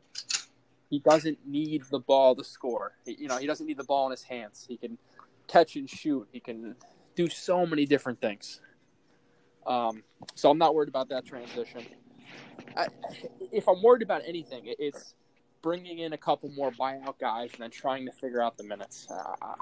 He 0.89 0.99
doesn't 0.99 1.37
need 1.45 1.83
the 1.91 1.99
ball 1.99 2.35
to 2.35 2.43
score. 2.43 2.93
He- 3.05 3.17
You 3.19 3.27
know, 3.27 3.37
he 3.37 3.45
doesn't 3.47 3.65
need 3.67 3.77
the 3.77 3.83
ball 3.83 4.05
in 4.07 4.11
his 4.11 4.23
hands. 4.23 4.65
He 4.67 4.77
can 4.77 4.97
catch 5.47 5.75
and 5.75 5.89
shoot. 5.89 6.27
He 6.31 6.39
can 6.39 6.75
do 7.15 7.27
so 7.29 7.65
many 7.65 7.85
different 7.85 8.21
things. 8.21 8.61
Um, 9.65 10.03
so 10.35 10.49
I'm 10.49 10.57
not 10.57 10.73
worried 10.75 10.89
about 10.89 11.09
that 11.09 11.25
transition. 11.25 11.85
I, 12.75 12.87
if 13.51 13.67
I'm 13.67 13.81
worried 13.83 14.01
about 14.01 14.21
anything, 14.25 14.65
it- 14.65 14.77
it's 14.79 15.13
bringing 15.61 15.99
in 15.99 16.13
a 16.13 16.17
couple 16.17 16.49
more 16.49 16.71
buyout 16.71 17.19
guys 17.19 17.51
and 17.53 17.61
then 17.61 17.71
trying 17.71 18.05
to 18.05 18.11
figure 18.11 18.41
out 18.41 18.57
the 18.57 18.63
minutes. 18.63 19.07
Uh, 19.09 19.55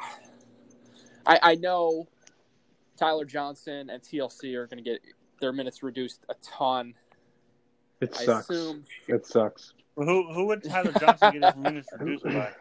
I, 1.25 1.39
I 1.41 1.55
know 1.55 2.07
Tyler 2.97 3.25
Johnson 3.25 3.89
and 3.89 4.01
TLC 4.01 4.55
are 4.55 4.67
going 4.67 4.83
to 4.83 4.89
get 4.89 5.01
their 5.41 5.51
minutes 5.51 5.83
reduced 5.83 6.25
a 6.29 6.35
ton. 6.41 6.93
It 8.01 8.15
I 8.19 8.25
sucks. 8.25 8.49
assume 8.49 8.83
It 9.07 9.25
sucks. 9.25 9.73
Who 9.95 10.33
who 10.33 10.45
would 10.47 10.63
Tyler 10.63 10.91
Johnson 10.99 11.39
get 11.39 11.55
his 11.55 11.63
minutes 11.63 11.87
reduced 11.97 12.25
by? 12.25 12.51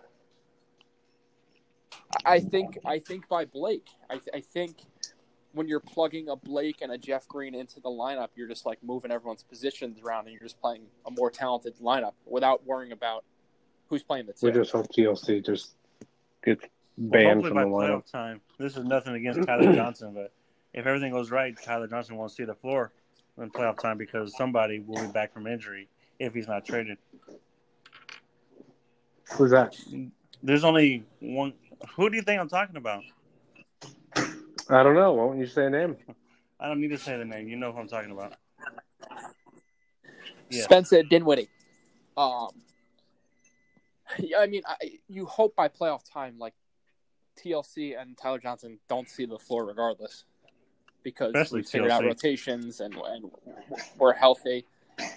I 2.25 2.41
think 2.41 2.79
I 2.85 3.01
think 3.01 3.29
by 3.29 3.45
Blake. 3.45 3.89
I, 4.09 4.21
I 4.33 4.41
think 4.41 4.77
when 5.55 5.69
you're 5.69 5.81
plugging 5.81 6.29
a 6.29 6.37
Blake 6.37 6.83
and 6.83 6.93
a 6.93 6.99
Jeff 6.99 7.27
Green 7.29 7.55
into 7.55 7.81
the 7.81 7.89
lineup, 7.89 8.29
you're 8.35 8.49
just 8.49 8.67
like 8.67 8.79
moving 8.83 9.11
everyone's 9.11 9.43
positions 9.45 10.01
around, 10.05 10.27
and 10.27 10.33
you're 10.33 10.43
just 10.43 10.61
playing 10.61 10.83
a 11.07 11.11
more 11.11 11.31
talented 11.31 11.75
lineup 11.79 12.13
without 12.27 12.67
worrying 12.67 12.93
about 12.93 13.25
who's 13.89 14.03
playing 14.03 14.27
the 14.27 14.33
team. 14.33 14.51
We 14.53 14.59
just 14.59 14.73
hope 14.73 14.87
TLC 14.93 15.45
just 15.45 15.75
gets 16.45 16.65
Well, 16.97 17.11
banned 17.11 17.43
hopefully 17.43 17.63
from 17.63 17.71
the 17.71 17.77
lineup. 17.77 18.03
playoff 18.05 18.11
time. 18.13 18.41
This 18.59 18.77
is 18.77 18.85
nothing 18.85 19.15
against 19.15 19.47
Tyler 19.47 19.73
Johnson, 19.77 20.13
but 20.15 20.33
if 20.73 20.87
everything 20.87 21.13
goes 21.13 21.31
right, 21.31 21.55
Tyler 21.63 21.87
Johnson 21.87 22.17
won't 22.17 22.33
see 22.33 22.45
the 22.45 22.55
floor 22.55 22.93
in 23.39 23.51
playoff 23.51 23.79
time 23.79 23.97
because 23.97 24.37
somebody 24.37 24.81
will 24.81 25.01
be 25.07 25.13
back 25.13 25.33
from 25.33 25.47
injury 25.47 25.89
if 26.19 26.35
he's 26.35 26.49
not 26.49 26.65
traded. 26.65 26.99
Who's 29.37 29.51
that? 29.53 29.75
There's 30.43 30.65
only 30.65 31.05
one. 31.21 31.55
Who 31.97 32.11
do 32.11 32.17
you 32.17 32.23
think 32.23 32.41
I'm 32.41 32.49
talking 32.49 32.77
about? 32.77 33.03
I 34.71 34.83
don't 34.83 34.95
know. 34.95 35.13
Why 35.13 35.25
won't 35.25 35.39
you 35.39 35.47
say 35.47 35.67
a 35.67 35.71
name? 35.71 35.97
I 36.61 36.69
don't 36.69 36.81
need 36.81 36.89
to 36.89 36.99
say 36.99 37.17
the 37.17 37.25
name. 37.25 37.49
You 37.49 37.57
know 37.57 37.73
who 37.73 37.81
I'm 37.81 37.89
talking 37.89 38.11
about. 38.11 38.35
Yeah. 40.51 40.63
Spencer 40.63 41.03
Dinwiddie. 41.03 41.49
Um, 42.17 42.49
yeah, 44.19 44.39
I 44.39 44.47
mean, 44.47 44.63
I, 44.67 44.99
you 45.09 45.27
hope 45.27 45.57
by 45.57 45.69
playoff 45.69 46.01
time, 46.11 46.39
like 46.39 46.55
TLC 47.43 48.01
and 48.01 48.17
Tyler 48.17 48.39
Johnson 48.39 48.79
don't 48.89 49.09
see 49.09 49.27
the 49.27 49.39
floor 49.39 49.65
regardless, 49.67 50.25
because 51.03 51.35
Especially 51.35 51.61
we 51.61 51.65
figured 51.65 51.91
out 51.91 52.05
rotations 52.05 52.81
and, 52.81 52.95
and 52.95 53.31
we're 53.99 54.15
healthy. 54.15 54.65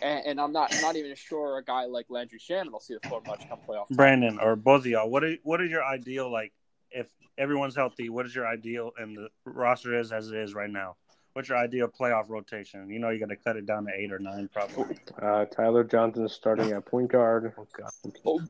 And, 0.02 0.26
and 0.26 0.42
I'm 0.42 0.52
not 0.52 0.74
not 0.82 0.96
even 0.96 1.14
sure 1.16 1.60
a 1.60 1.64
guy 1.64 1.86
like 1.86 2.08
Landry 2.10 2.40
Shamet 2.40 2.72
will 2.72 2.80
see 2.80 2.96
the 3.00 3.08
floor 3.08 3.22
much 3.28 3.48
come 3.48 3.60
playoff. 3.60 3.88
time. 3.90 3.96
Brandon 3.96 4.40
or 4.40 4.56
both 4.56 4.82
of 4.82 4.88
y'all, 4.88 5.08
what 5.08 5.24
are 5.24 5.36
what 5.44 5.62
is 5.62 5.70
your 5.70 5.86
ideal 5.86 6.32
like 6.32 6.52
if 6.90 7.08
everyone's 7.38 7.76
healthy? 7.76 8.10
What 8.10 8.26
is 8.26 8.36
your 8.36 8.48
ideal 8.48 8.92
and 8.98 9.16
the 9.18 9.30
roster 9.46 9.98
is 9.98 10.12
as 10.12 10.30
it 10.30 10.38
is 10.38 10.54
right 10.54 10.70
now? 10.70 10.96
What's 11.34 11.50
your 11.50 11.58
ideal 11.58 11.88
playoff 11.88 12.30
rotation? 12.30 12.90
You 12.90 13.00
know 13.00 13.10
you 13.10 13.20
got 13.20 13.30
to 13.30 13.36
cut 13.36 13.58
it 13.58 13.66
down 13.68 13.86
to 13.86 13.92
eight 13.96 14.12
or 14.12 14.20
nine 14.20 14.50
probably. 14.52 14.98
Uh, 15.22 15.46
Tyler 15.46 15.84
Johnson 15.84 16.26
is 16.26 16.34
starting 16.34 16.72
at 16.72 16.86
point 16.86 17.12
guard. 17.12 17.54
Oh, 18.26 18.42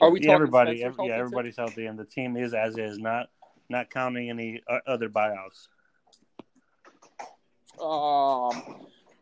Are 0.00 0.10
we 0.10 0.20
Yeah, 0.20 0.26
talking 0.26 0.34
everybody, 0.34 0.78
Spencer's 0.78 0.82
ev- 0.86 0.96
healthy 0.96 1.08
yeah, 1.08 1.16
everybody's 1.18 1.56
healthy, 1.56 1.86
and 1.86 1.98
the 1.98 2.04
team 2.04 2.36
is 2.36 2.52
as 2.52 2.76
is, 2.78 2.98
not 2.98 3.28
not 3.68 3.90
counting 3.90 4.28
any 4.28 4.60
uh, 4.68 4.78
other 4.88 5.08
buyouts. 5.08 5.68
Um, 7.80 8.60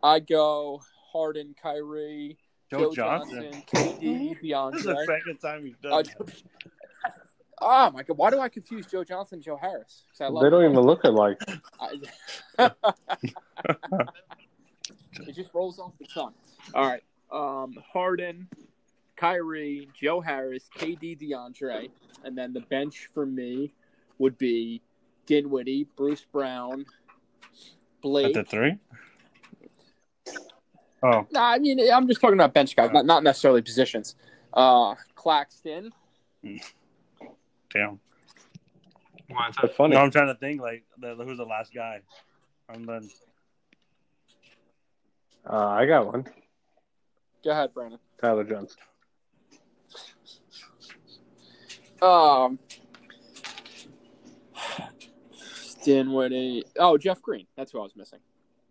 I 0.03 0.21
go 0.21 0.81
Harden, 1.13 1.55
Kyrie, 1.63 2.39
Joe, 2.71 2.79
Joe 2.79 2.95
Johnson. 2.95 3.63
Johnson, 3.71 3.99
KD, 4.01 4.41
This 4.73 4.81
is 4.81 4.87
the 4.87 5.05
second 5.07 5.39
time 5.39 5.67
you've 5.67 5.81
done 5.83 5.93
Uh, 5.93 6.03
that. 6.03 6.43
Oh 7.61 7.91
my 7.91 8.03
god! 8.03 8.17
Why 8.19 8.31
do 8.31 8.41
I 8.41 8.49
confuse 8.49 8.87
Joe 8.87 9.05
Johnson 9.05 9.37
and 9.37 9.43
Joe 9.43 9.57
Harris? 9.61 10.05
'Cause 10.11 10.21
I 10.21 10.29
love 10.29 10.43
They 10.43 10.51
don't 10.51 10.63
them. 10.63 10.73
even 10.73 10.85
look 10.85 11.05
alike. 11.05 11.39
It 15.27 15.35
just 15.35 15.53
rolls 15.53 15.79
off 15.79 15.93
the 15.99 16.07
tongue. 16.07 16.35
All 16.75 16.87
right. 16.87 17.03
Um, 17.33 17.75
Harden, 17.93 18.49
Kyrie, 19.17 19.89
Joe 20.01 20.21
Harris, 20.21 20.69
KD, 20.79 21.17
DeAndre, 21.21 21.91
and 22.25 22.39
then 22.39 22.53
the 22.53 22.61
bench 22.61 23.09
for 23.13 23.27
me 23.27 23.73
would 24.19 24.39
be 24.39 24.81
Dinwiddie, 25.27 25.89
Bruce 25.97 26.25
Brown, 26.31 26.87
Blake. 28.01 28.27
At 28.27 28.33
Blake. 28.33 28.35
the 28.35 28.45
three. 28.45 28.79
Oh, 31.03 31.27
No, 31.33 31.41
I 31.41 31.59
mean 31.59 31.81
I'm 31.93 32.07
just 32.09 32.21
talking 32.21 32.35
about 32.35 32.55
bench 32.55 32.75
guys, 32.77 32.91
not 32.93 33.07
not 33.07 33.23
necessarily 33.23 33.63
positions. 33.63 34.15
Uh, 34.53 34.95
Claxton. 35.15 35.93
Damn. 37.73 38.01
Why 39.29 39.49
is 39.49 39.57
that 39.61 39.75
funny? 39.77 39.95
No, 39.95 40.03
I'm 40.03 40.11
trying 40.11 40.29
to 40.29 40.35
think 40.35 40.61
like 40.61 40.85
the, 40.99 41.15
who's 41.15 41.37
the 41.39 41.45
last 41.45 41.73
guy. 41.75 42.01
I'm 42.69 42.85
done. 42.87 43.09
Uh, 45.49 45.67
I 45.69 45.87
got 45.87 46.07
one. 46.07 46.27
Go 47.45 47.51
ahead, 47.51 47.73
Brandon. 47.75 47.99
Tyler 48.21 48.45
Johnson. 48.45 48.77
Um, 52.03 52.59
Dinwiddie. 55.85 56.65
Oh, 56.79 56.97
Jeff 56.99 57.21
Green. 57.23 57.47
That's 57.57 57.73
who 57.73 57.81
I 57.81 57.83
was 57.83 57.97
missing. 57.97 58.21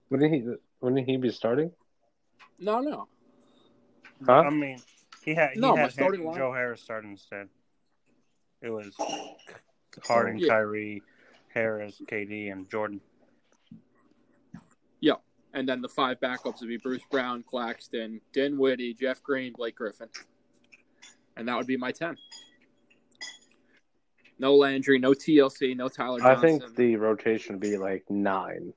Wouldn't 0.10 0.34
he? 0.34 0.44
Wouldn't 0.82 1.08
he 1.08 1.18
be 1.18 1.32
starting? 1.32 1.72
No, 2.60 2.80
no. 2.80 3.08
Huh? 4.26 4.44
I 4.46 4.50
mean, 4.50 4.80
he 5.24 5.34
had 5.36 5.52
he 5.54 5.60
No, 5.60 5.76
my 5.76 5.82
had 5.84 5.92
starting 5.92 6.22
Har- 6.22 6.32
line- 6.32 6.38
Joe 6.40 6.54
Harris 6.54 6.82
starting 6.82 7.12
instead. 7.12 7.50
It 8.62 8.70
was 8.70 8.94
Harden, 10.04 10.40
Yeah. 10.40 10.48
Kyrie, 10.48 11.02
Harris, 11.54 12.02
KD, 12.06 12.52
and 12.52 12.70
Jordan. 12.70 13.02
Yeah, 15.00 15.16
and 15.54 15.68
then 15.68 15.82
the 15.82 15.90
five 15.90 16.20
backups 16.20 16.60
would 16.60 16.70
be 16.70 16.78
Bruce 16.78 17.04
Brown, 17.10 17.44
Claxton, 17.44 18.22
Dinwiddie, 18.34 18.94
Jeff 18.94 19.22
Green, 19.22 19.54
Blake 19.54 19.76
Griffin. 19.76 20.10
And 21.36 21.48
that 21.48 21.56
would 21.56 21.68
be 21.68 21.78
my 21.78 21.92
10. 21.92 22.18
No 24.40 24.56
Landry, 24.56 25.00
no 25.00 25.12
TLC, 25.12 25.76
no 25.76 25.88
Tyler 25.88 26.24
I 26.24 26.36
think 26.36 26.76
the 26.76 26.96
rotation 26.96 27.56
would 27.56 27.62
be 27.62 27.78
like 27.78 28.04
nine 28.10 28.74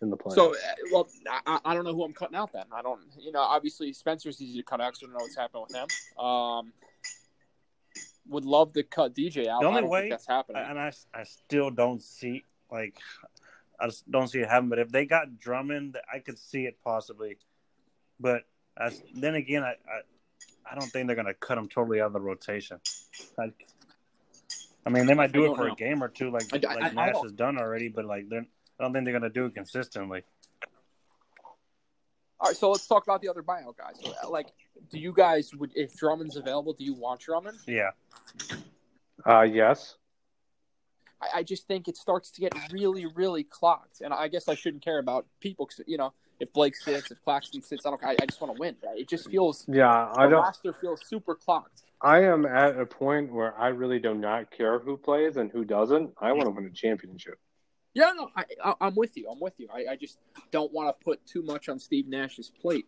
in 0.00 0.10
the 0.10 0.16
playoffs. 0.16 0.34
So, 0.34 0.54
uh, 0.54 0.56
well, 0.90 1.08
I, 1.46 1.60
I 1.66 1.74
don't 1.74 1.84
know 1.84 1.94
who 1.94 2.04
I'm 2.04 2.14
cutting 2.14 2.36
out 2.36 2.52
then. 2.52 2.64
I 2.72 2.80
don't, 2.80 3.00
you 3.18 3.32
know, 3.32 3.40
obviously 3.40 3.92
Spencer's 3.92 4.40
easy 4.40 4.58
to 4.58 4.64
cut 4.64 4.80
out, 4.80 4.96
so 4.96 5.06
I 5.06 5.08
don't 5.08 5.18
know 5.18 5.24
what's 5.24 5.36
happening 5.36 5.64
with 5.68 5.74
him. 5.76 6.24
Um, 6.24 6.72
would 8.30 8.44
love 8.44 8.72
to 8.74 8.82
cut 8.82 9.14
DJ 9.14 9.46
out. 9.48 9.60
The 9.60 9.68
only 9.68 9.82
way- 9.82 10.08
that's 10.08 10.26
happening. 10.26 10.62
And 10.66 10.78
I, 10.78 10.92
I 11.12 11.24
still 11.24 11.70
don't 11.70 12.02
see 12.02 12.44
like 12.70 12.96
I 13.78 13.86
just 13.86 14.08
don't 14.10 14.28
see 14.28 14.40
it 14.40 14.48
happen. 14.48 14.68
But 14.68 14.78
if 14.78 14.90
they 14.90 15.06
got 15.06 15.38
Drummond, 15.38 15.96
I 16.12 16.18
could 16.20 16.38
see 16.38 16.66
it 16.66 16.78
possibly. 16.84 17.38
But 18.18 18.42
as, 18.78 19.02
then 19.14 19.34
again, 19.34 19.62
I, 19.62 19.70
I 19.70 20.00
I 20.70 20.74
don't 20.78 20.88
think 20.88 21.06
they're 21.06 21.16
gonna 21.16 21.34
cut 21.34 21.58
him 21.58 21.68
totally 21.68 22.00
out 22.00 22.08
of 22.08 22.12
the 22.12 22.20
rotation. 22.20 22.78
I, 23.38 23.52
I 24.86 24.90
mean, 24.90 25.06
they 25.06 25.14
might 25.14 25.32
do 25.32 25.50
it 25.50 25.56
for 25.56 25.66
know. 25.66 25.72
a 25.72 25.76
game 25.76 26.02
or 26.02 26.08
two, 26.08 26.30
like 26.30 26.44
I- 26.52 26.74
like 26.74 26.94
Nash 26.94 27.16
has 27.22 27.32
done 27.32 27.58
already. 27.58 27.88
But 27.88 28.04
like, 28.04 28.26
I 28.32 28.42
don't 28.78 28.92
think 28.92 29.04
they're 29.04 29.12
gonna 29.12 29.30
do 29.30 29.46
it 29.46 29.54
consistently. 29.54 30.22
All 32.40 32.48
right, 32.48 32.56
so 32.56 32.70
let's 32.70 32.86
talk 32.86 33.02
about 33.04 33.20
the 33.20 33.28
other 33.28 33.42
buyout 33.42 33.76
guys. 33.76 33.96
Like, 34.28 34.48
do 34.90 34.98
you 34.98 35.12
guys 35.12 35.54
would 35.54 35.72
if 35.74 35.94
Drummond's 35.94 36.36
available? 36.36 36.72
Do 36.72 36.84
you 36.84 36.94
want 36.94 37.20
Drummond? 37.20 37.58
Yeah, 37.66 37.90
uh, 39.26 39.42
yes. 39.42 39.96
I, 41.20 41.40
I 41.40 41.42
just 41.42 41.66
think 41.66 41.86
it 41.86 41.98
starts 41.98 42.30
to 42.32 42.40
get 42.40 42.54
really, 42.72 43.04
really 43.04 43.44
clocked, 43.44 44.00
and 44.00 44.14
I 44.14 44.28
guess 44.28 44.48
I 44.48 44.54
shouldn't 44.54 44.82
care 44.82 44.98
about 44.98 45.26
people. 45.40 45.66
'cause, 45.66 45.82
you 45.86 45.98
know, 45.98 46.14
if 46.40 46.50
Blake 46.54 46.74
sits, 46.76 47.10
if 47.10 47.22
Claxton 47.22 47.60
sits, 47.60 47.84
I 47.84 47.90
don't. 47.90 48.02
I, 48.02 48.12
I 48.22 48.24
just 48.26 48.40
want 48.40 48.54
to 48.56 48.58
win. 48.58 48.74
Right? 48.82 49.00
It 49.00 49.08
just 49.08 49.28
feels 49.30 49.66
Yeah, 49.68 49.90
I 50.16 50.24
the 50.24 50.30
don't. 50.30 50.42
roster 50.42 50.72
feels 50.72 51.06
super 51.06 51.34
clocked. 51.34 51.82
I 52.00 52.22
am 52.22 52.46
at 52.46 52.80
a 52.80 52.86
point 52.86 53.30
where 53.30 53.54
I 53.58 53.68
really 53.68 53.98
do 53.98 54.14
not 54.14 54.50
care 54.50 54.78
who 54.78 54.96
plays 54.96 55.36
and 55.36 55.50
who 55.52 55.66
doesn't. 55.66 56.14
I 56.18 56.32
want 56.32 56.46
to 56.46 56.50
win 56.52 56.64
a 56.64 56.70
championship. 56.70 57.38
Yeah, 57.94 58.12
no, 58.16 58.30
I, 58.36 58.44
I, 58.64 58.74
I'm 58.80 58.94
with 58.94 59.16
you. 59.16 59.28
I'm 59.30 59.40
with 59.40 59.54
you. 59.58 59.68
I, 59.74 59.92
I 59.92 59.96
just 59.96 60.18
don't 60.50 60.72
want 60.72 60.88
to 60.88 61.04
put 61.04 61.24
too 61.26 61.42
much 61.42 61.68
on 61.68 61.78
Steve 61.78 62.06
Nash's 62.08 62.50
plate. 62.60 62.86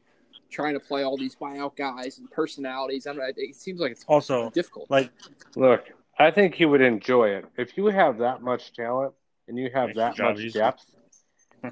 trying 0.50 0.74
to 0.74 0.80
play 0.80 1.02
all 1.02 1.16
these 1.16 1.34
buyout 1.34 1.76
guys 1.76 2.18
and 2.18 2.30
personalities. 2.30 3.06
I 3.06 3.14
don't 3.14 3.34
it 3.36 3.56
seems 3.56 3.80
like 3.80 3.92
it's 3.92 4.04
Also, 4.06 4.50
difficult. 4.50 4.90
like 4.90 5.10
Look, 5.56 5.86
I 6.18 6.30
think 6.30 6.54
he 6.54 6.66
would 6.66 6.80
enjoy 6.82 7.30
it. 7.30 7.46
If 7.56 7.76
you 7.76 7.86
have 7.86 8.18
that 8.18 8.42
much 8.42 8.72
talent 8.74 9.14
and 9.48 9.58
you 9.58 9.70
have 9.74 9.88
Makes 9.88 9.96
that 9.98 10.18
much 10.18 10.38
easy. 10.38 10.58
depth, 10.58 10.84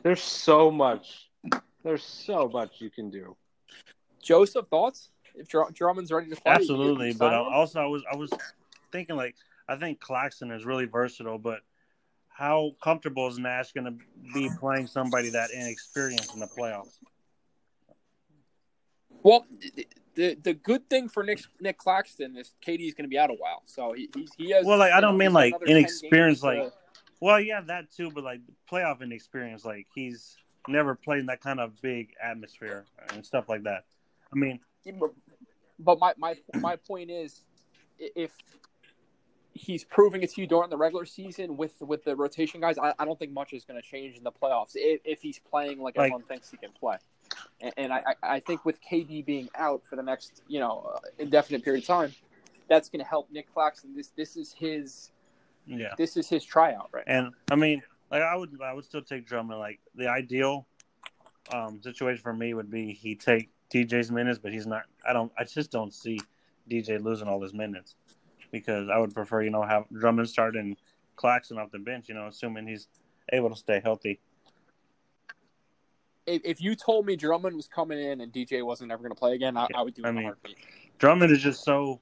there's 0.03 0.23
so 0.23 0.71
much. 0.71 1.29
There's 1.85 2.03
so 2.05 2.49
much 2.49 2.81
you 2.81 2.91
can 2.91 3.11
do. 3.11 3.37
Joseph, 4.23 4.67
thoughts? 4.69 5.11
If 5.35 5.49
Dr- 5.49 5.73
Drummond's 5.73 6.11
ready 6.11 6.29
to 6.31 6.37
play, 6.37 6.53
absolutely, 6.53 7.13
but 7.13 7.31
sign 7.31 7.53
also 7.53 7.81
I 7.81 7.87
was 7.87 8.03
I 8.13 8.17
was 8.17 8.31
thinking 8.93 9.17
like 9.17 9.37
I 9.69 9.77
think 9.77 10.01
Claxton 10.01 10.51
is 10.51 10.65
really 10.67 10.85
versatile, 10.87 11.39
but 11.39 11.61
how 12.41 12.75
comfortable 12.83 13.29
is 13.29 13.39
Nash 13.39 13.73
going 13.73 13.85
to 13.85 13.95
be 14.33 14.49
playing 14.59 14.87
somebody 14.87 15.29
that 15.29 15.51
inexperienced 15.51 16.33
in 16.33 16.41
the 16.41 16.47
playoffs? 16.47 16.97
Well, 19.23 19.47
the 20.15 20.35
the 20.43 20.55
good 20.55 20.89
thing 20.89 21.11
for 21.11 21.23
Nick 21.23 21.43
Nick 21.61 21.77
Claxton 21.77 22.39
is 22.39 22.55
KD's 22.67 22.95
going 22.95 23.05
to 23.05 23.09
be 23.09 23.19
out 23.19 23.29
a 23.31 23.35
while, 23.35 23.61
so 23.67 23.93
he 23.93 24.09
he's, 24.15 24.31
he 24.39 24.51
has. 24.53 24.65
Well, 24.65 24.79
like, 24.79 24.93
I 24.93 25.03
don't 25.03 25.19
mean, 25.19 25.35
like, 25.35 25.55
inexperienced, 25.67 26.43
like- 26.43 26.59
uh, 26.61 26.71
Well, 27.21 27.39
yeah, 27.39 27.61
that 27.61 27.93
too, 27.93 28.11
but 28.11 28.25
like 28.25 28.41
playoff 28.71 29.03
inexperience, 29.03 29.67
like 29.67 29.87
he's 29.95 30.39
never 30.67 30.95
played 30.95 31.21
in 31.21 31.27
that 31.27 31.43
kind 31.43 31.61
of 31.61 31.79
big 31.83 32.15
atmosphere 32.23 32.87
and 33.13 33.25
stuff 33.25 33.51
like 33.51 33.65
that. 33.65 33.85
I 34.33 34.37
mean, 34.37 34.61
but- 34.99 35.13
but 35.79 35.99
my 35.99 36.15
my 36.17 36.37
my 36.55 36.77
point 36.77 37.11
is, 37.11 37.43
if 37.99 38.33
he's 39.55 39.85
proving 39.85 40.23
it 40.23 40.31
to 40.33 40.41
you 40.41 40.47
during 40.47 40.71
the 40.71 40.77
regular 40.77 41.05
season 41.05 41.57
with 41.57 41.75
with 41.81 42.05
the 42.05 42.15
rotation 42.15 42.61
guys, 42.61 42.79
I, 42.79 42.95
I 42.99 43.05
don't 43.05 43.19
think 43.19 43.33
much 43.33 43.53
is 43.53 43.65
going 43.65 43.81
to 43.81 43.87
change 43.87 44.17
in 44.17 44.25
the 44.25 44.33
playoffs 44.33 44.73
if, 44.75 45.01
if 45.05 45.21
he's 45.21 45.39
playing 45.39 45.81
like, 45.81 45.97
Like- 45.97 46.07
everyone 46.07 46.23
thinks 46.23 46.51
he 46.51 46.57
can 46.57 46.71
play. 46.73 46.97
And, 47.61 47.73
and 47.77 47.93
I 47.93 48.03
I 48.23 48.41
think 48.41 48.65
with 48.65 48.81
KD 48.83 49.25
being 49.25 49.49
out 49.55 49.83
for 49.89 49.97
the 49.97 50.03
next 50.03 50.43
you 50.49 50.59
know 50.59 50.91
uh, 50.95 50.99
indefinite 51.19 51.63
period 51.63 51.85
of 51.85 51.87
time, 51.87 52.13
that's 52.69 52.89
going 52.89 53.03
to 53.03 53.09
help 53.09 53.31
Nick 53.31 53.53
Claxton. 53.53 53.95
This 53.95 54.09
this 54.17 54.37
is 54.37 54.53
his 54.53 55.13
yeah. 55.67 55.95
this 55.97 56.17
is 56.17 56.29
his 56.29 56.45
tryout 56.45 56.89
right. 56.93 57.05
And 57.07 57.33
I 57.51 57.55
mean, 57.55 57.83
like 58.11 58.23
I 58.23 58.35
would, 58.35 58.59
I 58.65 58.73
would 58.73 58.85
still 58.85 59.03
take 59.03 59.27
Drummond. 59.27 59.61
Like 59.61 59.79
the 59.95 60.09
ideal 60.09 60.67
um, 61.53 61.81
situation 61.83 62.21
for 62.21 62.33
me 62.33 62.53
would 62.53 62.71
be 62.71 62.93
he 62.93 63.15
take 63.15 63.49
DJ's 63.73 64.11
minutes, 64.11 64.41
but 64.41 64.53
he's 64.53 64.67
not. 64.67 64.83
I 65.09 65.13
don't. 65.13 65.31
I 65.39 65.45
just 65.45 65.71
don't 65.71 65.95
see 65.95 66.21
DJ 66.69 67.03
losing 67.03 67.29
all 67.29 67.41
his 67.41 67.55
minutes 67.55 67.95
because 68.51 68.89
I 68.89 68.99
would 68.99 69.15
prefer, 69.15 69.43
you 69.43 69.51
know, 69.51 69.63
have 69.63 69.85
Drummond 69.93 70.29
start 70.29 70.57
and 70.57 70.77
Claxton 71.17 71.59
off 71.59 71.71
the 71.71 71.79
bench. 71.79 72.09
You 72.09 72.15
know, 72.15 72.27
assuming 72.27 72.67
he's 72.67 72.89
able 73.33 73.51
to 73.51 73.57
stay 73.57 73.81
healthy. 73.83 74.21
if, 76.27 76.43
if 76.45 76.61
you 76.61 76.75
told 76.75 77.07
me 77.07 77.17
Drummond 77.17 77.57
was 77.57 77.69
coming 77.69 77.99
in 77.99 78.21
and 78.21 78.33
DJ 78.33 78.65
wasn't 78.65 78.93
ever 78.93 79.03
going 79.03 79.15
to 79.15 79.19
play 79.19 79.35
again, 79.35 79.57
I, 79.57 79.67
I 79.75 79.83
would 79.83 79.95
do 79.95 80.03
it 80.03 80.09
I 80.09 80.13
mean. 80.13 80.33
Drummond 80.99 81.33
is 81.33 81.43
just 81.43 81.65
so 81.65 81.99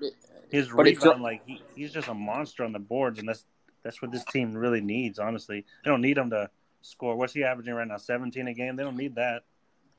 his 0.51 0.69
But 0.69 0.85
rebound, 0.85 1.23
like 1.23 1.43
he, 1.47 1.63
he's 1.75 1.93
just 1.93 2.09
a 2.09 2.15
monster 2.15 2.65
on 2.65 2.73
the 2.73 2.79
boards, 2.79 3.19
and 3.19 3.29
that's 3.29 3.45
that's 3.83 4.03
what 4.03 4.11
this 4.11 4.25
team 4.25 4.55
really 4.55 4.81
needs. 4.81 5.19
Honestly, 5.19 5.65
they 5.85 5.91
don't 5.91 6.01
need 6.01 6.19
him 6.19 6.31
to 6.31 6.51
score. 6.83 7.17
What's 7.17 7.33
he 7.33 7.45
averaging 7.45 7.75
right 7.75 7.87
now? 7.87 7.97
Seventeen 7.97 8.49
a 8.49 8.55
game. 8.55 8.77
They 8.77 8.83
don't 8.83 8.97
need 8.97 9.15
that. 9.15 9.45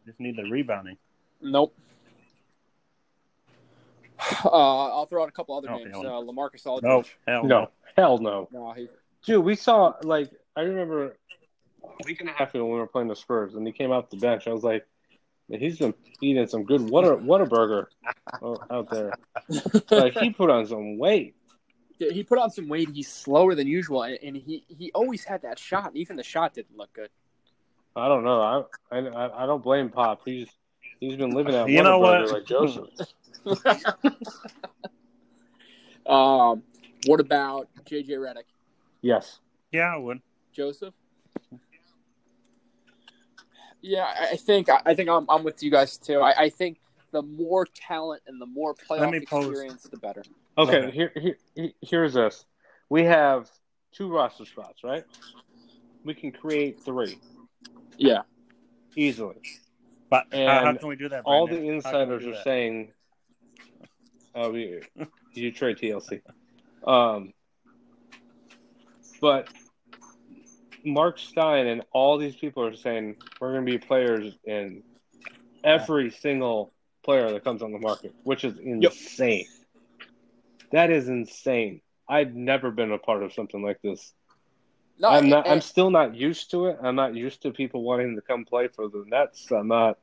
They 0.06 0.12
just 0.12 0.20
need 0.20 0.36
the 0.36 0.44
rebounding. 0.50 0.98
Nope. 1.42 1.74
Uh, 4.46 4.50
I'll 4.50 5.06
throw 5.06 5.24
out 5.24 5.30
a 5.30 5.32
couple 5.32 5.58
other 5.58 5.70
Oh, 5.72 5.78
names. 5.78 5.92
hell 5.92 6.02
Uh, 6.02 6.22
no. 6.24 6.32
LaMarcus 6.32 6.66
Aldridge. 6.66 6.90
No, 7.28 7.32
hell 7.34 7.44
No, 7.46 7.70
hell 7.96 8.18
no. 8.20 8.48
No, 8.52 8.72
he, 8.74 8.88
Dude, 9.26 9.44
we 9.44 9.56
saw 9.56 9.94
like 10.04 10.30
I 10.56 10.62
remember 10.62 11.16
a 11.84 11.90
week 12.06 12.20
and 12.22 12.30
a 12.30 12.34
half 12.34 12.54
ago 12.54 12.66
when 12.66 12.74
we 12.74 12.80
were 12.80 12.88
playing 12.88 13.08
the 13.08 13.16
Spurs, 13.16 13.56
and 13.56 13.66
he 13.66 13.74
came 13.74 13.92
off 13.92 14.10
the 14.10 14.18
bench. 14.18 14.48
I 14.48 14.52
was 14.54 14.64
like, 14.64 14.86
he's 15.50 15.78
been 15.80 15.94
eating 16.22 16.48
some 16.48 16.64
good 16.64 16.82
Whata 16.82 17.18
Whataburger 17.18 17.88
out 18.72 18.90
there. 18.92 19.14
Like 19.92 20.14
he 20.18 20.30
put 20.32 20.50
on 20.50 20.66
some 20.68 20.98
weight. 20.98 21.36
he 21.98 22.24
put 22.24 22.38
on 22.38 22.50
some 22.52 22.68
weight. 22.70 22.90
He's 22.94 23.12
slower 23.12 23.56
than 23.56 23.68
usual, 23.68 24.04
and, 24.04 24.18
and 24.24 24.36
he, 24.38 24.64
he 24.68 24.92
always 24.94 25.24
had 25.24 25.42
that 25.42 25.58
shot. 25.60 25.92
Even 25.96 26.16
the 26.16 26.24
shot 26.24 26.54
didn't 26.54 26.78
look 26.78 26.94
good. 26.94 27.10
I 27.96 28.08
don't 28.08 28.24
know. 28.24 28.42
I 28.92 28.98
I, 28.98 29.44
I 29.44 29.46
don't 29.46 29.64
blame 29.64 29.90
Pop. 29.90 30.22
He's 30.24 30.48
he's 31.00 31.16
been 31.18 31.32
living 31.32 31.54
that 31.54 31.68
You 31.68 31.84
know 31.84 32.00
what? 32.00 32.32
like 32.32 32.46
Joseph. 32.46 32.88
um, 36.06 36.64
what 37.08 37.20
about 37.20 37.68
JJ 37.86 38.10
Redick? 38.12 38.44
Yes. 39.02 39.40
Yeah, 39.72 39.94
I 39.94 39.98
would. 39.98 40.22
Joseph? 40.54 40.94
Yeah, 43.82 44.04
I- 44.04 44.32
I 44.32 44.36
think 44.36 44.68
I 44.86 44.94
think 44.94 45.10
I'm 45.10 45.26
I'm 45.30 45.44
with 45.44 45.64
you 45.64 45.72
guys 45.72 45.98
too. 45.98 46.20
I, 46.20 46.44
I 46.44 46.50
think 46.50 46.80
the 47.12 47.22
more 47.22 47.66
talent 47.74 48.22
and 48.28 48.42
the 48.42 48.46
more 48.46 48.76
playoff 48.76 49.12
me 49.12 49.26
pose- 49.26 49.46
experience, 49.48 49.84
the 49.84 49.98
better. 49.98 50.24
Okay. 50.58 50.78
Okay. 50.78 50.92
Here, 50.92 51.12
here 51.16 51.38
here- 51.56 51.72
here's 51.82 52.14
this. 52.14 52.46
We 52.90 53.04
have 53.04 53.50
two 53.94 54.12
roster 54.12 54.46
spots, 54.46 54.84
right? 54.84 55.06
We 56.04 56.14
can 56.14 56.32
create 56.32 56.82
three 56.82 57.20
Yeah. 57.98 58.22
easily. 58.96 59.42
But 60.10 60.26
how, 60.34 60.66
how 60.66 60.74
can 60.74 60.88
we 60.88 60.96
do 60.96 61.08
that? 61.10 61.22
all 61.24 61.46
the 61.48 61.54
Brandon? 61.56 61.82
How 61.82 61.92
can 61.92 62.10
we 62.10 62.16
insiders 62.16 62.26
are 62.26 62.32
that? 62.32 62.44
saying, 62.44 62.92
"Oh, 64.36 64.54
you 64.54 65.52
trade 65.52 65.78
TLC." 65.78 66.22
Um, 66.86 67.34
but 69.22 69.50
Marc 70.86 71.18
Stein 71.20 71.68
and 71.68 71.84
all 71.92 72.18
these 72.18 72.36
people 72.36 72.66
are 72.66 72.76
saying 72.76 73.18
we're 73.40 73.54
going 73.54 73.66
to 73.66 73.72
be 73.72 73.78
players 73.78 74.34
in 74.46 74.84
every 75.64 76.10
single 76.10 76.74
player 77.04 77.32
that 77.32 77.44
comes 77.44 77.62
on 77.62 77.72
the 77.72 77.80
market, 77.80 78.14
which 78.24 78.44
is 78.44 78.58
insane. 78.60 79.46
That 80.72 80.90
is 80.92 81.10
insane. 81.10 81.82
I've 82.08 82.34
never 82.34 82.72
been 82.72 82.92
a 82.92 82.98
part 82.98 83.24
of 83.24 83.34
something 83.34 83.62
like 83.62 83.82
this. 83.82 84.14
No, 85.00 85.10
I'm 85.10 85.30
not. 85.30 85.46
and- 85.46 85.54
I'm 85.56 85.62
still 85.62 85.90
not 85.90 86.16
used 86.16 86.52
to 86.52 86.68
it. 86.68 86.78
I'm 86.82 86.96
not 86.96 87.16
used 87.16 87.42
to 87.44 87.52
people 87.52 87.84
wanting 87.84 88.16
to 88.16 88.22
come 88.22 88.46
play 88.46 88.68
for 88.68 88.88
the 88.90 89.04
Nets. 89.08 89.52
I'm 89.52 89.68
not. 89.68 89.98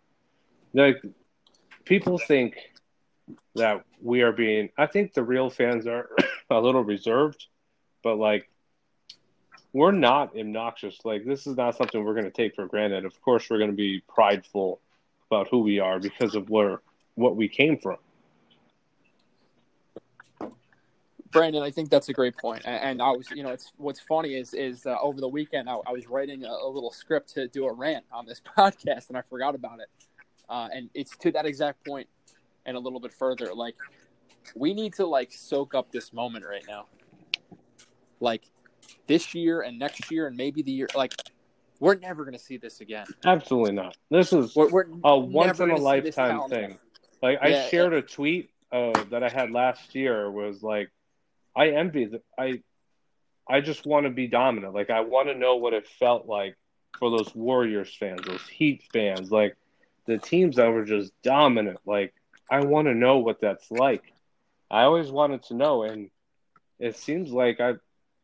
Like, 0.72 1.02
people 1.84 2.18
think 2.18 2.56
that 3.54 3.84
we 4.02 4.22
are 4.22 4.32
being. 4.32 4.70
I 4.76 4.86
think 4.86 5.14
the 5.14 5.22
real 5.22 5.50
fans 5.50 5.86
are 5.86 6.08
a 6.50 6.60
little 6.60 6.84
reserved, 6.84 7.46
but 8.02 8.16
like, 8.16 8.48
we're 9.72 9.92
not 9.92 10.36
obnoxious. 10.38 10.98
Like, 11.04 11.26
this 11.26 11.46
is 11.46 11.56
not 11.56 11.76
something 11.76 12.02
we're 12.02 12.14
going 12.14 12.24
to 12.24 12.30
take 12.30 12.54
for 12.54 12.66
granted. 12.66 13.04
Of 13.04 13.20
course, 13.20 13.50
we're 13.50 13.58
going 13.58 13.70
to 13.70 13.76
be 13.76 14.02
prideful 14.08 14.80
about 15.30 15.48
who 15.50 15.60
we 15.60 15.80
are 15.80 15.98
because 15.98 16.34
of 16.34 16.48
where 16.48 16.80
what 17.14 17.36
we 17.36 17.48
came 17.48 17.78
from. 17.78 17.96
Brandon, 21.30 21.62
I 21.62 21.70
think 21.70 21.90
that's 21.90 22.08
a 22.08 22.14
great 22.14 22.36
point. 22.38 22.62
And, 22.64 23.02
I 23.02 23.10
was, 23.10 23.30
you 23.30 23.42
know, 23.42 23.50
it's 23.50 23.72
what's 23.76 24.00
funny 24.00 24.34
is 24.34 24.54
is 24.54 24.86
uh, 24.86 24.96
over 25.02 25.20
the 25.20 25.28
weekend 25.28 25.68
I, 25.68 25.76
I 25.86 25.92
was 25.92 26.08
writing 26.08 26.44
a, 26.44 26.48
a 26.48 26.68
little 26.68 26.92
script 26.92 27.34
to 27.34 27.48
do 27.48 27.66
a 27.66 27.72
rant 27.72 28.04
on 28.10 28.24
this 28.24 28.40
podcast, 28.56 29.08
and 29.08 29.18
I 29.18 29.22
forgot 29.22 29.54
about 29.54 29.80
it. 29.80 29.88
Uh, 30.48 30.68
and 30.72 30.88
it's 30.94 31.16
to 31.18 31.32
that 31.32 31.44
exact 31.44 31.84
point, 31.84 32.08
and 32.66 32.76
a 32.76 32.80
little 32.80 33.00
bit 33.00 33.12
further. 33.12 33.54
Like, 33.54 33.76
we 34.54 34.74
need 34.74 34.94
to 34.94 35.06
like 35.06 35.32
soak 35.32 35.74
up 35.74 35.90
this 35.90 36.12
moment 36.12 36.44
right 36.44 36.64
now. 36.68 36.86
Like, 38.20 38.44
this 39.06 39.34
year 39.34 39.62
and 39.62 39.78
next 39.78 40.10
year 40.10 40.26
and 40.26 40.36
maybe 40.36 40.62
the 40.62 40.72
year. 40.72 40.88
Like, 40.94 41.14
we're 41.80 41.96
never 41.96 42.24
gonna 42.24 42.38
see 42.38 42.56
this 42.56 42.80
again. 42.80 43.06
Absolutely 43.24 43.72
not. 43.72 43.96
This 44.10 44.32
is 44.32 44.54
We're, 44.54 44.70
we're 44.70 44.86
a 45.04 45.18
once 45.18 45.58
in 45.60 45.70
a 45.70 45.76
gonna 45.76 45.94
see 45.94 46.00
this 46.00 46.16
lifetime 46.16 46.48
thing. 46.48 46.78
Like 47.22 47.38
Yeah, 47.42 47.64
I 47.64 47.68
shared 47.68 47.92
a 47.92 48.02
tweet 48.02 48.50
uh, 48.72 48.92
that 49.10 49.22
I 49.22 49.28
had 49.28 49.50
last 49.50 49.94
year 49.94 50.30
was 50.30 50.62
like, 50.62 50.90
I 51.54 51.70
envy 51.70 52.06
the 52.06 52.22
I, 52.38 52.62
I 53.48 53.60
just 53.60 53.86
want 53.86 54.04
to 54.04 54.10
be 54.10 54.26
dominant. 54.26 54.74
Like 54.74 54.90
I 54.90 55.00
want 55.00 55.28
to 55.28 55.34
know 55.34 55.56
what 55.56 55.74
it 55.74 55.86
felt 55.86 56.26
like 56.26 56.56
for 56.98 57.10
those 57.10 57.34
Warriors 57.34 57.94
fans, 57.94 58.20
those 58.26 58.46
Heat 58.48 58.82
fans, 58.92 59.30
like 59.30 59.56
the 60.06 60.18
teams 60.18 60.56
that 60.56 60.68
were 60.68 60.84
just 60.84 61.12
dominant. 61.22 61.78
Like 61.84 62.14
I 62.50 62.64
want 62.64 62.86
to 62.88 62.94
know 62.94 63.18
what 63.18 63.40
that's 63.40 63.70
like. 63.70 64.12
I 64.70 64.82
always 64.82 65.10
wanted 65.10 65.42
to 65.44 65.54
know, 65.54 65.82
and 65.82 66.10
it 66.78 66.96
seems 66.96 67.30
like 67.30 67.60
I, 67.60 67.70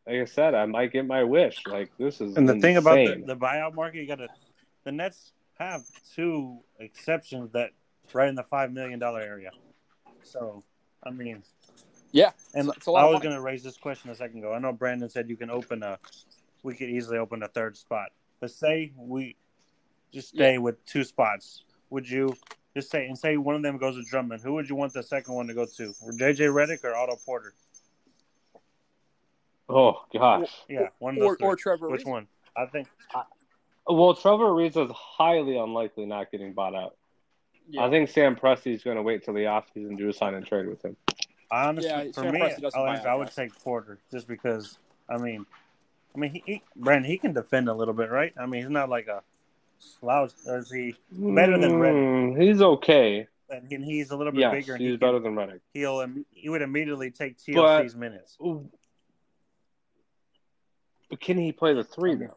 like 0.06 0.20
I 0.22 0.24
said, 0.24 0.54
I 0.54 0.66
might 0.66 0.92
get 0.92 1.06
my 1.06 1.24
wish. 1.24 1.62
Like 1.66 1.90
this 1.98 2.20
is 2.20 2.36
And 2.36 2.48
the 2.48 2.58
thing 2.58 2.76
about 2.76 2.94
the, 2.94 3.02
insane. 3.02 3.26
the 3.26 3.36
buyout 3.36 3.74
market, 3.74 3.98
you 3.98 4.06
got 4.08 4.16
to. 4.16 4.28
The 4.84 4.92
Nets 4.92 5.32
have 5.58 5.82
two 6.14 6.58
exceptions 6.80 7.52
that 7.52 7.70
right 8.12 8.28
in 8.28 8.34
the 8.34 8.42
five 8.42 8.72
million 8.72 8.98
dollar 8.98 9.20
area. 9.20 9.50
So, 10.22 10.64
I 11.04 11.10
mean, 11.10 11.42
Yeah, 12.10 12.32
and 12.54 12.68
It's 12.76 12.86
a 12.86 12.90
I 12.90 13.04
was 13.04 13.20
going 13.22 13.34
to 13.34 13.40
raise 13.40 13.62
this 13.62 13.76
question 13.76 14.10
a 14.10 14.14
second 14.14 14.38
ago. 14.38 14.52
I 14.52 14.58
know 14.58 14.72
Brandon 14.72 15.08
said 15.08 15.28
you 15.28 15.36
can 15.36 15.50
open 15.50 15.82
a, 15.82 15.98
we 16.62 16.74
could 16.74 16.90
easily 16.90 17.18
open 17.18 17.42
a 17.42 17.48
third 17.48 17.76
spot. 17.76 18.10
But 18.40 18.50
say 18.50 18.92
we 18.96 19.36
just 20.12 20.28
stay 20.30 20.58
with 20.58 20.84
two 20.84 21.04
spots. 21.04 21.64
Would 21.90 22.08
you 22.08 22.34
just 22.74 22.90
say 22.90 23.06
and 23.06 23.16
say 23.18 23.36
one 23.36 23.54
of 23.54 23.62
them 23.62 23.76
goes 23.78 23.96
to 23.96 24.02
Drummond? 24.08 24.42
Who 24.42 24.54
would 24.54 24.68
you 24.68 24.74
want 24.76 24.92
the 24.92 25.02
second 25.02 25.34
one 25.34 25.46
to 25.46 25.54
go 25.54 25.64
to? 25.66 25.82
JJ 25.92 26.52
Redick 26.52 26.84
or 26.84 26.94
Otto 26.94 27.16
Porter? 27.24 27.54
oh 29.68 30.02
gosh. 30.12 30.48
Yeah, 30.68 30.88
one 30.98 31.16
of 31.16 31.22
or 31.22 31.36
those 31.36 31.36
or. 31.40 31.56
Trevor. 31.56 31.88
Which 31.88 32.02
Ariza. 32.04 32.06
one? 32.10 32.26
I 32.56 32.66
think 32.66 32.88
Well, 33.86 34.14
Trevor 34.14 34.44
Ariza 34.50 34.86
is 34.86 34.92
highly 34.94 35.56
unlikely 35.56 36.06
not 36.06 36.30
getting 36.30 36.52
bought 36.52 36.74
out. 36.74 36.96
Yeah. 37.68 37.84
I 37.86 37.90
think 37.90 38.08
Sam 38.10 38.36
Presti's 38.36 38.82
going 38.82 38.96
to 38.96 39.02
wait 39.02 39.24
till 39.24 39.34
the 39.34 39.42
offseason 39.44 39.88
and 39.88 39.98
do 39.98 40.08
a 40.08 40.12
sign 40.12 40.34
and 40.34 40.44
trade 40.44 40.66
with 40.66 40.84
him. 40.84 40.96
Honestly, 41.50 41.88
Yeah, 41.90 42.04
for 42.06 42.22
Sam 42.22 42.32
me, 42.32 42.40
Presti 42.40 42.64
I, 42.64 42.70
buy 42.70 42.92
would- 42.98 43.06
I 43.06 43.14
would 43.14 43.30
take 43.30 43.58
Porter 43.62 43.98
just 44.10 44.26
because. 44.28 44.78
I 45.08 45.18
mean, 45.18 45.44
I 46.14 46.18
mean, 46.18 46.30
he, 46.30 46.42
he 46.46 46.62
Brandon, 46.76 47.10
he 47.10 47.18
can 47.18 47.32
defend 47.32 47.68
a 47.68 47.74
little 47.74 47.94
bit, 47.94 48.10
right? 48.10 48.32
I 48.38 48.46
mean, 48.46 48.62
he's 48.62 48.70
not 48.70 48.88
like 48.88 49.06
a 49.08 49.22
slouch. 50.00 50.32
Or 50.46 50.58
is 50.58 50.70
he? 50.70 50.94
Better 51.10 51.58
than 51.58 51.72
Redick. 51.72 52.34
Mm, 52.36 52.42
He's 52.42 52.60
okay. 52.62 53.26
And 53.50 53.84
he's 53.84 54.10
a 54.10 54.16
little 54.16 54.32
bit 54.32 54.40
Yes, 54.40 54.52
bigger. 54.54 54.72
And 54.74 54.82
he's 54.82 54.92
he 54.92 54.96
better 54.96 55.20
can, 55.20 55.34
than 55.34 55.46
Redick. 55.48 55.60
he'll 55.74 56.00
im- 56.00 56.24
he 56.30 56.48
would 56.48 56.62
immediately 56.62 57.10
take 57.10 57.36
But- 57.46 57.82
TLC's 57.84 57.94
minutes. 57.96 58.38
But 61.10 61.20
can 61.20 61.36
he 61.38 61.52
play 61.52 61.74
the 61.74 61.84
three 61.84 62.14
now? 62.14 62.36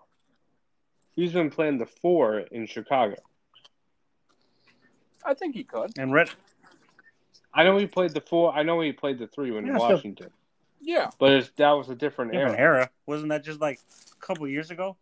He's 1.15 1.31
been 1.31 1.49
playing 1.49 1.77
the 1.77 1.85
four 1.85 2.39
in 2.39 2.67
Chicago. 2.67 3.15
I 5.23 5.33
think 5.33 5.55
he 5.55 5.63
could. 5.63 5.97
And 5.97 6.13
Red, 6.13 6.29
I 7.53 7.63
know 7.63 7.77
he 7.77 7.85
played 7.87 8.11
the 8.11 8.19
four. 8.21 8.53
I 8.53 8.63
know 8.63 8.81
he 8.81 8.91
played 8.91 9.17
the 9.17 9.27
three 9.27 9.51
when 9.51 9.65
Yeah, 9.65 9.77
so- 9.77 9.89
Washington, 9.91 10.29
Yeah. 10.81 11.09
but 11.17 11.31
it's, 11.31 11.49
that 11.55 11.71
was 11.71 11.89
a 11.89 11.95
different, 11.95 12.33
different 12.33 12.59
era. 12.59 12.77
era, 12.79 12.89
wasn't 13.05 13.29
that 13.29 13.43
just 13.45 13.61
like 13.61 13.79
a 14.11 14.15
couple 14.25 14.45
years 14.49 14.69
ago? 14.71 14.97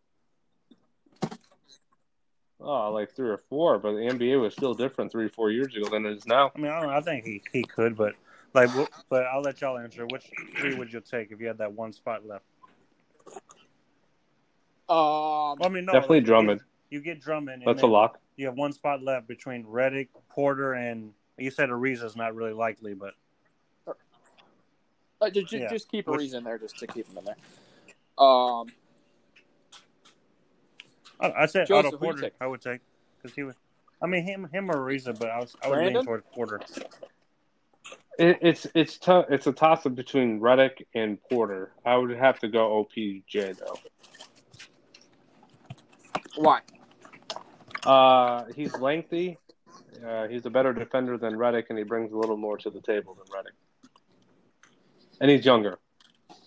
Oh, 2.66 2.92
like 2.94 3.14
three 3.14 3.30
or 3.30 3.38
four, 3.38 3.78
but 3.78 3.92
the 3.92 4.00
NBA 4.00 4.40
was 4.40 4.54
still 4.54 4.74
different 4.74 5.12
three, 5.12 5.28
four 5.28 5.52
years 5.52 5.76
ago 5.76 5.90
than 5.90 6.06
it 6.06 6.18
is 6.18 6.26
now. 6.26 6.50
I 6.56 6.60
mean, 6.60 6.72
I 6.72 6.80
don't 6.80 6.90
know. 6.90 6.96
I 6.96 7.02
think 7.02 7.26
he, 7.26 7.42
he 7.52 7.64
could, 7.64 7.98
but 7.98 8.14
like, 8.54 8.70
but 9.10 9.26
I'll 9.26 9.42
let 9.42 9.60
y'all 9.60 9.78
answer. 9.78 10.06
Which 10.06 10.30
three 10.58 10.74
would 10.76 10.94
you 10.94 11.02
take 11.02 11.32
if 11.32 11.42
you 11.42 11.48
had 11.48 11.58
that 11.58 11.74
one 11.74 11.92
spot 11.92 12.26
left? 12.26 12.46
Um, 14.88 14.96
Well, 14.98 15.58
I 15.64 15.70
mean, 15.70 15.86
no, 15.86 15.94
Definitely 15.94 16.18
like, 16.18 16.22
you 16.22 16.28
Drummond. 16.28 16.60
Get, 16.60 16.68
you 16.90 17.02
get 17.02 17.22
Drummond. 17.22 17.64
That's 17.66 17.82
a 17.82 17.88
lock. 17.88 18.20
You 18.38 18.46
have 18.46 18.56
one 18.56 18.72
spot 18.72 19.04
left 19.04 19.28
between 19.28 19.66
Redick, 19.66 20.08
Porter, 20.30 20.74
and 20.74 21.12
you 21.38 21.52
said 21.52 21.70
Ariza's 21.70 22.16
not 22.16 22.34
really 22.36 22.54
likely, 22.54 22.94
but 22.94 23.14
uh, 25.22 25.30
just, 25.30 25.52
yeah. 25.52 25.70
just 25.70 25.90
keep 25.90 26.06
Ariza 26.06 26.12
Which- 26.12 26.20
reason 26.20 26.44
there, 26.44 26.58
just 26.58 26.78
to 26.80 26.88
keep 26.88 27.10
him 27.10 27.18
in 27.18 27.26
there. 27.26 27.36
Um, 28.18 28.68
I, 31.24 31.44
I 31.44 31.46
said 31.46 31.68
Joseph, 31.68 31.94
Otto 31.94 31.98
Porter. 31.98 32.32
I 32.40 32.48
would 32.48 32.62
take 32.62 32.82
because 33.18 33.36
he 33.36 33.44
was. 33.44 33.56
I 34.02 34.08
mean, 34.08 34.26
him, 34.26 34.50
him 34.52 34.70
or 34.70 34.76
Ariza, 34.76 35.18
but 35.18 35.30
I 35.30 35.40
was, 35.40 35.56
I 35.64 35.70
was 35.70 35.76
Brandon? 35.76 35.94
leaning 35.94 36.06
towards 36.06 36.26
Porter. 36.34 36.60
It, 38.20 38.40
it's 38.42 38.68
it's 38.76 38.98
tough. 38.98 39.28
It's 39.30 39.48
a 39.48 39.54
toss 39.54 39.86
up 39.86 39.96
between 39.96 40.40
Redick 40.40 40.84
and 40.94 41.18
Porter. 41.30 41.72
I 41.86 41.96
would 41.96 42.12
have 42.12 42.40
to 42.40 42.50
go 42.50 42.86
OPJ 42.86 43.58
though. 43.58 43.80
why? 46.36 46.60
Uh, 47.86 48.46
he's 48.56 48.74
lengthy. 48.76 49.38
Uh, 50.06 50.28
he's 50.28 50.46
a 50.46 50.50
better 50.50 50.74
defender 50.74 51.18
than 51.18 51.34
Redick, 51.34 51.66
and 51.70 51.78
he 51.78 51.84
brings 51.84 52.12
a 52.12 52.18
little 52.18 52.38
more 52.38 52.58
to 52.58 52.70
the 52.70 52.82
table 52.82 53.16
than 53.16 53.26
Redick. 53.34 53.90
And 55.22 55.32
he's 55.32 55.46
younger. 55.46 55.80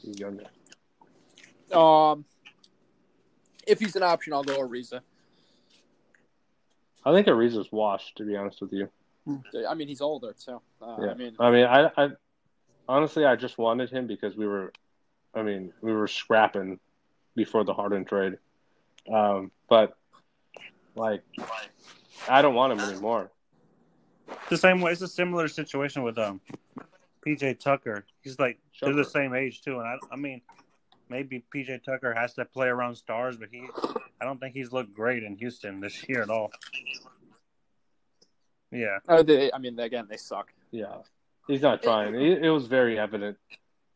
He's 0.02 0.18
younger. 0.18 0.44
Um, 1.72 2.24
if 3.66 3.80
he's 3.80 3.96
an 3.96 4.02
option, 4.02 4.32
I'll 4.32 4.44
go 4.44 4.58
Ariza. 4.58 5.00
I 7.04 7.12
think 7.12 7.26
Ariza's 7.26 7.70
washed, 7.70 8.16
to 8.16 8.24
be 8.24 8.36
honest 8.36 8.60
with 8.60 8.72
you. 8.72 8.88
I 9.68 9.74
mean, 9.74 9.88
he's 9.88 10.00
older 10.00 10.32
too. 10.32 10.60
Uh, 10.80 10.96
Yeah. 11.00 11.10
I 11.10 11.14
mean, 11.14 11.36
I 11.38 11.50
mean, 11.50 11.64
I, 11.64 11.90
I 11.96 12.08
honestly, 12.88 13.24
I 13.24 13.36
just 13.36 13.58
wanted 13.58 13.90
him 13.90 14.06
because 14.06 14.36
we 14.36 14.46
were, 14.46 14.72
I 15.34 15.42
mean, 15.42 15.72
we 15.80 15.92
were 15.92 16.06
scrapping 16.08 16.78
before 17.34 17.64
the 17.64 17.74
Harden 17.74 18.04
trade. 18.04 18.38
Um, 19.12 19.50
but 19.68 19.96
like, 20.94 21.22
I 22.28 22.42
don't 22.42 22.54
want 22.54 22.72
him 22.72 22.80
anymore. 22.80 23.30
The 24.48 24.56
same 24.56 24.80
way. 24.80 24.92
It's 24.92 25.02
a 25.02 25.08
similar 25.08 25.46
situation 25.48 26.02
with 26.02 26.18
um, 26.18 26.40
PJ 27.24 27.58
Tucker. 27.60 28.04
He's 28.22 28.38
like 28.38 28.58
they're 28.80 28.94
the 28.94 29.04
same 29.04 29.34
age 29.34 29.62
too, 29.62 29.78
and 29.78 29.86
I, 29.88 29.96
I 30.12 30.16
mean, 30.16 30.40
maybe 31.08 31.44
PJ 31.54 31.84
Tucker 31.84 32.14
has 32.14 32.34
to 32.34 32.44
play 32.44 32.68
around 32.68 32.96
stars, 32.96 33.36
but 33.36 33.48
he, 33.50 33.66
I 34.20 34.24
don't 34.24 34.38
think 34.38 34.54
he's 34.54 34.72
looked 34.72 34.94
great 34.94 35.22
in 35.22 35.36
Houston 35.36 35.80
this 35.80 36.08
year 36.08 36.22
at 36.22 36.30
all. 36.30 36.50
Yeah, 38.70 38.98
uh, 39.08 39.22
they, 39.22 39.52
I 39.52 39.58
mean, 39.58 39.78
again, 39.78 40.06
they 40.10 40.16
suck. 40.16 40.52
Yeah, 40.70 40.96
he's 41.46 41.62
not 41.62 41.82
trying. 41.82 42.14
It, 42.14 42.44
it 42.44 42.50
was 42.50 42.66
very 42.66 42.98
evident 42.98 43.38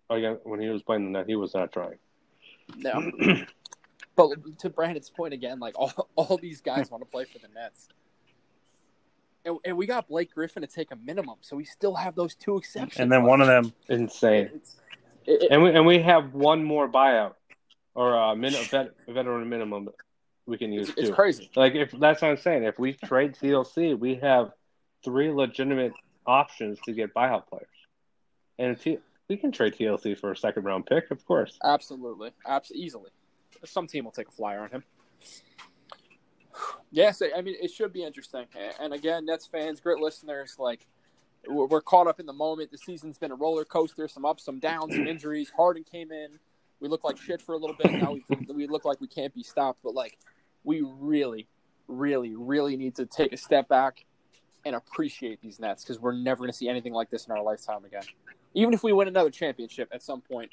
again 0.08 0.38
when 0.44 0.60
he 0.60 0.68
was 0.68 0.82
playing 0.82 1.04
the 1.04 1.18
net. 1.18 1.26
He 1.26 1.36
was 1.36 1.54
not 1.54 1.72
trying. 1.72 1.98
No, 2.76 3.10
but 4.16 4.58
to 4.60 4.70
Brandon's 4.70 5.10
point 5.10 5.34
again, 5.34 5.58
like 5.58 5.78
all, 5.78 6.08
all 6.14 6.36
these 6.36 6.60
guys 6.60 6.90
want 6.90 7.02
to 7.02 7.10
play 7.10 7.24
for 7.24 7.38
the 7.38 7.48
Nets. 7.48 7.88
And, 9.44 9.56
and 9.64 9.76
we 9.76 9.86
got 9.86 10.06
Blake 10.06 10.34
Griffin 10.34 10.60
to 10.62 10.68
take 10.68 10.92
a 10.92 10.96
minimum, 10.96 11.36
so 11.40 11.56
we 11.56 11.64
still 11.64 11.94
have 11.94 12.14
those 12.14 12.34
two 12.34 12.58
exceptions. 12.58 13.00
and 13.00 13.10
then 13.10 13.24
one 13.24 13.40
of 13.40 13.46
them, 13.46 13.72
Insane. 13.88 14.50
It's, 14.54 14.76
it, 15.26 15.48
And 15.50 15.62
we 15.62 15.70
and 15.70 15.86
we 15.86 16.02
have 16.02 16.34
one 16.34 16.64
more 16.64 16.88
buyout 16.88 17.34
or 17.94 18.16
uh, 18.16 18.32
a, 18.32 18.36
min, 18.36 18.52
vet, 18.70 18.92
veteran 19.08 19.48
minimum 19.48 19.88
we 20.46 20.58
can 20.58 20.72
use 20.72 20.88
it's, 20.90 20.98
it's 20.98 21.10
crazy. 21.10 21.50
Like 21.54 21.74
if 21.74 21.92
that's 21.92 22.22
what 22.22 22.32
I'm 22.32 22.36
saying. 22.36 22.64
If 22.64 22.78
we 22.78 22.92
trade 22.92 23.34
TLC, 23.34 23.98
we 23.98 24.16
have 24.16 24.52
three 25.04 25.30
legitimate 25.30 25.92
options 26.26 26.78
to 26.84 26.92
get 26.92 27.14
buyout 27.14 27.46
players, 27.48 27.66
and 28.58 28.78
T- 28.78 28.98
we 29.28 29.36
can 29.36 29.52
trade 29.52 29.74
TLC 29.74 30.18
for 30.18 30.32
a 30.32 30.36
second 30.36 30.64
round 30.64 30.86
pick, 30.86 31.10
of 31.10 31.24
course. 31.24 31.58
Absolutely, 31.64 32.32
absolutely, 32.46 32.84
easily. 32.84 33.10
Some 33.64 33.86
team 33.86 34.04
will 34.04 34.12
take 34.12 34.28
a 34.28 34.32
flyer 34.32 34.60
on 34.60 34.70
him. 34.70 34.84
Yes, 36.92 37.22
I 37.22 37.40
mean 37.40 37.54
it 37.62 37.70
should 37.70 37.92
be 37.92 38.02
interesting. 38.02 38.44
And 38.80 38.92
again, 38.92 39.24
Nets 39.24 39.46
fans, 39.46 39.80
great 39.80 39.98
listeners, 39.98 40.56
like 40.58 40.84
we're 41.48 41.80
caught 41.80 42.06
up 42.06 42.20
in 42.20 42.26
the 42.26 42.32
moment. 42.32 42.70
The 42.70 42.78
season's 42.78 43.18
been 43.18 43.30
a 43.30 43.34
roller 43.34 43.64
coaster, 43.64 44.06
some 44.08 44.24
ups, 44.24 44.44
some 44.44 44.58
downs, 44.58 44.94
some 44.94 45.06
injuries. 45.06 45.50
Harden 45.56 45.84
came 45.84 46.12
in. 46.12 46.38
We 46.80 46.88
look 46.88 47.04
like 47.04 47.18
shit 47.18 47.42
for 47.42 47.54
a 47.54 47.58
little 47.58 47.76
bit. 47.76 47.92
Now 47.92 48.12
we 48.12 48.24
we 48.52 48.66
look 48.66 48.84
like 48.84 49.00
we 49.00 49.06
can't 49.08 49.34
be 49.34 49.42
stopped. 49.42 49.80
But 49.82 49.94
like, 49.94 50.18
we 50.64 50.82
really, 50.82 51.46
really, 51.88 52.34
really 52.34 52.76
need 52.76 52.94
to 52.96 53.06
take 53.06 53.32
a 53.32 53.36
step 53.36 53.68
back 53.68 54.04
and 54.64 54.74
appreciate 54.76 55.40
these 55.40 55.58
Nets 55.58 55.82
because 55.82 55.98
we're 56.00 56.12
never 56.12 56.38
going 56.38 56.50
to 56.50 56.56
see 56.56 56.68
anything 56.68 56.92
like 56.92 57.10
this 57.10 57.26
in 57.26 57.32
our 57.32 57.42
lifetime 57.42 57.84
again. 57.84 58.02
Even 58.54 58.74
if 58.74 58.82
we 58.82 58.92
win 58.92 59.08
another 59.08 59.30
championship 59.30 59.88
at 59.92 60.02
some 60.02 60.20
point, 60.20 60.50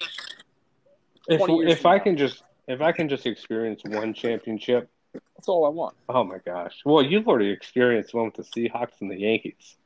If 1.28 1.42
if 1.48 1.86
I 1.86 1.98
now. 1.98 2.04
can 2.04 2.18
just 2.18 2.44
if 2.68 2.82
I 2.82 2.92
can 2.92 3.10
just 3.10 3.26
experience 3.26 3.82
one 3.86 4.14
championship, 4.14 4.90
that's 5.36 5.48
all 5.48 5.66
I 5.66 5.70
want. 5.70 5.96
oh 6.10 6.24
my 6.24 6.38
gosh! 6.46 6.82
Well, 6.86 7.04
you've 7.04 7.28
already 7.28 7.50
experienced 7.50 8.14
one 8.14 8.26
with 8.26 8.36
the 8.36 8.44
Seahawks 8.44 9.02
and 9.02 9.10
the 9.12 9.20
Yankees. 9.20 9.78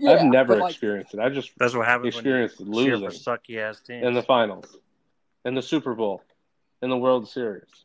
Yeah, 0.00 0.12
I've 0.12 0.24
never 0.24 0.56
like, 0.56 0.70
experienced 0.70 1.12
it. 1.12 1.20
I 1.20 1.28
just 1.28 1.50
that's 1.58 1.74
what 1.74 1.86
happens 1.86 2.16
when 2.16 2.24
you 2.24 2.44
experienced 2.44 2.56
cheer 2.56 2.66
for 2.66 2.72
losing 3.04 3.20
sucky 3.20 3.58
ass 3.58 3.80
teams. 3.80 4.06
in 4.06 4.14
the 4.14 4.22
finals, 4.22 4.78
in 5.44 5.54
the 5.54 5.60
Super 5.60 5.94
Bowl, 5.94 6.22
in 6.80 6.88
the 6.88 6.96
World 6.96 7.28
Series. 7.28 7.84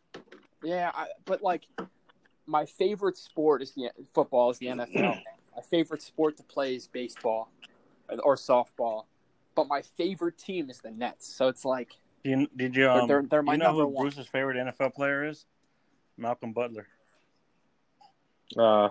Yeah, 0.63 0.91
I, 0.93 1.07
but 1.25 1.41
like 1.41 1.67
my 2.47 2.65
favorite 2.65 3.17
sport 3.17 3.61
is 3.61 3.71
the 3.73 3.89
football 4.13 4.49
is 4.49 4.57
the 4.59 4.67
NFL. 4.67 5.21
my 5.55 5.61
favorite 5.69 6.01
sport 6.01 6.37
to 6.37 6.43
play 6.43 6.75
is 6.75 6.87
baseball 6.87 7.49
or 8.23 8.35
softball. 8.35 9.05
But 9.53 9.67
my 9.67 9.81
favorite 9.81 10.37
team 10.37 10.69
is 10.69 10.79
the 10.79 10.91
Nets. 10.91 11.27
So 11.33 11.49
it's 11.49 11.65
like 11.65 11.91
Do 12.23 12.29
you, 12.29 12.47
did 12.55 12.75
you 12.75 12.89
um, 12.89 13.07
they're- 13.07 13.25
they're 13.29 13.43
my 13.43 13.53
you 13.53 13.57
know 13.57 13.65
number 13.65 13.81
who 13.83 13.87
one. 13.89 14.03
Bruce's 14.05 14.27
favorite 14.27 14.55
NFL 14.55 14.93
player 14.93 15.25
is? 15.27 15.45
Malcolm 16.17 16.53
Butler. 16.53 16.87
Uh, 18.57 18.89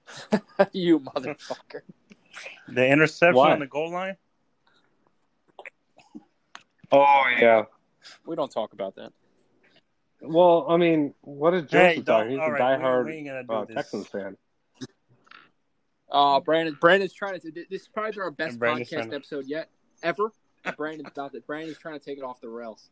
you 0.72 1.00
motherfucker. 1.00 1.82
The 2.68 2.86
interception 2.86 3.36
Why? 3.36 3.52
on 3.52 3.58
the 3.60 3.66
goal 3.66 3.90
line. 3.90 4.16
oh 6.90 7.22
yeah. 7.38 7.64
We 8.26 8.36
don't 8.36 8.50
talk 8.50 8.72
about 8.72 8.96
that. 8.96 9.12
Well, 10.20 10.66
I 10.68 10.76
mean, 10.76 11.14
what 11.22 11.50
did 11.52 11.70
Hey, 11.70 11.94
Joseph 11.96 12.04
don't- 12.04 12.30
He's 12.30 12.38
a 12.38 12.50
right, 12.50 12.60
diehard 12.80 13.06
we 13.06 13.12
ain't 13.14 13.48
do 13.48 13.54
uh. 13.54 13.64
Texans 13.66 14.06
fan. 14.08 14.36
Uh 16.10 16.40
Brandon 16.40 16.76
Brandon's 16.80 17.12
trying 17.12 17.40
to 17.40 17.50
this 17.50 17.82
is 17.82 17.88
probably 17.88 18.20
our 18.20 18.30
best 18.30 18.58
podcast 18.58 19.08
to- 19.10 19.14
episode 19.16 19.46
yet 19.46 19.68
ever. 20.02 20.30
Brandon's 20.76 21.10
not 21.16 21.32
that 21.32 21.46
Brandon's 21.46 21.78
trying 21.78 21.98
to 21.98 22.04
take 22.04 22.18
it 22.18 22.24
off 22.24 22.40
the 22.40 22.48
rails. 22.48 22.90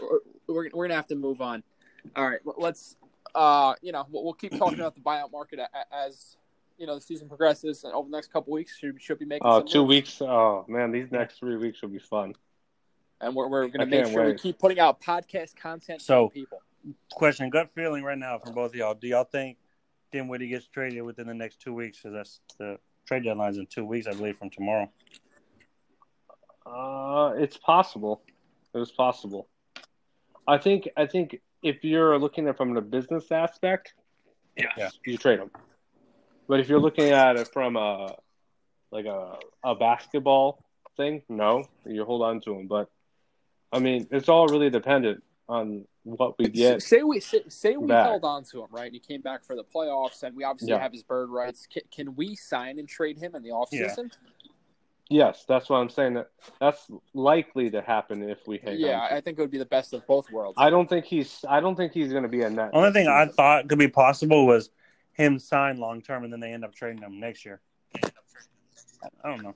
We're, 0.00 0.18
we're, 0.46 0.70
we're 0.74 0.84
gonna 0.84 0.94
have 0.96 1.06
to 1.08 1.16
move 1.16 1.40
on. 1.40 1.62
All 2.14 2.28
right, 2.28 2.40
let's 2.58 2.96
uh 3.34 3.74
you 3.80 3.92
know 3.92 4.06
we'll, 4.10 4.24
we'll 4.24 4.34
keep 4.34 4.56
talking 4.58 4.78
about 4.78 4.94
the 4.94 5.00
buyout 5.00 5.32
market 5.32 5.58
a- 5.58 5.68
a- 5.76 6.06
as 6.06 6.36
you 6.82 6.88
know 6.88 6.96
the 6.96 7.00
season 7.00 7.28
progresses 7.28 7.84
and 7.84 7.94
over 7.94 8.08
the 8.10 8.16
next 8.16 8.32
couple 8.32 8.52
weeks 8.52 8.76
should 8.76 9.00
should 9.00 9.16
be 9.18 9.24
making 9.24 9.46
Oh, 9.46 9.60
some 9.60 9.68
two 9.68 9.78
moves. 9.82 9.88
weeks. 9.88 10.22
Oh 10.22 10.64
man, 10.68 10.90
these 10.90 11.12
next 11.12 11.38
three 11.38 11.56
weeks 11.56 11.80
will 11.80 11.90
be 11.90 12.00
fun. 12.00 12.34
and 13.20 13.36
we're, 13.36 13.46
we're 13.48 13.68
gonna 13.68 13.86
make 13.86 14.02
can't 14.02 14.12
sure 14.12 14.26
we 14.26 14.34
keep 14.34 14.58
putting 14.58 14.80
out 14.80 15.00
podcast 15.00 15.54
content 15.54 16.02
So- 16.02 16.26
for 16.28 16.32
people. 16.34 16.58
Question: 17.12 17.48
Gut 17.50 17.70
feeling 17.76 18.02
right 18.02 18.18
now 18.18 18.40
from 18.40 18.54
both 18.54 18.70
of 18.72 18.74
y'all. 18.74 18.94
Do 18.94 19.06
y'all 19.06 19.22
think 19.22 19.56
Dinwiddie 20.10 20.48
gets 20.48 20.66
traded 20.66 21.02
within 21.04 21.28
the 21.28 21.34
next 21.34 21.60
two 21.60 21.72
weeks? 21.72 21.98
Because 21.98 22.12
that's 22.14 22.40
the 22.58 22.76
trade 23.06 23.22
deadline's 23.22 23.56
in 23.58 23.66
two 23.66 23.84
weeks, 23.84 24.08
I 24.08 24.14
believe, 24.14 24.36
from 24.36 24.50
tomorrow. 24.50 24.90
Uh, 26.66 27.34
it's 27.36 27.56
possible. 27.56 28.22
It 28.74 28.78
was 28.78 28.90
possible. 28.90 29.46
I 30.48 30.58
think. 30.58 30.88
I 30.96 31.06
think 31.06 31.40
if 31.62 31.84
you're 31.84 32.18
looking 32.18 32.48
at 32.48 32.54
it 32.54 32.56
from 32.56 32.74
the 32.74 32.80
business 32.80 33.30
aspect, 33.30 33.94
yes, 34.56 34.72
Yeah. 34.76 34.88
you 35.06 35.16
trade 35.18 35.38
him. 35.38 35.52
But 36.52 36.60
if 36.60 36.68
you're 36.68 36.80
looking 36.80 37.08
at 37.08 37.36
it 37.36 37.48
from 37.50 37.76
a 37.76 38.14
like 38.90 39.06
a 39.06 39.38
a 39.64 39.74
basketball 39.74 40.62
thing, 40.98 41.22
no, 41.30 41.64
you 41.86 42.04
hold 42.04 42.20
on 42.20 42.42
to 42.42 42.52
him. 42.52 42.66
But 42.66 42.90
I 43.72 43.78
mean, 43.78 44.06
it's 44.10 44.28
all 44.28 44.46
really 44.48 44.68
dependent 44.68 45.24
on 45.48 45.86
what 46.02 46.38
we 46.38 46.48
get. 46.48 46.82
Say 46.82 47.04
we 47.04 47.20
say, 47.20 47.40
say 47.48 47.78
we 47.78 47.88
back. 47.88 48.04
held 48.04 48.26
on 48.26 48.44
to 48.50 48.60
him, 48.60 48.66
right? 48.70 48.84
And 48.84 48.92
he 48.92 49.00
came 49.00 49.22
back 49.22 49.46
for 49.46 49.56
the 49.56 49.64
playoffs, 49.64 50.24
and 50.24 50.36
we 50.36 50.44
obviously 50.44 50.74
Yeah. 50.74 50.80
have 50.82 50.92
his 50.92 51.02
bird 51.02 51.30
rights. 51.30 51.66
Can, 51.72 51.84
can 51.90 52.16
we 52.16 52.36
sign 52.36 52.78
and 52.78 52.86
trade 52.86 53.18
him 53.18 53.34
in 53.34 53.42
the 53.42 53.48
offseason? 53.48 54.12
Yes, 55.08 55.46
that's 55.48 55.70
what 55.70 55.78
I'm 55.78 55.88
saying. 55.88 56.12
That 56.14 56.32
that's 56.60 56.86
likely 57.14 57.70
to 57.70 57.80
happen 57.80 58.28
if 58.28 58.46
we 58.46 58.58
hang 58.62 58.76
Yeah, 58.78 59.00
on. 59.00 59.10
I 59.10 59.22
think 59.22 59.38
it 59.38 59.40
would 59.40 59.50
be 59.50 59.56
the 59.56 59.64
best 59.64 59.94
of 59.94 60.06
both 60.06 60.30
worlds. 60.30 60.58
I 60.60 60.68
don't 60.68 60.86
think 60.86 61.06
he's. 61.06 61.46
I 61.48 61.60
don't 61.60 61.76
think 61.76 61.94
he's 61.94 62.10
going 62.10 62.24
to 62.24 62.28
be 62.28 62.42
a 62.42 62.50
net. 62.50 62.72
Only 62.74 62.88
next 62.90 62.94
thing 62.96 63.08
I 63.08 63.24
thought 63.28 63.70
could 63.70 63.78
be 63.78 63.88
possible 63.88 64.46
was 64.46 64.68
him 65.12 65.38
sign 65.38 65.78
long 65.78 66.00
term 66.02 66.24
and 66.24 66.32
then 66.32 66.40
they 66.40 66.52
end 66.52 66.64
up 66.64 66.74
trading 66.74 67.02
him 67.02 67.20
next 67.20 67.44
year. 67.44 67.60
I 69.24 69.28
don't 69.28 69.42
know. 69.42 69.54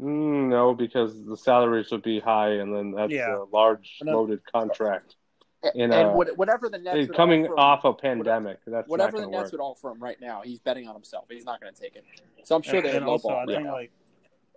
Mm, 0.00 0.48
no, 0.48 0.74
because 0.74 1.24
the 1.26 1.36
salaries 1.36 1.90
would 1.90 2.02
be 2.02 2.18
high, 2.18 2.52
and 2.52 2.74
then 2.74 2.92
that's 2.92 3.12
Yeah. 3.12 3.36
a 3.36 3.44
large 3.44 3.98
And 4.00 4.10
loaded 4.10 4.40
contract. 4.50 5.16
and 5.62 5.74
in 5.76 5.92
and 5.92 6.08
a- 6.08 6.34
whatever 6.34 6.68
the 6.68 6.78
Nets 6.78 7.08
would 7.08 7.14
Coming 7.14 7.44
offer 7.44 7.52
him- 7.52 7.58
off 7.58 7.84
a 7.84 7.92
pandemic, 7.92 8.58
that's 8.66 8.88
whatever 8.88 9.12
not 9.12 9.16
the 9.18 9.22
going 9.26 9.32
Nets 9.32 9.52
work. 9.52 9.52
would 9.52 9.64
offer 9.64 9.90
him 9.90 10.02
right 10.02 10.20
now, 10.20 10.40
he's 10.40 10.58
betting 10.60 10.88
on 10.88 10.94
himself. 10.94 11.26
He's 11.30 11.44
not 11.44 11.60
going 11.60 11.72
to 11.74 11.80
take 11.80 11.94
it. 11.94 12.04
So 12.42 12.56
I'm 12.56 12.62
sure 12.62 12.76
and, 12.76 12.84
they 12.86 12.96
and 12.96 13.04
would 13.04 13.12
also, 13.12 13.28
lowball 13.28 13.42
I 13.50 13.54
think 13.54 13.68
like 13.68 13.92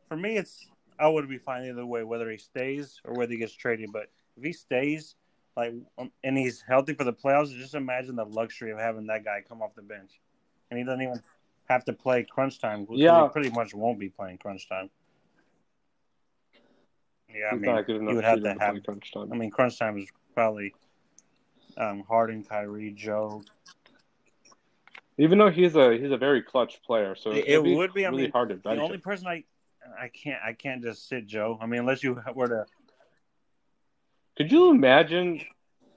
for 0.08 0.16
me, 0.18 0.38
it's 0.38 0.68
I 0.98 1.10
would 1.10 1.28
be 1.28 1.38
fine 1.38 1.66
either 1.66 1.86
way, 1.86 2.04
whether 2.06 2.32
he 2.32 2.38
stays 2.38 3.02
or 3.04 3.14
whether 3.14 3.34
he 3.34 3.38
gets 3.38 3.54
traded. 3.54 3.92
But 3.92 4.10
if 4.38 4.44
he 4.44 4.54
stays, 4.54 5.16
like, 5.56 5.74
um, 5.98 6.12
and 6.24 6.38
he's 6.38 6.62
healthy 6.62 6.94
for 6.94 7.04
the 7.04 7.14
playoffs, 7.14 7.56
just 7.58 7.76
imagine 7.76 8.16
the 8.16 8.26
luxury 8.26 8.72
of 8.72 8.80
having 8.80 9.08
that 9.08 9.24
guy 9.24 9.42
come 9.48 9.62
off 9.62 9.74
the 9.76 9.82
bench, 9.82 10.20
and 10.70 10.78
he 10.78 10.84
doesn't 10.86 11.02
even 11.02 11.22
have 11.70 11.86
to 11.86 11.94
play 11.94 12.24
crunch 12.24 12.60
time. 12.60 12.86
Yeah. 12.92 13.24
he 13.24 13.30
pretty 13.30 13.50
much 13.50 13.74
won't 13.74 14.00
be 14.00 14.10
playing 14.10 14.38
crunch 14.38 14.68
time. 14.68 14.90
Yeah, 17.34 17.48
I 17.52 17.54
He's 17.56 17.62
mean, 17.62 17.86
you 17.88 18.16
would 18.16 18.24
have 18.24 18.38
to 18.44 18.54
to 18.54 18.60
have. 18.60 18.84
crunch 18.84 19.12
time. 19.12 19.32
I 19.32 19.36
mean, 19.36 19.50
crunch 19.50 19.78
time 19.80 19.98
is 19.98 20.08
probably 20.34 20.74
um, 21.78 22.04
Harden, 22.08 22.44
Kyrie, 22.44 22.92
Joe. 22.92 23.44
Even 25.18 25.38
though 25.38 25.50
he's 25.50 25.76
a 25.76 25.98
he's 25.98 26.12
a 26.12 26.18
very 26.18 26.42
clutch 26.42 26.82
player, 26.84 27.16
so 27.16 27.32
It- 27.32 27.48
it'd 27.48 27.66
would 27.78 27.94
be, 27.94 28.06
I 28.06 28.10
really 28.10 28.24
mean, 28.24 28.32
hard 28.32 28.50
to 28.50 28.56
The 28.56 28.62
bench 28.62 28.80
only 28.82 28.96
him. 28.96 29.02
person 29.02 29.28
I 29.28 29.44
I 30.00 30.10
can't 30.10 30.42
I 30.44 30.54
can't 30.54 30.84
just 30.84 31.08
sit 31.08 31.26
Joe. 31.26 31.58
I 31.62 31.66
mean, 31.66 31.80
unless 31.82 32.04
you 32.04 32.22
were 32.36 32.48
to 32.48 32.66
Could 34.38 34.52
you 34.52 34.70
imagine? 34.70 35.42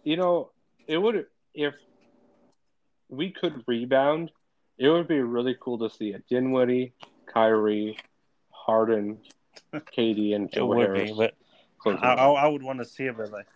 You 0.04 0.16
know, 0.16 0.50
it 0.86 0.98
would 0.98 1.26
if 1.54 1.74
we 3.08 3.30
could 3.30 3.64
rebound. 3.66 4.30
It 4.78 4.88
would 4.88 5.08
be 5.08 5.20
really 5.20 5.56
cool 5.60 5.78
to 5.78 5.90
see 5.90 6.12
a 6.12 6.20
Dinwiddie, 6.30 6.92
Kyrie, 7.26 7.98
Harden, 8.50 9.18
KD, 9.74 10.36
and 10.36 10.48
it 10.48 10.52
Joe 10.52 10.66
would 10.66 10.78
Harris. 10.78 11.10
be, 11.10 11.16
but 11.16 11.34
closing 11.78 12.04
I, 12.04 12.14
I, 12.14 12.46
would 12.46 12.62
want 12.62 12.78
to 12.78 12.84
see 12.84 13.06
it, 13.06 13.16
but 13.16 13.32
like 13.32 13.46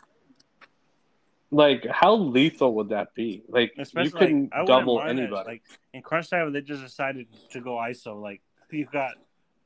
like, 1.53 1.87
how 1.87 2.15
lethal 2.15 2.75
would 2.77 2.89
that 2.89 3.15
be? 3.15 3.43
Like, 3.47 3.75
especially 3.79 4.09
you 4.09 4.17
couldn't 4.17 4.53
like, 4.57 4.67
double 4.67 4.97
mind 4.97 5.19
it. 5.19 5.23
anybody. 5.25 5.49
Like 5.49 5.63
in 5.93 6.01
crunch 6.01 6.31
time, 6.31 6.51
they 6.51 6.63
just 6.63 6.83
decided 6.83 7.27
to 7.51 7.61
go 7.61 7.73
ISO. 7.73 8.21
Like 8.21 8.41
you've 8.71 8.91
got 8.91 9.13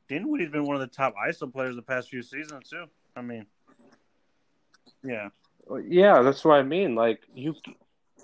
Dinwiddie's 0.08 0.50
been 0.50 0.64
one 0.64 0.74
of 0.74 0.80
the 0.80 0.88
top 0.88 1.14
ISO 1.28 1.50
players 1.50 1.76
the 1.76 1.82
past 1.82 2.10
few 2.10 2.22
seasons 2.22 2.68
too. 2.68 2.86
I 3.14 3.22
mean, 3.22 3.46
yeah, 5.04 5.28
Yeah, 5.86 6.22
that's 6.22 6.44
what 6.44 6.54
I 6.54 6.62
mean. 6.62 6.94
Like 6.94 7.22
you, 7.34 7.54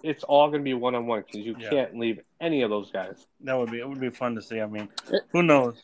it's 0.03 0.25
all 0.25 0.51
gonna 0.51 0.63
be 0.63 0.75
one 0.75 0.95
on 0.95 1.07
one 1.07 1.23
because 1.23 1.47
you 1.47 1.57
Yeah. 1.59 1.71
can't 1.71 1.99
leave 1.99 2.21
any 2.41 2.63
of 2.63 2.71
those 2.71 2.91
guys. 2.91 3.27
that 3.41 3.55
would 3.55 3.71
be 3.71 3.81
it. 3.81 3.89
Would 3.89 4.01
be 4.01 4.11
fun 4.11 4.35
to 4.35 4.43
see. 4.43 4.61
I 4.61 4.67
mean, 4.67 4.89
who 5.31 5.43
knows? 5.43 5.83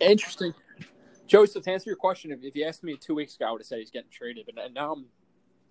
Interesting. 0.00 0.54
Joseph, 1.26 1.64
to 1.64 1.70
answer 1.72 1.88
your 1.88 1.96
question, 1.96 2.30
if, 2.30 2.42
if 2.42 2.54
you 2.54 2.64
asked 2.64 2.82
me 2.82 2.96
two 2.96 3.14
weeks 3.14 3.36
ago, 3.36 3.46
I 3.46 3.52
would 3.52 3.60
have 3.62 3.66
said 3.66 3.78
he's 3.78 3.90
getting 3.90 4.10
traded, 4.10 4.50
but 4.54 4.72
now 4.74 4.92
I'm 4.92 5.06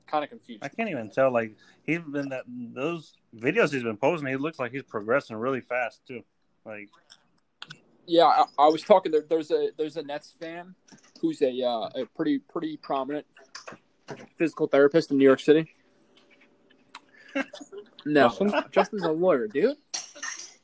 kind 0.07 0.23
of 0.23 0.29
confused. 0.29 0.63
I 0.63 0.69
can't 0.69 0.89
even 0.89 1.09
tell. 1.09 1.31
Like 1.31 1.55
he's 1.83 1.99
been 1.99 2.29
that 2.29 2.43
those 2.47 3.13
videos 3.35 3.71
he's 3.71 3.83
been 3.83 3.97
posting. 3.97 4.27
He 4.29 4.35
looks 4.37 4.59
like 4.59 4.71
he's 4.71 4.83
progressing 4.83 5.35
really 5.37 5.61
fast 5.61 6.01
too. 6.07 6.23
Like 6.65 6.89
Yeah, 8.07 8.25
I, 8.25 8.45
I 8.57 8.67
was 8.69 8.81
talking. 8.81 9.11
There, 9.11 9.23
there's 9.27 9.51
a 9.51 9.69
there's 9.77 9.97
a 9.97 10.03
Nets 10.03 10.33
fan 10.39 10.73
who's 11.21 11.41
a 11.41 11.51
uh, 11.63 11.89
a 11.95 12.05
pretty 12.15 12.39
pretty 12.39 12.77
prominent 12.77 13.25
physical 14.37 14.67
therapist 14.67 15.11
in 15.11 15.17
New 15.17 15.25
York 15.25 15.39
City. 15.39 15.73
No, 18.05 18.29
Justin? 18.29 18.53
Justin's 18.71 19.03
a 19.03 19.11
lawyer, 19.11 19.47
dude. 19.47 19.77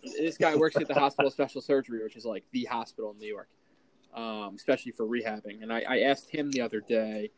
This 0.04 0.38
guy 0.38 0.56
works 0.56 0.76
at 0.76 0.88
the 0.88 0.94
hospital 0.94 1.28
of 1.28 1.34
special 1.34 1.62
surgery, 1.62 2.04
which 2.04 2.16
is 2.16 2.26
like 2.26 2.46
the 2.52 2.66
hospital 2.66 3.12
in 3.12 3.18
New 3.18 3.28
York, 3.28 3.50
um, 4.14 4.56
especially 4.56 4.92
for 4.92 5.06
rehabbing. 5.06 5.62
And 5.62 5.72
I, 5.72 5.84
I 5.88 6.00
asked 6.02 6.30
him 6.30 6.52
the 6.52 6.62
other 6.62 6.82
day, 6.82 7.32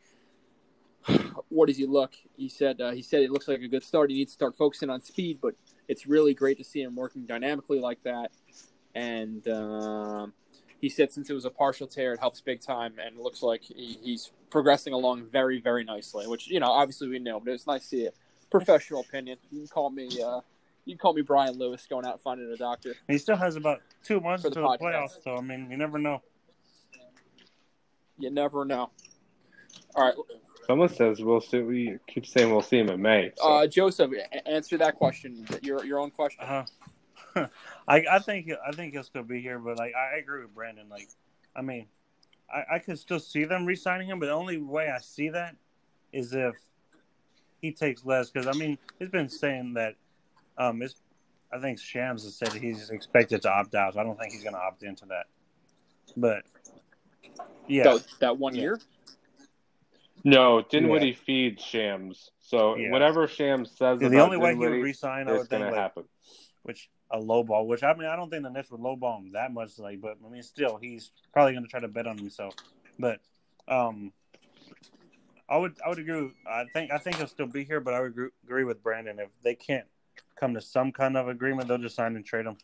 "What 1.48 1.66
does 1.66 1.76
he 1.76 1.86
look?" 1.86 2.12
He 2.36 2.48
said 2.48 2.80
uh, 2.80 2.92
he 2.92 3.02
said 3.02 3.22
it 3.22 3.30
looks 3.30 3.48
like 3.48 3.60
a 3.60 3.68
good 3.68 3.82
start. 3.82 4.10
He 4.10 4.16
needs 4.16 4.32
to 4.32 4.34
start 4.34 4.56
focusing 4.56 4.90
on 4.90 5.00
speed, 5.00 5.38
but 5.42 5.54
it's 5.88 6.06
really 6.06 6.34
great 6.34 6.58
to 6.58 6.64
see 6.64 6.82
him 6.82 6.94
working 6.94 7.26
dynamically 7.26 7.80
like 7.80 8.02
that. 8.04 8.30
And 8.94 9.46
um, 9.48 10.32
he 10.80 10.88
said 10.88 11.12
since 11.12 11.28
it 11.28 11.34
was 11.34 11.44
a 11.44 11.50
partial 11.50 11.86
tear, 11.86 12.14
it 12.14 12.20
helps 12.20 12.40
big 12.40 12.60
time, 12.60 12.94
and 13.04 13.16
it 13.16 13.20
looks 13.20 13.42
like 13.42 13.62
he, 13.62 13.98
he's 14.02 14.30
progressing 14.50 14.92
along 14.92 15.26
very, 15.30 15.60
very 15.60 15.84
nicely. 15.84 16.26
Which 16.26 16.48
you 16.48 16.60
know, 16.60 16.70
obviously 16.70 17.08
we 17.08 17.18
know, 17.18 17.40
but 17.40 17.52
it's 17.52 17.66
nice 17.66 17.82
to 17.82 17.86
see 17.86 18.02
it. 18.04 18.16
Professional 18.50 19.00
opinion. 19.00 19.38
You 19.50 19.60
can 19.60 19.68
call 19.68 19.90
me. 19.90 20.08
Uh, 20.22 20.40
you 20.84 20.94
can 20.94 20.98
call 20.98 21.12
me 21.12 21.22
Brian 21.22 21.58
Lewis, 21.58 21.86
going 21.88 22.04
out 22.04 22.14
and 22.14 22.20
finding 22.20 22.50
a 22.50 22.56
doctor. 22.56 22.94
he 23.06 23.18
still 23.18 23.36
has 23.36 23.56
about 23.56 23.80
two 24.02 24.20
months 24.20 24.42
For 24.42 24.50
to 24.50 24.54
the 24.60 24.60
the 24.62 24.78
playoffs. 24.78 25.22
So 25.22 25.36
I 25.36 25.40
mean, 25.40 25.70
you 25.70 25.76
never 25.76 25.98
know. 25.98 26.22
You 28.18 28.30
never 28.30 28.64
know. 28.64 28.90
All 29.94 30.04
right, 30.04 30.14
Someone 30.66 30.88
says 30.88 31.20
we'll 31.20 31.40
see. 31.40 31.60
We 31.60 31.98
keep 32.06 32.26
saying 32.26 32.50
we'll 32.50 32.62
see 32.62 32.78
him 32.78 32.90
in 32.90 33.00
May. 33.00 33.32
So. 33.36 33.44
uh, 33.44 33.66
Joseph, 33.66 34.12
answer 34.46 34.78
that 34.78 34.96
question. 34.96 35.46
Your 35.62 35.84
your 35.84 35.98
own 35.98 36.10
question. 36.10 36.44
Uh, 36.44 36.64
I 37.88 38.04
I 38.10 38.18
think 38.20 38.50
I 38.66 38.72
think 38.72 38.92
he'll 38.92 39.02
still 39.02 39.22
be 39.22 39.40
here, 39.40 39.58
but 39.58 39.78
like 39.78 39.94
I 39.94 40.18
agree 40.18 40.42
with 40.42 40.54
Brandon. 40.54 40.88
Like, 40.88 41.08
I 41.56 41.62
mean, 41.62 41.86
I, 42.52 42.76
I 42.76 42.78
could 42.78 42.98
still 42.98 43.20
see 43.20 43.44
them 43.44 43.64
re-signing 43.66 44.08
him, 44.08 44.18
but 44.18 44.26
the 44.26 44.32
only 44.32 44.58
way 44.58 44.90
I 44.90 44.98
see 44.98 45.28
that 45.30 45.56
is 46.12 46.32
if 46.32 46.56
he 47.60 47.72
takes 47.72 48.04
less. 48.04 48.30
Because 48.30 48.46
I 48.46 48.52
mean, 48.52 48.78
he's 48.98 49.08
been 49.08 49.28
saying 49.28 49.74
that. 49.74 49.94
Um, 50.58 50.82
it's 50.82 50.96
I 51.52 51.58
think 51.58 51.78
Shams 51.80 52.22
has 52.24 52.36
said 52.36 52.52
he's 52.52 52.90
expected 52.90 53.42
to 53.42 53.50
opt 53.50 53.74
out. 53.74 53.94
So 53.94 54.00
I 54.00 54.04
don't 54.04 54.18
think 54.18 54.32
he's 54.32 54.42
going 54.42 54.54
to 54.54 54.60
opt 54.60 54.82
into 54.82 55.06
that. 55.06 55.26
But 56.16 56.44
yeah, 57.66 57.84
That, 57.84 58.06
that 58.20 58.38
one 58.38 58.54
Yeah. 58.54 58.62
year. 58.62 58.80
no, 60.24 60.62
Dinwiddie 60.62 61.14
feeds 61.14 61.62
Shams. 61.62 62.30
So 62.40 62.76
Yeah. 62.76 62.90
whatever 62.90 63.26
Shams 63.26 63.70
says 63.76 63.98
the 64.00 64.06
about 64.06 64.18
only 64.18 64.36
way 64.36 64.50
he 64.50 64.58
would 64.58 64.64
Dinwiddie 64.66 64.82
re-sign, 64.82 65.28
I 65.28 65.32
is 65.32 65.38
would 65.38 65.48
think, 65.48 65.60
going 65.60 65.62
to 65.62 65.70
like, 65.70 65.80
happen. 65.80 66.04
which 66.62 66.90
a 67.10 67.18
low 67.18 67.42
ball. 67.42 67.66
Which 67.66 67.82
I 67.82 67.94
mean, 67.94 68.08
I 68.08 68.16
don't 68.16 68.30
think 68.30 68.42
the 68.42 68.50
Nets 68.50 68.70
would 68.70 68.80
low 68.80 68.96
ball 68.96 69.18
him 69.18 69.32
that 69.32 69.52
much. 69.52 69.78
Like, 69.78 70.00
but 70.00 70.16
I 70.24 70.28
mean, 70.28 70.42
still, 70.42 70.78
he's 70.80 71.10
probably 71.32 71.52
going 71.52 71.64
to 71.64 71.70
try 71.70 71.80
to 71.80 71.88
bet 71.88 72.06
on 72.06 72.18
himself. 72.18 72.54
But 72.98 73.20
um, 73.68 74.12
I 75.48 75.56
would 75.56 75.76
I 75.84 75.88
would 75.88 75.98
agree. 75.98 76.30
I 76.46 76.64
think 76.72 76.92
I 76.92 76.98
think 76.98 77.16
he'll 77.16 77.26
still 77.26 77.46
be 77.46 77.64
here, 77.64 77.80
but 77.80 77.94
I 77.94 78.00
would 78.00 78.30
agree, 78.44 78.64
with 78.64 78.82
Brandon. 78.82 79.18
If 79.18 79.30
they 79.42 79.54
can't 79.54 79.86
come 80.38 80.54
to 80.54 80.60
some 80.60 80.92
kind 80.92 81.16
of 81.16 81.28
agreement, 81.28 81.68
they'll 81.68 81.78
just 81.78 81.96
sign 81.96 82.14
and 82.14 82.24
trade 82.24 82.46
him. 82.46 82.56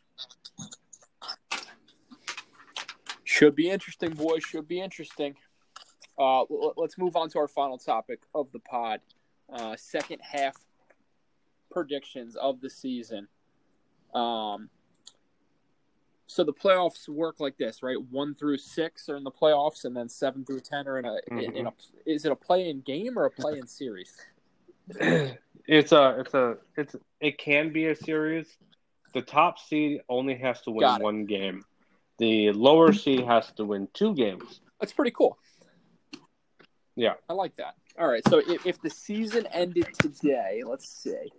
Should 3.25 3.57
be 3.57 3.69
interesting, 3.71 4.11
boys. 4.11 4.45
Should 4.45 4.69
be 4.69 4.81
interesting. 4.81 5.35
Uh, 6.19 6.45
let's 6.77 6.97
move 6.97 7.17
on 7.17 7.29
to 7.31 7.39
our 7.39 7.49
final 7.49 7.77
topic 7.77 8.21
of 8.35 8.51
the 8.53 8.61
pod. 8.61 9.01
Uh, 9.53 9.77
second 9.77 10.21
half 10.23 10.57
predictions 11.71 12.37
of 12.37 12.61
the 12.61 12.71
season. 12.71 13.29
Um, 14.15 14.71
so 16.27 16.45
the 16.45 16.53
playoffs 16.53 17.09
work 17.09 17.41
like 17.41 17.57
this, 17.57 17.83
right? 17.83 17.97
One 18.11 18.35
through 18.35 18.59
six 18.59 19.09
are 19.09 19.17
in 19.17 19.25
the 19.25 19.31
playoffs, 19.31 19.85
and 19.85 19.97
then 19.97 20.09
seven 20.09 20.45
through 20.45 20.61
ten 20.61 20.89
are 20.89 20.99
in 20.99 21.05
a. 21.05 21.17
In, 21.31 21.57
in 21.57 21.67
a 21.67 21.73
is 22.05 22.25
it 22.25 22.33
a 22.33 22.37
play-in 22.37 22.81
game 22.81 23.19
or 23.19 23.27
a 23.27 23.31
play-in 23.31 23.67
series? 23.67 24.13
It's 25.69 25.91
a, 25.91 26.21
it's 26.21 26.33
a, 26.33 26.59
it's 26.77 26.95
it 27.21 27.39
can 27.39 27.73
be 27.73 27.87
a 27.87 27.97
series. 27.97 28.47
The 29.15 29.23
top 29.23 29.59
seed 29.59 30.01
only 30.09 30.37
has 30.37 30.61
to 30.63 30.71
win 30.71 30.89
one 31.01 31.25
game. 31.25 31.65
The 32.19 32.53
lower 32.53 32.93
seed 32.93 33.25
has 33.25 33.51
to 33.57 33.65
win 33.65 33.89
two 33.93 34.15
games. 34.15 34.61
That's 34.81 34.93
pretty 34.93 35.11
cool. 35.11 35.39
Yeah. 36.95 37.15
I 37.29 37.33
like 37.33 37.57
that. 37.57 37.75
All 37.99 38.07
right, 38.07 38.23
so 38.29 38.39
if, 38.39 38.67
if 38.67 38.81
the 38.81 38.91
season 38.91 39.47
ended 39.53 39.89
today, 39.99 40.63
let's 40.65 40.89
see. 40.89 41.33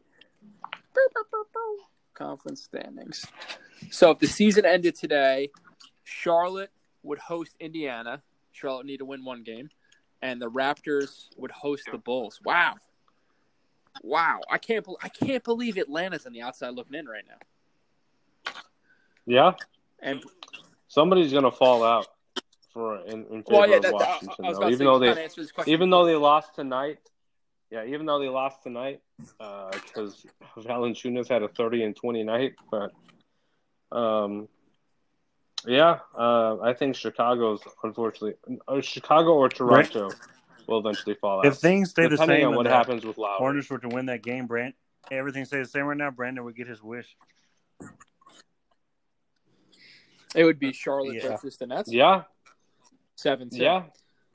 Conference 2.17 2.63
standings. 2.63 3.25
So 3.91 4.11
if 4.11 4.19
the 4.19 4.27
season 4.27 4.65
ended 4.65 4.95
today, 4.95 5.49
Charlotte 6.03 6.71
would 7.03 7.19
host 7.19 7.55
Indiana. 7.59 8.21
Charlotte 8.51 8.77
would 8.77 8.85
need 8.87 8.97
to 8.97 9.05
win 9.05 9.23
one 9.23 9.43
game, 9.43 9.69
and 10.21 10.41
the 10.41 10.49
Raptors 10.49 11.27
would 11.37 11.51
host 11.51 11.83
the 11.91 11.97
Bulls. 11.97 12.39
Wow, 12.43 12.75
wow! 14.01 14.39
I 14.49 14.57
can't. 14.57 14.83
bel 14.83 14.97
I 15.03 15.09
can't 15.09 15.43
believe 15.43 15.77
Atlanta's 15.77 16.25
on 16.25 16.33
the 16.33 16.41
outside 16.41 16.69
looking 16.69 16.95
in 16.95 17.05
right 17.05 17.23
now. 17.27 18.53
Yeah, 19.25 19.51
And 20.01 20.23
Somebody's 20.87 21.33
gonna 21.33 21.51
fall 21.51 21.83
out 21.83 22.07
for 22.73 22.99
in, 23.05 23.25
in 23.25 23.43
favor 23.43 23.59
well, 23.59 23.69
yeah, 23.69 23.75
of 23.75 23.81
that, 23.83 23.93
I, 23.93 23.97
Washington. 23.97 24.45
I 24.45 24.49
was 24.49 24.57
though. 24.59 24.69
even 24.69 24.85
though 24.85 24.99
they 24.99 25.07
kinda 25.07 25.21
answered 25.21 25.43
this 25.43 25.51
question 25.51 25.73
even 25.73 25.89
though 25.89 26.05
they 26.05 26.15
lost 26.15 26.55
tonight, 26.55 26.99
yeah, 27.71 27.85
even 27.85 28.05
though 28.05 28.19
they 28.19 28.29
lost 28.29 28.63
tonight, 28.63 29.01
because 29.39 30.25
Valanciunas 30.57 31.27
had 31.27 31.43
a 31.43 31.47
thirty 31.47 31.83
and 31.83 31.95
twenty 31.95 32.23
night, 32.23 32.53
but 32.71 32.91
um, 33.91 34.47
yeah, 35.65 35.99
uh, 36.17 36.59
I 36.61 36.73
think 36.73 36.95
Chicago's 36.95 37.61
unfortunately 37.83 38.35
uh, 38.67 38.81
Chicago 38.81 39.33
or 39.33 39.49
Toronto 39.49 40.11
will 40.67 40.79
eventually 40.79 41.15
fall 41.15 41.39
out. 41.39 41.45
If 41.45 41.55
things 41.55 41.91
stay 41.91 42.03
the 42.03 42.09
depending 42.09 42.41
same, 42.41 42.47
on 42.49 42.55
what 42.55 42.65
happens 42.65 43.05
with 43.05 43.17
Lowry. 43.17 43.37
Hornets 43.37 43.69
were 43.69 43.79
to 43.79 43.89
win 43.89 44.07
that 44.07 44.21
game, 44.23 44.47
Brand, 44.47 44.73
everything 45.11 45.45
stays 45.45 45.67
the 45.67 45.71
same 45.71 45.85
right 45.85 45.97
now. 45.97 46.11
Brandon 46.11 46.43
would 46.43 46.55
get 46.55 46.67
his 46.67 46.81
wish. 46.81 47.15
it 50.35 50.43
would 50.43 50.59
be 50.59 50.71
Charlotte 50.73 51.15
Yeah. 51.15 51.29
versus 51.31 51.57
the 51.57 51.65
Nets. 51.67 51.91
Yeah, 51.91 52.23
Seven. 53.15 53.49
two. 53.49 53.57
yeah, 53.63 53.83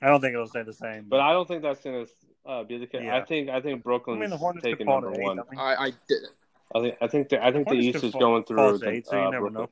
I 0.01 0.09
don't 0.09 0.21
think 0.21 0.35
it'll 0.35 0.47
stay 0.49 0.63
the 0.63 0.73
same. 0.73 1.05
but 1.09 1.21
I 1.21 1.33
don't 1.33 1.47
think 1.47 1.63
that's 1.63 1.81
gonna 1.85 2.07
uh, 2.47 2.63
be 2.65 2.79
the 2.79 2.87
case. 2.87 3.03
Yeah. 3.05 3.17
I 3.17 3.25
think 3.25 3.49
I 3.49 3.61
think 3.61 3.79
I 3.79 3.83
Brooklyn's 3.83 4.21
mean, 4.21 4.31
the 4.31 4.37
Hornets 4.37 4.65
taking 4.65 4.87
number 4.87 5.13
eight. 5.13 5.21
one. 5.23 5.39
I 5.41 5.43
mean, 5.51 5.61
I, 5.61 5.75
I 5.87 5.93
did. 6.09 6.23
I 6.75 6.81
think 6.81 6.95
I 7.01 7.07
think 7.07 7.29
the 7.29 7.45
I 7.45 7.53
think 7.53 7.67
the 7.69 7.75
Hornets 7.75 7.97
East 7.97 8.05
is 8.05 8.13
fall- 8.13 8.21
going 8.21 8.45
through. 8.45 8.73
to 8.73 8.79
the, 8.79 8.89
eight, 8.91 9.07
so 9.07 9.17
you 9.17 9.23
uh, 9.27 9.31
never 9.31 9.51
Brooklyn. 9.51 9.63
know. 9.65 9.71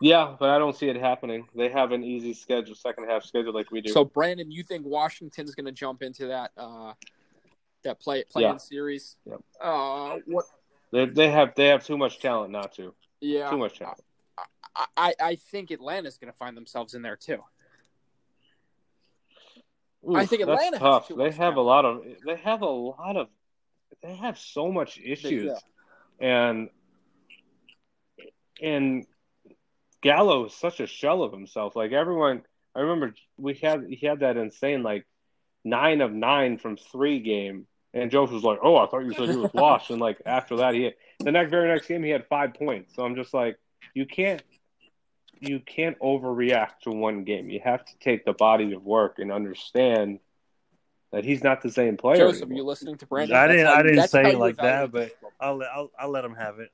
Yeah, 0.00 0.34
but 0.38 0.50
I 0.50 0.58
don't 0.58 0.76
see 0.76 0.88
it 0.88 0.96
happening. 0.96 1.46
They 1.54 1.70
have 1.70 1.90
an 1.92 2.04
easy 2.04 2.34
schedule, 2.34 2.74
second 2.74 3.08
half 3.08 3.24
schedule 3.24 3.54
like 3.54 3.70
we 3.70 3.80
do. 3.80 3.90
So 3.92 4.04
Brandon, 4.04 4.50
you 4.50 4.62
think 4.62 4.84
Washington's 4.84 5.54
going 5.54 5.64
to 5.66 5.72
jump 5.72 6.02
into 6.02 6.26
that 6.26 6.50
uh, 6.58 6.92
that 7.82 7.98
play 8.00 8.24
play-in 8.30 8.50
Yeah. 8.52 8.56
series? 8.58 9.16
Yep. 9.24 9.40
Uh, 9.60 10.16
what? 10.26 10.44
they 10.92 11.06
they 11.06 11.30
have 11.30 11.54
they 11.56 11.68
have 11.68 11.84
too 11.84 11.96
much 11.96 12.20
talent 12.20 12.52
not 12.52 12.74
to. 12.74 12.94
Yeah, 13.22 13.48
Too 13.50 13.56
much 13.56 13.78
talent. 13.78 14.00
I, 14.76 14.84
I, 14.98 15.14
I 15.18 15.34
think 15.36 15.70
Atlanta's 15.70 16.18
going 16.18 16.30
to 16.30 16.36
find 16.36 16.54
themselves 16.54 16.92
in 16.92 17.00
there 17.00 17.16
too. 17.16 17.42
I 20.14 20.26
think 20.26 20.42
Atlanta 20.42 20.78
tough. 20.78 21.08
They 21.08 21.30
have 21.32 21.56
a 21.56 21.60
lot 21.60 21.84
of 21.84 22.04
they 22.24 22.36
have 22.36 22.62
a 22.62 22.66
lot 22.66 23.16
of 23.16 23.28
they 24.02 24.14
have 24.14 24.38
so 24.38 24.70
much 24.70 25.00
issues. 25.02 25.52
And 26.20 26.70
and 28.62 29.06
Gallo 30.02 30.46
is 30.46 30.54
such 30.54 30.80
a 30.80 30.86
shell 30.86 31.22
of 31.22 31.32
himself. 31.32 31.76
Like 31.76 31.92
everyone 31.92 32.42
I 32.74 32.80
remember 32.80 33.14
we 33.36 33.54
had 33.54 33.86
he 33.88 34.06
had 34.06 34.20
that 34.20 34.36
insane 34.36 34.82
like 34.82 35.06
nine 35.64 36.00
of 36.00 36.12
nine 36.12 36.58
from 36.58 36.76
three 36.76 37.20
game 37.20 37.66
and 37.92 38.10
Joe 38.10 38.24
was 38.24 38.44
like, 38.44 38.58
Oh, 38.62 38.76
I 38.76 38.86
thought 38.86 39.00
you 39.00 39.14
said 39.14 39.30
he 39.30 39.36
was 39.36 39.52
washed 39.54 39.90
and 39.90 40.00
like 40.00 40.20
after 40.26 40.56
that 40.56 40.74
he 40.74 40.84
had, 40.84 40.94
the 41.20 41.32
next 41.32 41.50
very 41.50 41.68
next 41.68 41.86
game 41.88 42.02
he 42.02 42.10
had 42.10 42.26
five 42.28 42.54
points. 42.54 42.94
So 42.94 43.04
I'm 43.04 43.16
just 43.16 43.34
like 43.34 43.58
you 43.94 44.06
can't 44.06 44.42
you 45.40 45.60
can't 45.60 45.98
overreact 46.00 46.80
to 46.82 46.90
one 46.90 47.24
game. 47.24 47.50
You 47.50 47.60
have 47.64 47.84
to 47.84 47.98
take 47.98 48.24
the 48.24 48.32
body 48.32 48.72
of 48.72 48.84
work 48.84 49.18
and 49.18 49.30
understand 49.32 50.18
that 51.12 51.24
he's 51.24 51.42
not 51.42 51.62
the 51.62 51.70
same 51.70 51.96
player. 51.96 52.16
Joseph, 52.16 52.42
are 52.42 52.44
anymore. 52.46 52.56
you 52.58 52.64
listening 52.64 52.96
to 52.98 53.06
Brandon? 53.06 53.36
I 53.36 53.46
didn't- 53.48 53.66
how 53.66 53.74
I 53.74 53.82
didn't 53.82 54.08
say 54.08 54.32
it 54.32 54.38
like 54.38 54.56
that, 54.56 54.90
but- 54.92 55.12
I'll, 55.40 55.56
let- 55.56 55.70
I'll 55.70 55.90
I'll 55.98 56.10
let 56.10 56.24
him 56.24 56.34
have 56.34 56.58
it. 56.58 56.70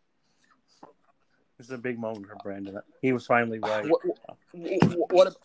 It's 1.59 1.71
a 1.71 1.79
big 1.79 1.99
moment 1.99 2.27
for 2.27 2.37
Brandon. 2.43 2.81
He 3.03 3.13
was 3.13 3.25
finally 3.27 3.59
right. 3.61 3.89
What 3.89 4.01
what 4.53 5.07
what 5.13 5.37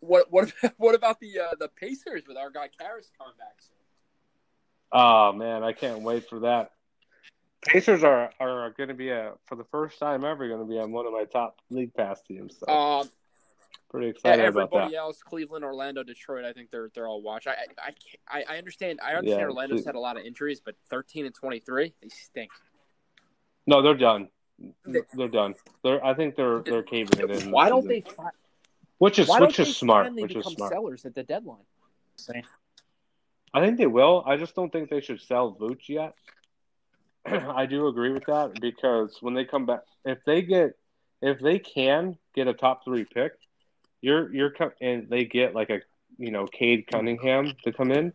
what 0.00 0.30
what, 0.30 0.52
what 0.76 0.94
about 0.94 1.20
the 1.20 1.38
uh, 1.38 1.54
the 1.58 1.68
Pacers 1.68 2.22
with 2.26 2.36
our 2.36 2.50
guy 2.50 2.68
Caris 2.78 3.10
coming 3.16 3.34
back? 3.38 3.54
soon? 3.60 3.76
Oh 4.92 5.32
man, 5.32 5.62
I 5.62 5.72
can't 5.72 6.00
wait 6.00 6.28
for 6.28 6.40
that. 6.40 6.72
Pacers 7.66 8.04
are 8.04 8.30
are 8.40 8.70
going 8.70 8.88
to 8.88 8.94
be 8.94 9.10
a 9.10 9.32
for 9.46 9.56
the 9.56 9.64
first 9.64 9.98
time 9.98 10.24
ever 10.24 10.46
going 10.48 10.60
to 10.60 10.66
be 10.66 10.78
on 10.78 10.92
one 10.92 11.06
of 11.06 11.12
my 11.12 11.24
top 11.24 11.58
league 11.70 11.92
pass 11.94 12.22
teams. 12.22 12.56
So 12.58 12.72
Um, 12.72 13.10
pretty 13.90 14.08
excited 14.08 14.44
about 14.44 14.70
that. 14.70 14.76
everybody 14.76 14.92
that. 14.92 14.98
else, 14.98 15.22
Cleveland, 15.22 15.64
Orlando, 15.64 16.02
Detroit, 16.02 16.44
I 16.44 16.52
think 16.52 16.70
they're 16.70 16.90
they're 16.94 17.08
all 17.08 17.22
watch. 17.22 17.46
I 17.46 17.52
I 17.52 17.90
I, 18.28 18.38
I 18.40 18.44
I 18.54 18.58
understand. 18.58 19.00
I 19.02 19.14
understand 19.14 19.40
Yeah, 19.40 19.46
Orlando's 19.46 19.80
Cle- 19.82 19.86
had 19.86 19.94
a 19.96 20.00
lot 20.00 20.16
of 20.16 20.24
injuries, 20.24 20.60
but 20.60 20.76
thirteen 20.88 21.26
and 21.26 21.34
twenty 21.34 21.58
three, 21.58 21.92
they 22.00 22.08
stink. 22.08 22.50
No, 23.66 23.82
they're 23.82 23.94
done. 23.94 24.28
They- 24.86 25.00
They're 25.12 25.28
done. 25.28 25.54
They're 25.82 26.04
I 26.04 26.14
think 26.14 26.36
they're 26.36 26.60
they're 26.60 26.82
caving 26.84 27.18
it 27.18 27.30
in. 27.42 27.50
Why 27.50 27.68
don't 27.68 27.86
they? 27.86 28.00
Fi- 28.00 28.30
Which 28.98 29.18
is 29.18 29.28
why 29.28 29.40
which 29.40 29.58
is 29.58 29.76
smart. 29.76 30.12
Which 30.14 30.34
is 30.36 30.46
smart. 30.46 30.72
sellers 30.72 31.04
at 31.04 31.14
the 31.14 31.22
deadline? 31.24 31.64
I 33.52 33.60
think 33.60 33.78
they 33.78 33.86
will. 33.86 34.22
I 34.26 34.36
just 34.36 34.54
don't 34.54 34.70
think 34.70 34.90
they 34.90 35.00
should 35.00 35.20
sell 35.20 35.54
Vooch 35.54 35.88
yet. 35.88 36.14
I 37.54 37.66
do 37.66 37.88
agree 37.88 38.12
with 38.12 38.24
that 38.26 38.60
because 38.60 39.16
when 39.20 39.34
they 39.34 39.44
come 39.44 39.66
back, 39.66 39.80
if 40.04 40.18
they 40.24 40.42
get, 40.42 40.76
if 41.22 41.40
they 41.40 41.58
can 41.58 42.16
get 42.34 42.46
a 42.48 42.54
top 42.54 42.84
three 42.84 43.04
pick, 43.04 43.32
you're 44.00 44.32
you're 44.32 44.50
co- 44.50 44.72
and 44.80 45.08
they 45.08 45.24
get 45.24 45.54
like 45.54 45.70
a 45.70 45.80
you 46.18 46.30
know 46.30 46.46
Cade 46.46 46.86
Cunningham 46.90 47.52
to 47.64 47.72
come 47.72 47.90
in. 47.90 48.12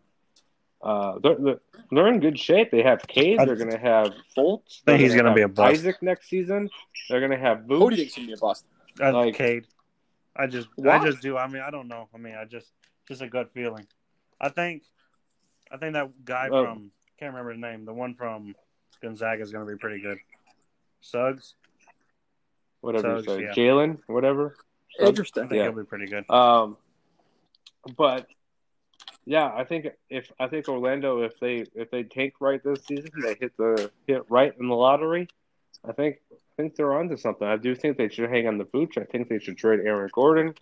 Uh, 0.81 1.19
they're, 1.21 1.35
they're 1.35 1.59
they're 1.91 2.07
in 2.07 2.19
good 2.19 2.39
shape. 2.39 2.71
They 2.71 2.81
have 2.83 3.01
Cade. 3.07 3.39
They're 3.39 3.55
going 3.55 3.69
to 3.71 3.77
have 3.77 4.13
Fultz. 4.35 4.81
think 4.81 4.85
they're 4.85 4.97
he's 4.97 5.11
gonna 5.11 5.23
gonna 5.23 5.35
be 5.35 5.41
a 5.43 5.47
bust. 5.47 5.73
Isaac 5.79 6.01
next 6.01 6.27
season. 6.29 6.69
They're 7.09 7.19
going 7.19 7.31
to 7.31 7.37
have 7.37 7.65
Who 7.67 7.89
do 7.89 7.95
you 7.95 8.03
think's 8.03 8.15
gonna 8.15 8.27
be 8.27 8.33
a 8.33 8.37
bust? 8.37 8.65
I, 8.99 9.09
Like- 9.11 9.35
Cade. 9.35 9.67
I 10.35 10.47
just 10.47 10.69
Why? 10.75 10.97
I 10.97 11.05
just 11.05 11.21
do. 11.21 11.37
I 11.37 11.47
mean, 11.47 11.61
I 11.61 11.69
don't 11.71 11.87
know. 11.87 12.07
I 12.15 12.17
mean, 12.17 12.35
I 12.35 12.45
just 12.45 12.71
just 13.07 13.21
a 13.21 13.27
gut 13.27 13.51
feeling. 13.53 13.85
I 14.39 14.49
think 14.49 14.83
I 15.71 15.77
think 15.77 15.93
that 15.93 16.09
guy 16.25 16.47
Oh. 16.51 16.63
from 16.63 16.91
can't 17.19 17.33
remember 17.33 17.51
his 17.51 17.59
name. 17.59 17.85
The 17.85 17.93
one 17.93 18.15
from 18.15 18.55
Gonzaga 19.01 19.41
is 19.41 19.51
going 19.51 19.65
to 19.65 19.71
be 19.71 19.77
pretty 19.77 20.01
good. 20.01 20.17
Suggs. 21.01 21.55
Whatever 22.81 23.17
you 23.17 23.23
say, 23.23 23.41
yeah. 23.43 23.53
Jalen, 23.53 23.99
whatever. 24.07 24.55
I 24.99 25.05
Interesting. 25.05 25.47
think 25.47 25.57
Yeah. 25.59 25.63
he'll 25.65 25.77
be 25.77 25.83
pretty 25.83 26.07
good. 26.07 26.29
Um, 26.29 26.77
but 27.97 28.27
yeah, 29.25 29.51
I 29.55 29.63
think 29.63 29.87
if 30.09 30.31
I 30.39 30.47
think 30.47 30.67
Orlando, 30.67 31.21
if 31.21 31.39
they 31.39 31.65
if 31.75 31.91
they 31.91 32.03
tank 32.03 32.33
right 32.39 32.61
this 32.63 32.83
season, 32.85 33.11
they 33.23 33.35
hit 33.39 33.55
the 33.57 33.91
hit 34.07 34.23
right 34.29 34.53
in 34.59 34.67
the 34.67 34.75
lottery. 34.75 35.27
I 35.87 35.91
think 35.93 36.17
I 36.31 36.35
think 36.57 36.75
they're 36.75 36.93
onto 36.93 37.17
something. 37.17 37.47
I 37.47 37.57
do 37.57 37.75
think 37.75 37.97
they 37.97 38.09
should 38.09 38.29
hang 38.29 38.47
on 38.47 38.57
the 38.57 38.65
Vooch. 38.65 38.97
I 38.97 39.05
think 39.05 39.29
they 39.29 39.39
should 39.39 39.57
trade 39.57 39.79
Aaron 39.81 40.09
Gordon. 40.13 40.55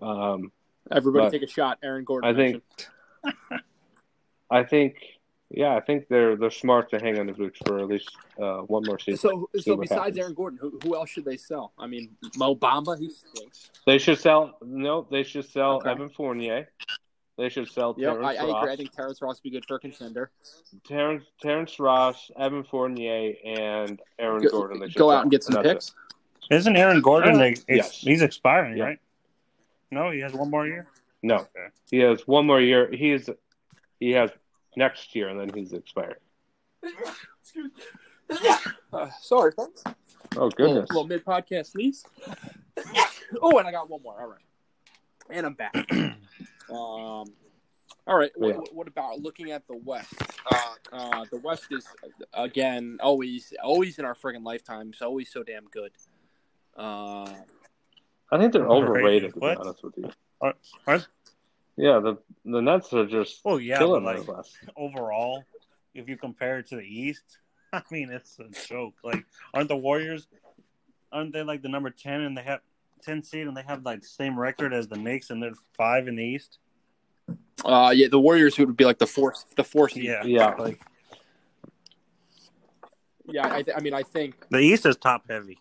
Um, 0.00 0.52
Everybody 0.90 1.30
take 1.38 1.48
a 1.48 1.52
shot. 1.52 1.78
Aaron 1.82 2.04
Gordon. 2.04 2.30
I 2.30 2.36
think, 2.36 2.62
I 4.50 4.62
think, 4.64 4.96
yeah, 5.50 5.76
I 5.76 5.80
think 5.80 6.08
they're 6.08 6.36
they're 6.36 6.50
smart 6.50 6.90
to 6.90 6.98
hang 6.98 7.18
on 7.18 7.26
the 7.26 7.32
Vooch 7.32 7.56
for 7.66 7.78
at 7.78 7.86
least 7.86 8.10
uh, 8.40 8.58
one 8.62 8.82
more 8.84 8.98
season. 8.98 9.18
So, 9.18 9.48
so 9.60 9.76
besides 9.76 10.00
happens. 10.00 10.18
Aaron 10.18 10.34
Gordon, 10.34 10.58
who, 10.60 10.78
who 10.82 10.96
else 10.96 11.10
should 11.10 11.24
they 11.24 11.36
sell? 11.36 11.72
I 11.78 11.86
mean, 11.86 12.10
Mo 12.36 12.54
Bamba, 12.56 12.98
he 12.98 13.10
stinks. 13.10 13.70
They 13.86 13.98
should 13.98 14.18
sell. 14.18 14.56
No, 14.64 15.06
they 15.10 15.22
should 15.22 15.44
sell 15.48 15.76
Okay. 15.76 15.90
Evan 15.90 16.08
Fournier. 16.08 16.68
They 17.36 17.48
should 17.48 17.68
sell 17.68 17.96
Yeah, 17.98 18.12
Terrence 18.12 18.26
I, 18.26 18.30
I 18.44 18.46
Ross. 18.46 18.62
agree. 18.62 18.72
I 18.72 18.76
think 18.76 18.92
Terrence 18.92 19.20
Ross 19.20 19.36
would 19.36 19.42
be 19.42 19.50
good 19.50 19.64
for 19.66 19.74
a 19.74 19.80
contender. 19.80 20.30
Terrence, 20.86 21.24
Terrence 21.42 21.80
Ross, 21.80 22.30
Evan 22.38 22.62
Fournier, 22.62 23.34
and 23.44 24.00
Aaron 24.20 24.42
Go, 24.44 24.50
Gordon. 24.50 24.78
They 24.78 24.86
should 24.86 24.98
go 24.98 25.08
sell. 25.10 25.16
out 25.18 25.22
and 25.22 25.30
get 25.32 25.42
some 25.42 25.54
that's 25.60 25.90
picks. 25.90 25.94
Isn't 26.50 26.76
Aaron 26.76 27.00
Gordon? 27.00 27.36
Uh, 27.40 27.44
ex- 27.44 27.64
yes. 27.68 27.92
He's 27.96 28.22
expiring, 28.22 28.76
Yeah. 28.76 28.84
right? 28.84 28.98
No, 29.90 30.10
he 30.12 30.20
has 30.20 30.32
one 30.32 30.48
more 30.50 30.66
year. 30.66 30.86
No, 31.24 31.36
Okay. 31.36 31.66
he 31.90 31.98
has 31.98 32.26
one 32.28 32.46
more 32.46 32.60
year. 32.60 32.88
He 32.92 33.10
is, 33.10 33.28
he 33.98 34.10
has 34.12 34.30
next 34.76 35.14
year, 35.14 35.28
and 35.28 35.38
then 35.40 35.50
he's 35.54 35.72
expired. 35.72 36.18
Uh, 38.92 39.10
sorry, 39.20 39.52
folks. 39.52 39.84
Oh 40.36 40.48
goodness! 40.50 40.88
Little, 40.88 41.06
mid 41.06 41.24
podcast 41.24 41.72
sneeze. 41.72 42.04
oh, 43.42 43.58
and 43.58 43.68
I 43.68 43.70
got 43.70 43.90
one 43.90 44.02
more. 44.02 44.18
All 44.18 44.28
right, 44.28 44.40
and 45.30 45.44
I'm 45.44 45.52
back. 45.52 45.74
um, 45.92 46.14
all 46.70 47.26
right. 48.08 48.30
Yeah. 48.38 48.56
What, 48.56 48.74
what 48.74 48.88
about 48.88 49.20
looking 49.20 49.50
at 49.50 49.66
the 49.66 49.76
West? 49.76 50.14
Uh, 50.90 51.24
the 51.30 51.36
West 51.38 51.66
is 51.70 51.86
again 52.32 52.96
always 53.02 53.52
always 53.62 53.98
in 53.98 54.04
our 54.06 54.14
friggin' 54.14 54.42
lifetimes. 54.44 55.02
Always 55.02 55.30
so 55.30 55.42
damn 55.42 55.66
good. 55.66 55.90
Uh, 56.76 57.28
I 58.32 58.38
think 58.38 58.52
they're 58.54 58.66
Overrated. 58.66 59.30
overrated. 59.30 59.34
To 59.34 59.40
be 59.40 59.40
What? 59.40 59.58
honest 59.58 59.82
with 59.84 59.98
you. 59.98 60.10
Are- 60.40 60.54
are- 60.86 61.02
Yeah, 61.76 62.00
the 62.00 62.18
the 62.44 62.60
Nets 62.60 62.92
are 62.92 63.06
just 63.06 63.40
Oh 63.44 63.56
yeah, 63.56 63.78
killing 63.78 64.04
but 64.04 64.18
like, 64.18 64.28
like 64.28 64.46
overall, 64.76 65.44
if 65.94 66.08
you 66.08 66.16
compare 66.16 66.58
it 66.58 66.68
to 66.68 66.76
the 66.76 66.82
East, 66.82 67.38
I 67.72 67.82
mean 67.90 68.10
it's 68.10 68.38
a 68.38 68.48
joke. 68.68 68.94
Like, 69.02 69.24
aren't 69.52 69.68
the 69.68 69.76
Warriors? 69.76 70.28
Aren't 71.12 71.32
they 71.32 71.42
like 71.42 71.62
the 71.62 71.68
number 71.68 71.90
ten 71.90 72.20
and 72.20 72.36
they 72.36 72.42
have 72.42 72.60
ten 73.02 73.22
seed 73.22 73.46
and 73.46 73.56
they 73.56 73.62
have 73.62 73.84
like 73.84 74.02
the 74.02 74.08
same 74.08 74.38
record 74.38 74.72
as 74.72 74.88
the 74.88 74.96
Knicks 74.96 75.30
and 75.30 75.42
they're 75.42 75.52
five 75.76 76.08
in 76.08 76.16
the 76.16 76.24
East? 76.24 76.58
uh, 77.64 77.92
yeah, 77.94 78.08
the 78.08 78.20
Warriors 78.20 78.58
would 78.58 78.76
be 78.76 78.84
like 78.84 78.98
the 78.98 79.06
fourth, 79.06 79.44
the 79.56 79.64
fourth. 79.64 79.96
Yeah, 79.96 80.24
Yeah. 80.24 80.54
Like 80.56 80.80
yeah. 83.26 83.52
I, 83.52 83.62
th- 83.62 83.76
I 83.76 83.80
mean, 83.80 83.94
I 83.94 84.02
think 84.02 84.48
the 84.50 84.58
East 84.58 84.86
is 84.86 84.96
top 84.96 85.24
heavy. 85.28 85.58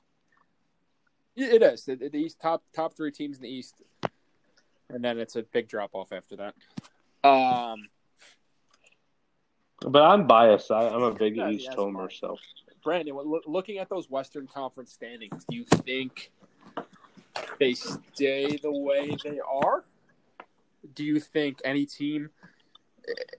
it 1.36 1.61
is 1.61 1.86
the, 1.86 1.95
the 1.95 2.18
East 2.18 2.39
top 2.39 2.64
top 2.74 2.95
three 2.95 3.11
teams 3.11 3.38
in 3.38 3.43
the 3.43 3.49
East, 3.49 3.82
and 4.93 5.03
then 5.03 5.19
it's 5.19 5.35
a 5.35 5.43
big 5.43 5.67
drop 5.67 5.91
off 5.93 6.11
after 6.11 6.35
that. 6.37 6.55
Um, 7.27 7.87
But 9.81 10.03
I'm 10.03 10.27
biased. 10.27 10.71
I, 10.71 10.87
I'm 10.87 11.03
a 11.03 11.13
big 11.13 11.35
Yeah, 11.37 11.49
East 11.49 11.65
yeah, 11.69 11.75
homer, 11.75 12.09
so 12.09 12.37
Brandon, 12.83 13.15
loo- 13.15 13.41
looking 13.45 13.77
at 13.79 13.89
those 13.89 14.09
Western 14.09 14.47
Conference 14.47 14.91
standings, 14.93 15.45
do 15.49 15.55
you 15.57 15.65
think 15.65 16.31
they 17.59 17.73
stay 17.73 18.57
the 18.57 18.71
way 18.71 19.15
they 19.23 19.39
are? 19.39 19.83
Do 20.95 21.03
you 21.03 21.19
think 21.19 21.59
any 21.63 21.85
team? 21.85 22.29
It, 23.05 23.35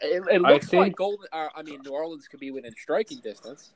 it, 0.00 0.22
it 0.30 0.42
I 0.44 0.50
looks 0.50 0.72
like 0.72 0.94
Golden. 0.96 1.26
Uh, 1.32 1.48
I 1.54 1.62
mean, 1.62 1.80
New 1.84 1.90
Orleans 1.90 2.26
could 2.28 2.40
be 2.40 2.50
within 2.52 2.72
striking 2.72 3.18
distance. 3.18 3.72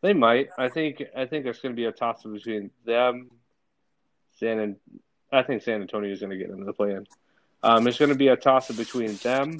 They 0.00 0.14
might. 0.14 0.48
I 0.58 0.68
think. 0.68 1.02
I 1.16 1.26
think 1.26 1.44
it's 1.46 1.60
going 1.60 1.74
to 1.74 1.76
be 1.76 1.84
a 1.84 1.92
toss 1.92 2.24
up 2.24 2.32
between 2.32 2.70
them, 2.84 3.30
San 4.38 4.76
I 5.32 5.42
think 5.42 5.62
San 5.62 5.82
Antonio 5.82 6.10
is 6.10 6.20
going 6.20 6.30
to 6.30 6.36
get 6.36 6.48
into 6.50 6.64
the 6.64 6.72
play-in. 6.72 7.06
Um, 7.62 7.86
it's 7.86 7.98
going 7.98 8.10
to 8.10 8.14
be 8.14 8.28
a 8.28 8.36
toss 8.36 8.70
up 8.70 8.76
between 8.76 9.16
them, 9.16 9.58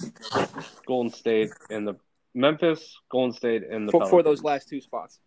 Golden 0.86 1.12
State, 1.12 1.50
and 1.68 1.86
the 1.86 1.96
Memphis, 2.34 2.96
Golden 3.10 3.32
State, 3.32 3.64
and 3.68 3.86
the 3.88 3.92
for, 3.92 4.06
for 4.06 4.22
those 4.22 4.42
last 4.42 4.68
two 4.68 4.80
spots. 4.80 5.18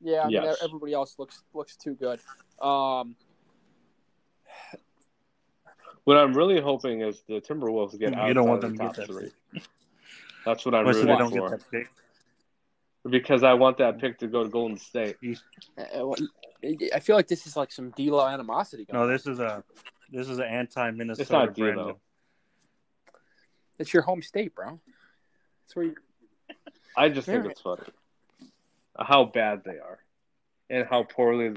Yeah, 0.00 0.22
I 0.22 0.28
mean, 0.28 0.54
everybody 0.62 0.92
else 0.92 1.16
looks 1.18 1.42
looks 1.52 1.76
too 1.76 1.94
good. 1.94 2.20
Um, 2.62 3.16
What 6.04 6.16
I'm 6.16 6.32
really 6.32 6.58
hoping 6.58 7.02
is 7.02 7.22
the 7.28 7.34
Timberwolves 7.40 7.98
get 7.98 8.12
You 8.12 8.16
out 8.18 8.32
don't 8.34 8.44
of 8.44 8.48
want 8.48 8.60
the 8.62 8.68
them 8.68 8.78
to 8.78 8.84
top 8.84 8.96
get 8.96 9.06
that 9.08 9.12
three. 9.12 9.30
That's 10.46 10.64
what 10.64 10.74
I'm 10.74 10.86
Why 10.86 10.92
so 10.92 11.00
rooting 11.00 11.18
don't 11.18 11.30
for 11.30 11.50
get 11.50 11.58
that 11.58 11.70
pick? 11.70 11.90
because 13.10 13.42
I 13.42 13.52
want 13.52 13.76
that 13.78 13.98
pick 13.98 14.18
to 14.20 14.26
go 14.26 14.42
to 14.42 14.48
Golden 14.48 14.78
State. 14.78 15.16
Well, 16.62 16.74
I 16.94 17.00
feel 17.00 17.16
like 17.16 17.28
this 17.28 17.46
is 17.46 17.56
like 17.56 17.72
some 17.72 17.90
D'Lo 17.90 18.26
animosity. 18.26 18.84
Going 18.84 18.98
No, 18.98 19.06
on. 19.06 19.12
this 19.12 19.26
is 19.26 19.40
a 19.40 19.62
this 20.10 20.28
is 20.28 20.38
an 20.38 20.44
anti 20.44 20.90
Minnesota. 20.90 21.22
It's 21.22 21.30
not 21.30 21.54
D'Lo. 21.54 21.98
It's 23.78 23.92
your 23.92 24.02
home 24.02 24.22
state, 24.22 24.54
bro. 24.54 24.80
It's 25.64 25.76
where 25.76 25.86
you. 25.86 25.94
I 26.96 27.08
just 27.08 27.26
think 27.26 27.46
it's 27.46 27.60
funny 27.60 27.82
how 28.98 29.24
bad 29.24 29.62
they 29.64 29.78
are 29.78 29.98
and 30.68 30.86
how 30.88 31.04
poorly. 31.04 31.54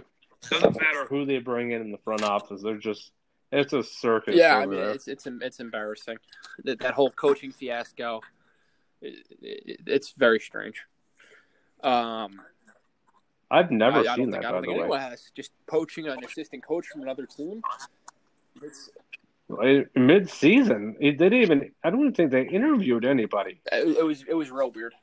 Doesn't 0.49 0.79
matter 0.81 1.05
who 1.05 1.25
they 1.25 1.39
bring 1.39 1.71
in 1.71 1.81
in 1.81 1.91
the 1.91 1.97
front 1.99 2.23
office. 2.23 2.61
They're 2.61 2.77
just 2.77 3.11
it's 3.51 3.73
a 3.73 3.83
circus. 3.83 4.35
Yeah, 4.35 4.57
I 4.57 4.65
mean, 4.65 4.79
there. 4.79 4.91
it's 4.91 5.07
it's 5.07 5.27
it's 5.27 5.59
embarrassing. 5.59 6.17
That 6.63 6.79
that 6.79 6.93
whole 6.93 7.11
coaching 7.11 7.51
fiasco. 7.51 8.21
It, 9.01 9.25
it, 9.41 9.79
it's 9.87 10.13
very 10.15 10.39
strange. 10.39 10.83
Um, 11.83 12.39
I've 13.51 13.69
never 13.69 13.97
I, 13.97 13.99
I 13.99 14.15
seen 14.15 14.31
don't 14.31 14.31
think 14.31 14.31
that. 14.31 14.45
I 14.47 14.51
By 14.51 14.51
don't 14.51 14.61
the 14.61 14.67
think 14.67 14.77
way, 14.77 14.83
anyone 14.83 14.99
has 15.01 15.29
just 15.35 15.51
poaching 15.67 16.07
an 16.07 16.23
assistant 16.23 16.65
coach 16.65 16.87
from 16.87 17.01
another 17.01 17.25
team. 17.25 17.61
It's 18.61 18.89
mid 19.93 20.29
season, 20.29 20.95
they 20.99 21.11
didn't 21.11 21.33
even. 21.41 21.71
I 21.83 21.89
don't 21.89 22.15
think 22.15 22.31
they 22.31 22.47
interviewed 22.47 23.03
anybody. 23.03 23.61
it, 23.71 23.97
it 23.97 24.05
was 24.05 24.23
it 24.27 24.33
was 24.33 24.49
real 24.49 24.71
weird, 24.71 24.93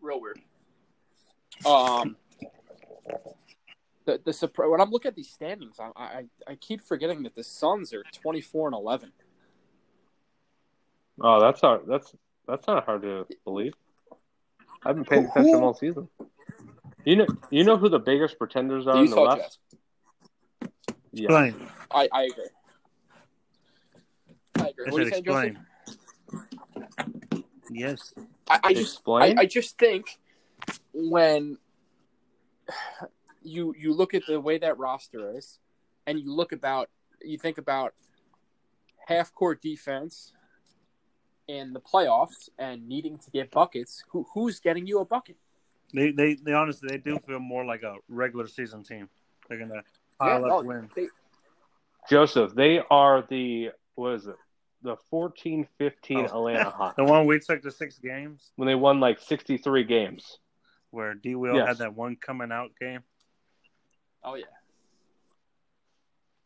real 0.00 0.20
weird. 0.20 0.38
Um, 1.66 2.16
the 4.04 4.20
the 4.24 4.32
surprise 4.32 4.68
when 4.70 4.80
I'm 4.80 4.90
looking 4.90 5.08
at 5.08 5.16
these 5.16 5.30
standings, 5.30 5.78
I, 5.80 5.90
I 5.96 6.24
I 6.46 6.54
keep 6.54 6.80
forgetting 6.82 7.24
that 7.24 7.34
the 7.34 7.42
Suns 7.44 7.92
are 7.92 8.04
24 8.22 8.68
and 8.68 8.76
11. 8.76 9.12
Oh, 11.22 11.40
that's 11.40 11.60
not 11.62 11.88
that's 11.88 12.14
that's 12.46 12.66
not 12.68 12.84
hard 12.84 13.02
to 13.02 13.26
believe. 13.44 13.74
I've 14.84 14.94
been 14.94 15.04
paying 15.04 15.26
attention 15.26 15.54
who- 15.54 15.64
all 15.64 15.74
season. 15.74 16.08
You 17.04 17.16
know, 17.16 17.26
you 17.50 17.64
know 17.64 17.76
who 17.76 17.88
the 17.88 17.98
biggest 17.98 18.38
pretenders 18.38 18.86
are 18.86 18.94
The 18.94 19.00
in 19.00 19.10
the 19.10 19.16
Utah 19.16 19.36
West? 19.36 19.58
Jazz. 19.72 19.80
Yeah, 21.12 21.44
Explain. 21.44 21.68
I 21.90 22.08
I 22.12 22.22
agree. 22.24 22.44
I 24.56 24.68
agree. 24.68 24.84
I 24.86 24.90
What 24.90 25.00
are 25.00 25.10
said 25.10 25.26
you 25.26 25.32
saying, 25.32 25.56
Joseph? 25.56 25.56
explain. 25.56 25.66
Yes. 27.70 28.14
I, 28.48 28.60
I 28.64 28.74
just 28.74 29.02
I, 29.08 29.26
Explain? 29.26 29.38
I 29.38 29.46
just 29.46 29.78
think 29.78 30.18
when 30.92 31.56
you 33.42 33.74
you 33.78 33.92
look 33.94 34.14
at 34.14 34.22
the 34.26 34.40
way 34.40 34.58
that 34.58 34.78
roster 34.78 35.36
is, 35.36 35.58
and 36.06 36.18
you 36.20 36.32
look 36.34 36.52
about 36.52 36.90
you 37.22 37.38
think 37.38 37.58
about 37.58 37.94
half 39.06 39.32
court 39.34 39.62
defense 39.62 40.32
in 41.48 41.72
the 41.72 41.80
playoffs 41.80 42.48
and 42.58 42.88
needing 42.88 43.18
to 43.18 43.30
get 43.30 43.50
buckets. 43.50 44.04
Who 44.10 44.26
who's 44.34 44.60
getting 44.60 44.86
you 44.86 45.00
a 45.00 45.04
bucket? 45.04 45.36
They, 45.92 46.12
they 46.12 46.34
they 46.34 46.52
honestly 46.52 46.88
they 46.88 46.98
do 46.98 47.18
feel 47.18 47.38
more 47.40 47.64
like 47.64 47.82
a 47.82 47.94
regular 48.08 48.46
season 48.46 48.82
team. 48.84 49.08
They're 49.48 49.58
gonna 49.58 49.82
pile 50.18 50.42
no, 50.46 50.58
up 50.60 50.64
wins. 50.64 50.90
they- 50.94 51.08
Joseph, 52.08 52.54
they 52.54 52.80
are 52.90 53.24
the 53.28 53.70
what 53.94 54.14
is 54.14 54.26
it? 54.26 54.36
The 54.82 54.96
14-15 55.12 55.66
Oh. 56.10 56.24
Atlanta 56.24 56.70
Hawks 56.70 56.96
The 56.96 57.04
one 57.04 57.26
we 57.26 57.38
took 57.38 57.60
to 57.62 57.70
six 57.70 57.98
games 57.98 58.50
when 58.56 58.66
they 58.66 58.74
won 58.74 58.98
like 59.00 59.18
sixty-three 59.20 59.84
games. 59.84 60.38
where 60.90 61.12
D 61.14 61.34
Will 61.34 61.54
Yes. 61.56 61.68
had 61.68 61.78
that 61.78 61.94
one 61.94 62.16
coming 62.16 62.50
out 62.52 62.70
game. 62.80 63.00
oh 64.24 64.34
yeah. 64.36 64.44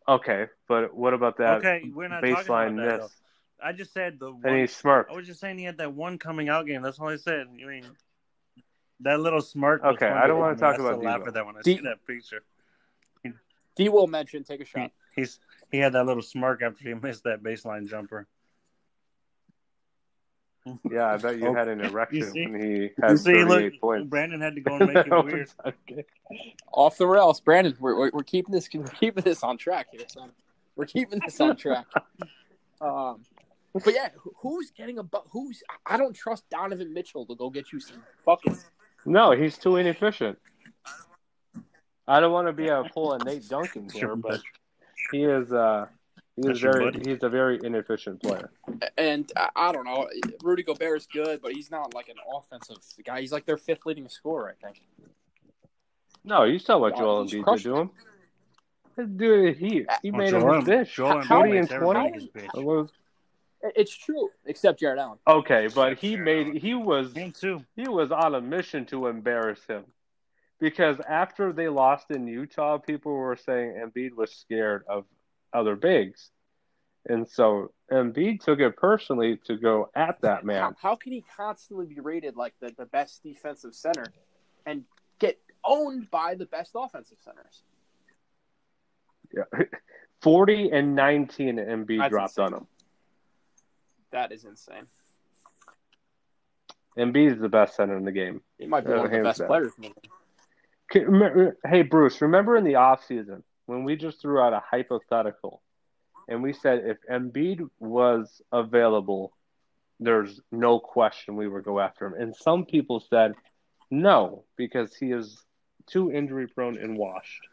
Okay, 0.07 0.47
but 0.68 0.95
what 0.95 1.14
about 1.14 1.38
that 1.38 1.59
okay, 1.59 1.82
we're 1.95 2.09
not 2.09 2.20
talking 2.20 2.34
baseline 2.34 2.74
about 2.74 2.86
that. 2.86 3.01
miss? 3.03 3.11
Though. 3.11 3.66
I 3.66 3.72
just 3.72 3.92
said 3.95 4.18
the 4.20 4.26
And 4.45 4.45
he 4.55 4.59
one. 4.62 4.68
smirked. 4.68 5.11
I 5.12 5.16
was 5.16 5.26
just 5.26 5.40
saying 5.40 5.57
he 5.57 5.64
had 5.64 5.78
that 5.78 5.95
one 5.95 6.18
coming 6.18 6.49
out 6.51 6.66
game. 6.66 6.82
That's 6.82 6.99
all 6.99 7.09
I 7.09 7.16
said. 7.16 7.47
I 7.49 7.66
mean, 7.66 7.84
that 9.01 9.20
little 9.20 9.40
smirk. 9.40 9.82
Okay, 9.84 10.07
I 10.09 10.26
don't 10.26 10.38
wanna 10.38 10.55
me. 10.55 10.61
talk 10.61 10.78
I 10.78 10.82
about 10.82 11.03
laugh 11.03 11.16
D-Will. 11.18 11.28
at 11.28 11.34
that 11.34 11.47
when 11.47 11.57
I 11.57 11.62
D- 11.62 11.76
see 11.76 11.82
that 11.82 12.07
picture. 12.07 12.42
D 13.76 13.88
will 13.88 14.07
mention 14.07 14.45
take 14.45 14.61
a 14.61 14.64
shot. 14.64 14.92
He's 15.16 15.40
he 15.72 15.78
had 15.78 15.95
that 15.95 16.07
little 16.07 16.22
smirk 16.22 16.62
after 16.62 16.88
he 16.88 16.95
missed 16.95 17.24
that 17.24 17.42
baseline 17.42 17.88
jumper. 17.88 18.28
Yeah, 20.90 21.12
I 21.12 21.16
bet 21.18 21.38
you 21.38 21.53
had 21.55 21.68
an 21.68 21.80
erection 21.84 22.30
see? 22.32 22.47
when 22.47 22.61
he 22.62 22.90
had 23.03 23.18
see, 23.18 23.32
thirty-eight 23.32 23.72
look, 23.72 23.80
points. 23.80 24.09
Brandon 24.09 24.40
had 24.40 24.55
to 24.55 24.61
go 24.61 24.76
and 24.80 24.92
make 24.92 25.07
it 25.07 25.24
weird. 25.24 25.51
Okay. 25.66 26.05
Off 26.72 26.97
the 26.97 27.07
rails, 27.07 27.40
Brandon. 27.40 27.76
We're, 27.80 27.99
we're, 27.99 28.11
we're 28.14 28.22
keeping 28.22 28.53
this 28.55 28.68
we're 28.72 28.84
keeping 28.84 29.24
this 29.24 29.42
on 29.42 29.59
track 29.59 29.88
here, 29.90 30.03
son. 30.09 30.30
We're 30.76 30.86
keeping 30.86 31.20
this 31.24 31.40
on 31.40 31.57
track. 31.57 31.86
Um, 32.80 33.22
but 33.72 33.95
yeah, 33.95 34.09
who's 34.42 34.70
getting 34.72 34.99
a 34.99 35.03
bu- 35.03 35.22
who's? 35.30 35.62
I 35.86 35.97
don't 35.97 36.12
trust 36.12 36.45
Donovan 36.51 36.92
Mitchell 36.92 37.24
to 37.24 37.34
go 37.34 37.49
get 37.49 37.72
you 37.72 37.80
some 37.80 38.03
buckets. 38.26 38.66
No, 39.07 39.33
he's 39.33 39.59
too 39.59 39.77
inefficient. 39.77 40.39
I 42.07 42.21
don't 42.21 42.33
want 42.33 42.49
to 42.49 42.53
be 42.53 42.69
a 42.69 42.85
pull 42.93 43.13
a 43.15 43.25
Nate 43.25 43.49
Duncan 43.49 43.89
here, 43.89 44.15
but 44.17 44.41
he 45.13 45.25
is 45.25 45.53
uh 45.53 45.87
he 46.37 46.49
is 46.51 46.61
very 46.61 46.91
buddy. 46.91 47.11
he's 47.11 47.23
a 47.23 47.29
very 47.29 47.59
inefficient 47.63 48.23
player. 48.23 48.51
And 48.99 49.31
I, 49.37 49.49
I 49.57 49.73
don't 49.73 49.85
know. 49.85 50.09
Rudy 50.43 50.63
Gobert 50.63 50.99
is 50.99 51.07
good, 51.07 51.41
but 51.41 51.53
he's 51.53 51.71
not 51.71 51.95
like 51.95 52.09
an 52.09 52.17
offensive 52.37 52.77
guy. 53.05 53.21
He's 53.21 53.33
like 53.33 53.47
their 53.47 53.57
fifth 53.57 53.87
leading 53.87 54.09
scorer, 54.09 54.55
I 54.61 54.67
think. 54.67 54.83
No, 56.25 56.45
you 56.45 56.59
saw 56.59 56.79
what 56.79 56.95
Oh, 56.95 56.99
Joel 56.99 57.23
he's 57.23 57.31
Embiid 57.33 57.37
did 57.37 57.45
crushed 57.45 57.65
to 57.65 57.77
him. 57.77 57.91
Dude, 59.17 59.57
he 59.57 59.87
he 60.03 60.11
Well, 60.11 60.21
made 60.21 60.31
Joel, 60.31 60.55
him 60.55 60.61
his 60.67 60.69
bitch. 60.89 60.95
Joel 60.95 61.13
Embiid 61.23 61.27
Forty 61.27 61.57
and 61.57 61.69
twenty. 61.69 62.13
his 62.13 62.25
bitch. 62.29 62.59
It 62.59 62.65
was- 62.65 62.91
It's 63.75 63.97
true, 63.97 64.29
except 64.45 64.81
Jarrett 64.81 64.99
Allen. 64.99 65.19
Okay, 65.27 65.69
but 65.75 65.99
he 65.99 66.17
made 66.17 66.55
he 66.57 66.75
was 66.75 67.12
Him 67.15 67.33
too. 67.33 67.65
he 67.77 67.89
was 67.89 68.11
on 68.12 68.35
a 68.35 68.41
mission 68.41 68.85
to 68.87 69.07
embarrass 69.07 69.65
him. 69.67 69.85
Because 70.61 70.99
after 71.09 71.53
they 71.53 71.69
lost 71.69 72.11
in 72.11 72.27
Utah, 72.27 72.79
people 72.79 73.12
were 73.12 73.37
saying 73.37 73.73
Embiid 73.83 74.15
was 74.15 74.33
scared 74.33 74.85
of 74.89 75.05
other 75.53 75.77
bigs. 75.77 76.31
And 77.07 77.29
so 77.29 77.73
Embiid 77.91 78.41
took 78.41 78.61
it 78.61 78.77
personally 78.77 79.39
to 79.47 79.57
go 79.57 79.91
at 79.95 80.21
that 80.23 80.41
How, 80.41 80.47
man. 80.47 80.77
how 80.81 80.97
can 80.97 81.12
he 81.12 81.25
constantly 81.37 81.87
be 81.87 82.01
rated 82.01 82.37
like 82.37 82.55
the, 82.61 82.73
the 82.79 82.87
best 82.87 83.23
defensive 83.23 83.75
center 83.75 84.07
and 84.65 84.85
get 85.19 85.39
owned 85.65 86.11
by 86.11 86.35
the 86.35 86.47
best 86.47 86.73
offensive 86.75 87.19
centers? 87.23 87.62
Yeah. 89.35 89.45
40 90.23 90.71
and 90.71 90.95
19 90.95 91.57
Embiid 91.57 91.99
That's 91.99 92.11
dropped 92.11 92.31
insane. 92.39 92.45
on 92.47 92.53
him. 92.55 92.67
That 94.15 94.31
is 94.31 94.45
insane. 94.45 94.87
Embiid 96.97 97.33
is 97.35 97.41
the 97.41 97.49
best 97.49 97.75
center 97.75 97.97
in 97.97 98.05
the 98.05 98.12
game. 98.12 98.41
He 98.59 98.67
might 98.69 98.85
be 98.85 98.93
Uh, 98.93 98.99
one 98.99 99.07
of 99.07 99.11
the 99.11 99.23
best 99.23 99.41
down. 99.41 99.49
players. 99.49 99.73
In 99.77 99.83
the 99.83 99.89
league. 99.89 100.11
Can- 100.89 101.05
remember- 101.07 101.57
Hey, 101.65 101.83
Bruce, 101.83 102.23
remember 102.23 102.57
in 102.57 102.62
the 102.62 102.75
offseason 102.75 103.43
when 103.67 103.83
we 103.83 103.97
just 103.97 104.23
threw 104.23 104.39
out 104.41 104.53
a 104.53 104.61
hypothetical 104.61 105.62
and 106.29 106.45
we 106.45 106.53
said 106.53 106.85
if 106.87 106.99
Embiid 107.11 107.69
was 107.81 108.41
available, 108.53 109.37
there's 109.99 110.41
no 110.53 110.79
question 110.79 111.35
we 111.35 111.49
would 111.49 111.65
go 111.65 111.81
after 111.81 112.07
him. 112.07 112.15
And 112.15 112.37
some 112.37 112.65
people 112.67 113.01
said 113.01 113.35
no, 113.91 114.45
because 114.57 114.95
he 114.95 115.11
is 115.11 115.45
too 115.87 116.12
injury 116.12 116.47
prone 116.47 116.79
and 116.79 116.97
washed. 116.97 117.49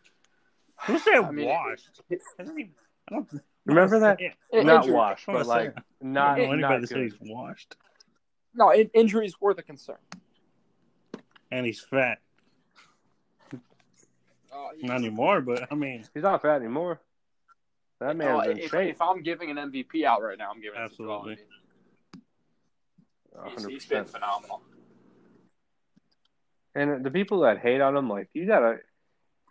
Who 0.86 1.00
said 1.00 1.16
I 1.16 1.32
mean, 1.32 1.48
washed? 1.48 2.02
Hasn't 2.38 2.58
he- 2.60 2.72
I 3.10 3.16
don't, 3.16 3.42
Remember 3.66 4.00
that? 4.00 4.20
Yeah. 4.20 4.30
In- 4.52 4.66
Not 4.66 4.84
injury- 4.84 4.96
washed, 4.96 5.30
I'm 5.30 5.36
but 5.36 5.46
like 5.46 5.72
say- 5.76 5.84
not, 6.02 6.30
I 6.32 6.38
don't 6.40 6.50
know 6.50 6.56
not 6.56 6.72
anybody 6.72 6.82
that 6.82 6.88
says 6.88 7.14
he's 7.20 7.30
washed. 7.32 7.76
No, 8.56 8.72
in, 8.72 8.90
injuries 8.94 9.40
were 9.40 9.54
the 9.54 9.64
concern. 9.64 9.98
And 11.52 11.66
he's 11.66 11.80
fat. 11.80 12.20
Uh, 13.54 13.58
he- 14.78 14.88
Not 14.88 14.98
anymore, 14.98 15.42
but 15.42 15.72
I 15.72 15.76
mean, 15.76 16.04
He's 16.14 16.24
not 16.24 16.42
fat 16.42 16.56
anymore. 16.58 17.00
That 18.00 18.18
man's 18.18 18.48
uh, 18.48 18.50
in 18.52 18.58
if, 18.58 18.72
shape. 18.72 18.90
if 18.90 19.02
I'm 19.02 19.22
giving 19.22 19.52
an 19.52 19.58
MVP 19.72 20.04
out 20.06 20.24
right 20.24 20.38
now, 20.38 20.50
I'm 20.54 20.60
giving 20.62 20.80
Absolutely. 20.80 21.34
it 21.34 21.48
to 23.34 23.50
He's, 23.52 23.66
he's 23.66 23.86
been 23.86 24.06
phenomenal. 24.06 24.62
And 26.76 27.04
the 27.06 27.12
people 27.12 27.42
that 27.42 27.60
hate 27.60 27.80
on 27.82 27.96
him, 27.96 28.10
like 28.10 28.30
you 28.34 28.46
gotta, 28.48 28.80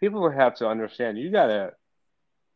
people 0.00 0.28
have 0.30 0.56
to 0.56 0.66
understand. 0.68 1.18
You 1.18 1.30
gotta, 1.30 1.72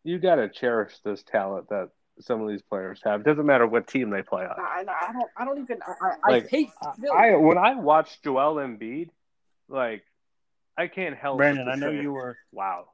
you 0.04 0.18
gotta 0.18 0.48
cherish 0.48 0.98
this 1.04 1.22
talent 1.22 1.68
that 1.70 1.88
some 2.20 2.40
of 2.42 2.48
these 2.48 2.62
players 2.62 3.00
have. 3.04 3.20
It 3.22 3.24
doesn't 3.24 3.44
matter 3.46 3.66
what 3.66 3.86
team 3.88 4.10
they 4.10 4.22
play 4.22 4.44
on. 4.44 4.54
I, 4.58 4.84
I 4.86 5.12
don't. 5.12 5.30
I 5.36 5.44
don't 5.44 5.58
even. 5.58 5.78
I, 5.82 6.34
I 6.34 6.40
hate. 6.40 6.70
Philly. 7.00 7.08
I 7.10 7.34
when 7.36 7.58
I 7.58 7.74
watch 7.74 8.22
Joel 8.22 8.56
Embiid, 8.56 9.08
like 9.68 10.04
I 10.76 10.86
can't 10.86 11.16
help. 11.16 11.38
Brandon, 11.38 11.68
I 11.68 11.74
know 11.74 11.90
you 11.90 12.12
were. 12.12 12.36
Wow. 12.52 12.86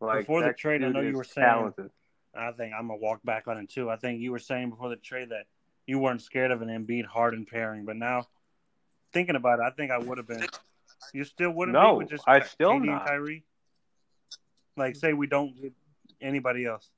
Like, 0.00 0.20
Before 0.20 0.42
the 0.42 0.54
trade, 0.54 0.82
I 0.82 0.88
know 0.88 1.00
you 1.00 1.14
were 1.16 1.24
saying- 1.24 1.46
talented. 1.46 1.90
I 2.34 2.52
think 2.52 2.72
I'm 2.78 2.86
gonna 2.86 3.00
walk 3.00 3.20
back 3.24 3.48
on 3.48 3.58
it 3.58 3.68
too. 3.68 3.90
I 3.90 3.96
think 3.96 4.20
you 4.20 4.30
were 4.30 4.38
saying 4.38 4.70
before 4.70 4.88
the 4.88 4.96
trade 4.96 5.30
that 5.30 5.46
you 5.86 5.98
weren't 5.98 6.22
scared 6.22 6.52
of 6.52 6.62
an 6.62 6.68
Embiid 6.68 7.04
Harden 7.04 7.44
pairing, 7.44 7.84
but 7.84 7.96
now 7.96 8.24
thinking 9.12 9.34
about 9.36 9.58
it, 9.58 9.62
I 9.62 9.70
think 9.70 9.90
I 9.90 9.98
would 9.98 10.16
have 10.18 10.28
been. 10.28 10.46
You 11.12 11.24
still 11.24 11.50
wouldn't 11.50 11.72
No, 11.74 11.94
be 11.94 12.04
with 12.04 12.10
just 12.10 12.24
I 12.28 12.40
still 12.40 12.70
KD 12.72 12.84
not. 12.86 13.00
and 13.00 13.08
Kyrie. 13.08 13.44
Like, 14.76 14.94
say 14.96 15.12
we 15.12 15.26
don't 15.26 15.60
get 15.60 15.72
anybody 16.20 16.66
else. 16.66 16.88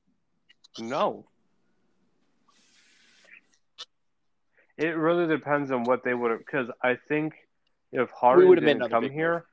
No. 0.79 1.25
It 4.77 4.97
really 4.97 5.27
depends 5.27 5.71
on 5.71 5.83
what 5.83 6.03
they 6.03 6.13
would 6.13 6.31
have, 6.31 6.39
because 6.39 6.67
I 6.81 6.97
think 7.07 7.33
if 7.91 8.09
Harden 8.09 8.49
would've 8.49 8.63
didn't 8.63 8.83
another 8.83 9.07
come 9.07 9.09
here, 9.11 9.45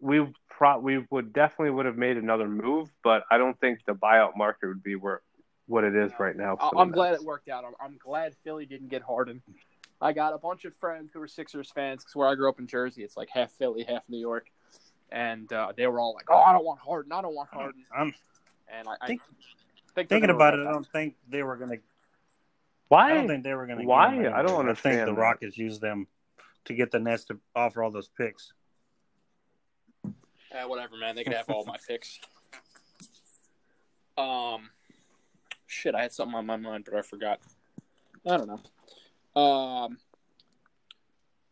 we 0.00 0.26
pro- 0.48 0.78
we 0.78 1.04
would 1.10 1.32
definitely 1.32 1.70
would 1.70 1.86
have 1.86 1.98
made 1.98 2.16
another 2.16 2.48
move, 2.48 2.88
but 3.04 3.24
I 3.30 3.36
don't 3.36 3.58
think 3.60 3.80
the 3.86 3.92
buyout 3.92 4.36
market 4.36 4.68
would 4.68 4.82
be 4.82 4.96
where 4.96 5.20
what 5.66 5.84
it 5.84 5.94
is 5.94 6.12
right 6.18 6.34
now. 6.34 6.56
I- 6.58 6.70
for 6.70 6.74
the 6.76 6.80
I'm 6.80 6.90
glad 6.90 7.10
Nets. 7.10 7.22
it 7.22 7.26
worked 7.26 7.48
out. 7.50 7.64
I'm, 7.64 7.74
I'm 7.80 7.98
glad 7.98 8.34
Philly 8.42 8.64
didn't 8.66 8.88
get 8.88 9.02
Harden. 9.02 9.42
I 10.00 10.12
got 10.12 10.32
a 10.32 10.38
bunch 10.38 10.64
of 10.64 10.74
friends 10.76 11.12
who 11.12 11.20
were 11.20 11.28
Sixers 11.28 11.70
fans 11.70 12.02
because 12.02 12.16
where 12.16 12.28
I 12.28 12.34
grew 12.34 12.48
up 12.48 12.58
in 12.58 12.66
Jersey, 12.66 13.04
it's 13.04 13.16
like 13.16 13.28
half 13.28 13.52
Philly, 13.52 13.84
half 13.84 14.02
New 14.08 14.18
York, 14.18 14.46
and 15.12 15.52
uh, 15.52 15.72
they 15.76 15.86
were 15.86 16.00
all 16.00 16.14
like, 16.14 16.26
"Oh, 16.30 16.38
I 16.40 16.52
don't 16.52 16.64
want 16.64 16.80
Harden. 16.80 17.12
I 17.12 17.22
don't 17.22 17.34
want 17.34 17.50
Harden." 17.50 17.84
I'm 17.96 18.12
And 18.68 18.88
I, 18.88 18.94
I 19.00 19.06
Think- 19.06 19.22
think 19.94 20.08
thinking 20.08 20.30
about 20.30 20.54
it. 20.54 20.66
I 20.66 20.72
don't 20.72 20.86
think 20.86 21.14
they 21.28 21.42
were 21.42 21.56
gonna. 21.56 21.76
Why? 22.88 23.10
I 23.10 23.14
don't 23.14 23.28
think 23.28 23.44
they 23.44 23.54
were 23.54 23.66
gonna. 23.66 23.84
Why? 23.84 24.16
Get 24.22 24.32
I 24.32 24.42
don't 24.42 24.50
anyway. 24.60 24.70
I 24.72 24.74
think 24.74 25.04
the. 25.06 25.12
Rockets 25.14 25.56
used 25.58 25.80
them 25.80 26.06
to 26.64 26.74
get 26.74 26.90
the 26.90 26.98
Nets 26.98 27.24
to 27.26 27.38
offer 27.54 27.82
all 27.82 27.90
those 27.90 28.08
picks. 28.08 28.52
that. 30.02 30.64
Uh, 30.64 30.68
whatever, 30.68 30.96
man. 30.96 31.14
They 31.14 31.24
could 31.24 31.32
have 31.34 31.48
all 31.50 31.64
my 31.64 31.76
picks. 31.88 32.18
Um, 34.16 34.70
shit, 35.66 35.94
I 35.94 36.02
had 36.02 36.12
something 36.12 36.34
on 36.34 36.46
my 36.46 36.56
mind, 36.56 36.84
but 36.84 36.94
I 36.98 37.02
forgot. 37.02 37.40
I 38.26 38.36
don't 38.36 38.48
know. 38.48 39.40
Um, 39.40 39.98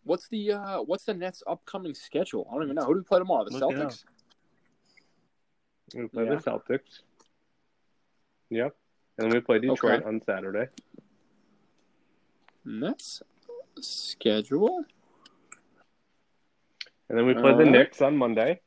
what's 0.04 0.28
the 0.28 0.52
uh, 0.52 0.78
what's 0.82 1.04
the 1.04 1.14
Nets' 1.14 1.42
upcoming 1.46 1.94
schedule? 1.94 2.46
I 2.50 2.54
don't 2.54 2.64
even 2.64 2.76
know. 2.76 2.84
Who 2.84 2.94
do 2.94 3.00
we 3.00 3.04
play 3.04 3.18
tomorrow? 3.18 3.44
The 3.44 3.56
Look. 3.58 3.74
Celtics. 3.74 4.04
We 5.94 6.06
play 6.08 6.24
Yeah. 6.24 6.36
the 6.36 6.36
Celtics. 6.36 7.00
Yep. 8.50 8.74
And 9.18 9.26
then 9.26 9.34
we 9.34 9.40
play 9.40 9.58
Detroit 9.58 10.00
Okay. 10.00 10.04
on 10.08 10.22
Saturday. 10.24 10.68
Nets 12.64 13.22
schedule. 13.80 14.84
And 17.08 17.18
then 17.18 17.26
we 17.26 17.34
play 17.34 17.42
the 17.42 17.48
Alright. 17.58 17.70
Knicks 17.72 18.00
on 18.02 18.16
Monday. 18.16 18.60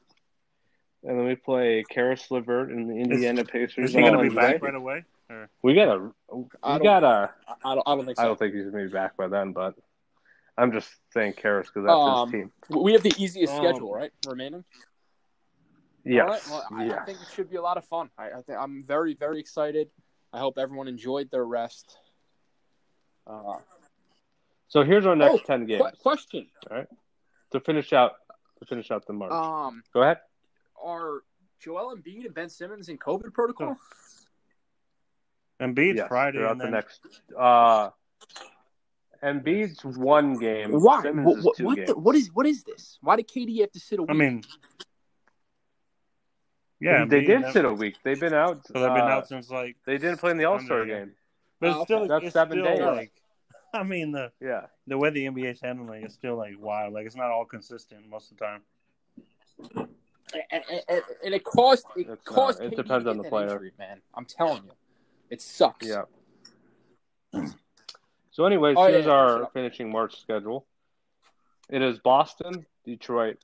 And 1.03 1.17
then 1.19 1.25
we 1.25 1.35
play 1.35 1.83
Caris 1.89 2.29
LeVert 2.31 2.69
and 2.71 2.89
the 2.89 2.95
Indiana 2.95 3.43
Pacers 3.43 3.89
Is 3.89 3.93
he 3.95 4.01
gonna 4.01 4.21
be 4.21 4.29
Wednesday. 4.29 4.53
back 4.53 4.61
right 4.63 4.75
away? 4.75 5.03
Or 5.29 5.49
We 5.61 5.73
gotta, 5.75 6.11
we 6.31 6.45
I 6.61 6.79
gotta. 6.79 7.33
I, 7.47 7.71
I 7.71 7.75
don't. 7.75 7.83
I 7.87 7.95
don't 7.95 8.05
think 8.05 8.17
so. 8.17 8.23
I 8.23 8.25
don't 8.27 8.39
think 8.39 8.53
he's 8.53 8.65
gonna 8.69 8.85
be 8.85 8.91
back 8.91 9.15
by 9.17 9.27
then, 9.27 9.51
but 9.53 9.75
I'm 10.57 10.71
just 10.71 10.89
saying 11.11 11.33
Caris 11.33 11.67
because 11.67 11.85
that's 11.87 11.97
Um, 11.99 12.31
his 12.31 12.41
team. 12.69 12.81
We 12.83 12.93
have 12.93 13.03
the 13.03 13.13
easiest 13.17 13.53
Um, 13.53 13.59
schedule, 13.59 13.93
right? 13.93 14.11
Remaining. 14.27 14.63
Yes, 16.05 16.21
All 16.23 16.29
right. 16.29 16.41
Well, 16.49 16.67
I, 16.97 17.01
I 17.01 17.05
think 17.05 17.21
it 17.21 17.27
should 17.33 17.49
be 17.49 17.55
a 17.55 17.61
lot 17.61 17.77
of 17.77 17.85
fun. 17.85 18.09
I, 18.17 18.25
I 18.31 18.41
think 18.41 18.57
I'm 18.59 18.83
very, 18.85 19.15
very 19.15 19.39
excited. 19.39 19.89
I 20.33 20.39
hope 20.39 20.57
everyone 20.57 20.87
enjoyed 20.87 21.31
their 21.31 21.45
rest. 21.45 21.97
Uh, 23.25 23.57
So 24.67 24.83
here's 24.83 25.05
our 25.05 25.15
next 25.15 25.33
Oh, 25.33 25.37
ten 25.45 25.65
games 25.65 25.81
qu- 25.91 25.97
question: 26.01 26.49
All 26.69 26.77
right. 26.77 26.87
to 27.51 27.59
finish 27.61 27.93
out 27.93 28.13
to 28.59 28.65
finish 28.65 28.91
out 28.91 29.05
the 29.07 29.13
March. 29.13 29.31
Um, 29.31 29.81
Go 29.93 30.01
ahead. 30.01 30.19
are 30.83 31.21
Joel 31.59 31.95
Embiid 31.95 32.25
and 32.25 32.33
Ben 32.33 32.49
Simmons 32.49 32.89
in 32.89 32.97
COVID 32.97 33.33
protocol? 33.33 33.77
Embiid's 35.61 35.97
yes, 35.97 36.07
Friday 36.09 36.39
throughout 36.39 36.51
and 36.53 36.61
the 36.61 36.69
next. 36.69 36.99
Uh, 37.37 37.91
Embiid's 39.23 39.83
one 39.97 40.37
game. 40.37 40.71
Why? 40.71 41.01
Simmons 41.01 41.25
What, 41.25 41.37
is 41.37 41.43
what, 41.45 41.59
what, 41.61 41.75
games. 41.77 41.87
the, 41.89 41.97
what 41.97 42.15
is 42.15 42.29
what 42.33 42.45
is 42.45 42.63
this? 42.63 42.97
Why 43.01 43.15
did 43.15 43.27
KD 43.27 43.61
have 43.61 43.71
to 43.71 43.79
sit 43.79 43.99
a 43.99 44.03
week? 44.03 44.11
I 44.11 44.13
mean, 44.13 44.43
yeah, 46.79 47.05
they 47.05 47.21
Embiid 47.21 47.27
did 47.43 47.53
sit 47.53 47.65
a 47.65 47.73
week. 47.73 47.95
They've 48.03 48.19
been 48.19 48.33
out. 48.33 48.65
So 48.67 48.73
they've 48.73 48.81
been 48.93 48.97
uh, 49.01 49.15
out 49.15 49.27
since 49.27 49.49
like, 49.49 49.77
They 49.85 49.97
didn't 49.97 50.17
play 50.17 50.31
in 50.31 50.37
the 50.37 50.45
All 50.45 50.59
Star 50.59 50.79
Sunday, 50.81 50.99
game. 50.99 51.11
but 51.59 51.69
it's 51.69 51.77
Oh, 51.79 51.83
still 51.85 51.97
okay. 51.99 52.07
That's 52.09 52.25
it's 52.25 52.33
seven 52.33 52.59
still, 52.59 52.65
days. 52.65 52.79
Like, 52.81 53.11
I 53.73 53.83
mean 53.83 54.11
the 54.11 54.31
Yeah. 54.41 54.65
the 54.87 54.97
way 54.97 55.09
the 55.09 55.25
NBA's 55.25 55.61
handling 55.61 56.03
it 56.03 56.07
is 56.07 56.13
still 56.13 56.35
like 56.35 56.53
wild. 56.59 56.93
Like 56.93 57.05
it's 57.05 57.15
not 57.15 57.31
all 57.31 57.45
consistent 57.45 58.07
most 58.09 58.31
of 58.31 58.37
the 58.37 58.45
time. 58.45 58.61
and, 60.51 60.63
and, 60.89 61.01
and 61.23 61.33
it 61.33 61.43
cost 61.43 61.85
it 61.95 62.07
It's 62.09 62.23
cost. 62.25 62.59
not. 62.59 62.73
It 62.73 62.75
depends 62.75 63.07
on 63.07 63.17
the 63.17 63.23
player. 63.23 63.47
injury, 63.51 63.71
man. 63.79 64.01
I'm 64.13 64.25
telling 64.25 64.63
you, 64.65 64.71
it 65.29 65.41
sucks. 65.41 65.87
Yeah. 65.87 66.03
So, 68.33 68.45
anyways, 68.45 68.75
Oh, 68.77 68.87
here's 68.87 69.05
yeah, 69.05 69.11
our 69.11 69.39
yeah. 69.41 69.45
finishing 69.53 69.91
March 69.91 70.19
schedule. 70.19 70.65
It 71.69 71.81
is 71.83 71.99
Boston, 71.99 72.65
Detroit, 72.83 73.37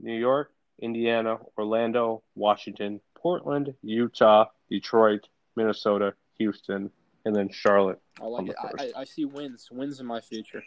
New 0.00 0.12
York, 0.18 0.50
Indiana, 0.82 1.38
Orlando, 1.56 2.22
Washington, 2.34 3.00
Portland, 3.14 3.74
Utah, 3.82 4.46
Detroit, 4.68 5.28
Minnesota, 5.56 6.14
Houston, 6.38 6.90
and 7.24 7.34
then 7.34 7.48
Charlotte. 7.48 8.00
I 8.20 8.24
like 8.26 8.48
it. 8.48 8.56
I. 8.60 8.82
I, 8.82 8.90
I 9.02 9.04
see 9.04 9.24
wins. 9.24 9.68
Wins 9.70 10.00
in 10.00 10.06
my 10.06 10.20
future. 10.20 10.62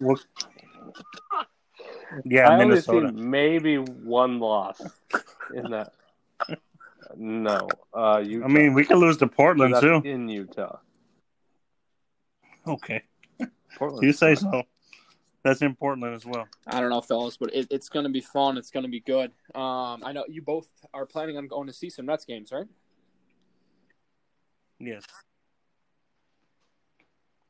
Yeah, 2.24 2.48
I 2.48 2.52
only 2.54 2.66
Minnesota. 2.66 3.08
see 3.08 3.14
maybe 3.14 3.76
one 3.78 4.38
loss 4.38 4.80
in 5.54 5.70
that. 5.72 5.92
No, 7.16 7.68
uh, 7.92 8.22
Utah. 8.24 8.44
I 8.46 8.48
mean, 8.48 8.72
we 8.74 8.84
could 8.84 8.96
lose 8.96 9.18
to 9.18 9.26
Portland 9.28 9.74
That's 9.74 9.82
too. 9.84 10.00
in 10.04 10.28
Utah. 10.28 10.78
Okay, 12.66 13.02
Portland. 13.76 14.02
you 14.04 14.12
say 14.12 14.34
so. 14.34 14.62
That's 15.42 15.60
in 15.60 15.74
Portland 15.74 16.14
as 16.14 16.24
well. 16.24 16.48
I 16.66 16.80
don't 16.80 16.88
know, 16.88 17.02
fellas, 17.02 17.36
but 17.36 17.54
it, 17.54 17.66
it's 17.70 17.90
going 17.90 18.04
to 18.04 18.10
be 18.10 18.22
fun. 18.22 18.56
It's 18.56 18.70
going 18.70 18.84
to 18.84 18.90
be 18.90 19.00
good. 19.00 19.30
Um, 19.54 20.02
I 20.02 20.12
know 20.12 20.24
you 20.26 20.40
both 20.40 20.70
are 20.94 21.04
planning 21.04 21.36
on 21.36 21.46
going 21.48 21.66
to 21.66 21.72
see 21.74 21.90
some 21.90 22.06
Nets 22.06 22.24
games, 22.24 22.50
right? 22.50 22.64
Yes. 24.80 25.04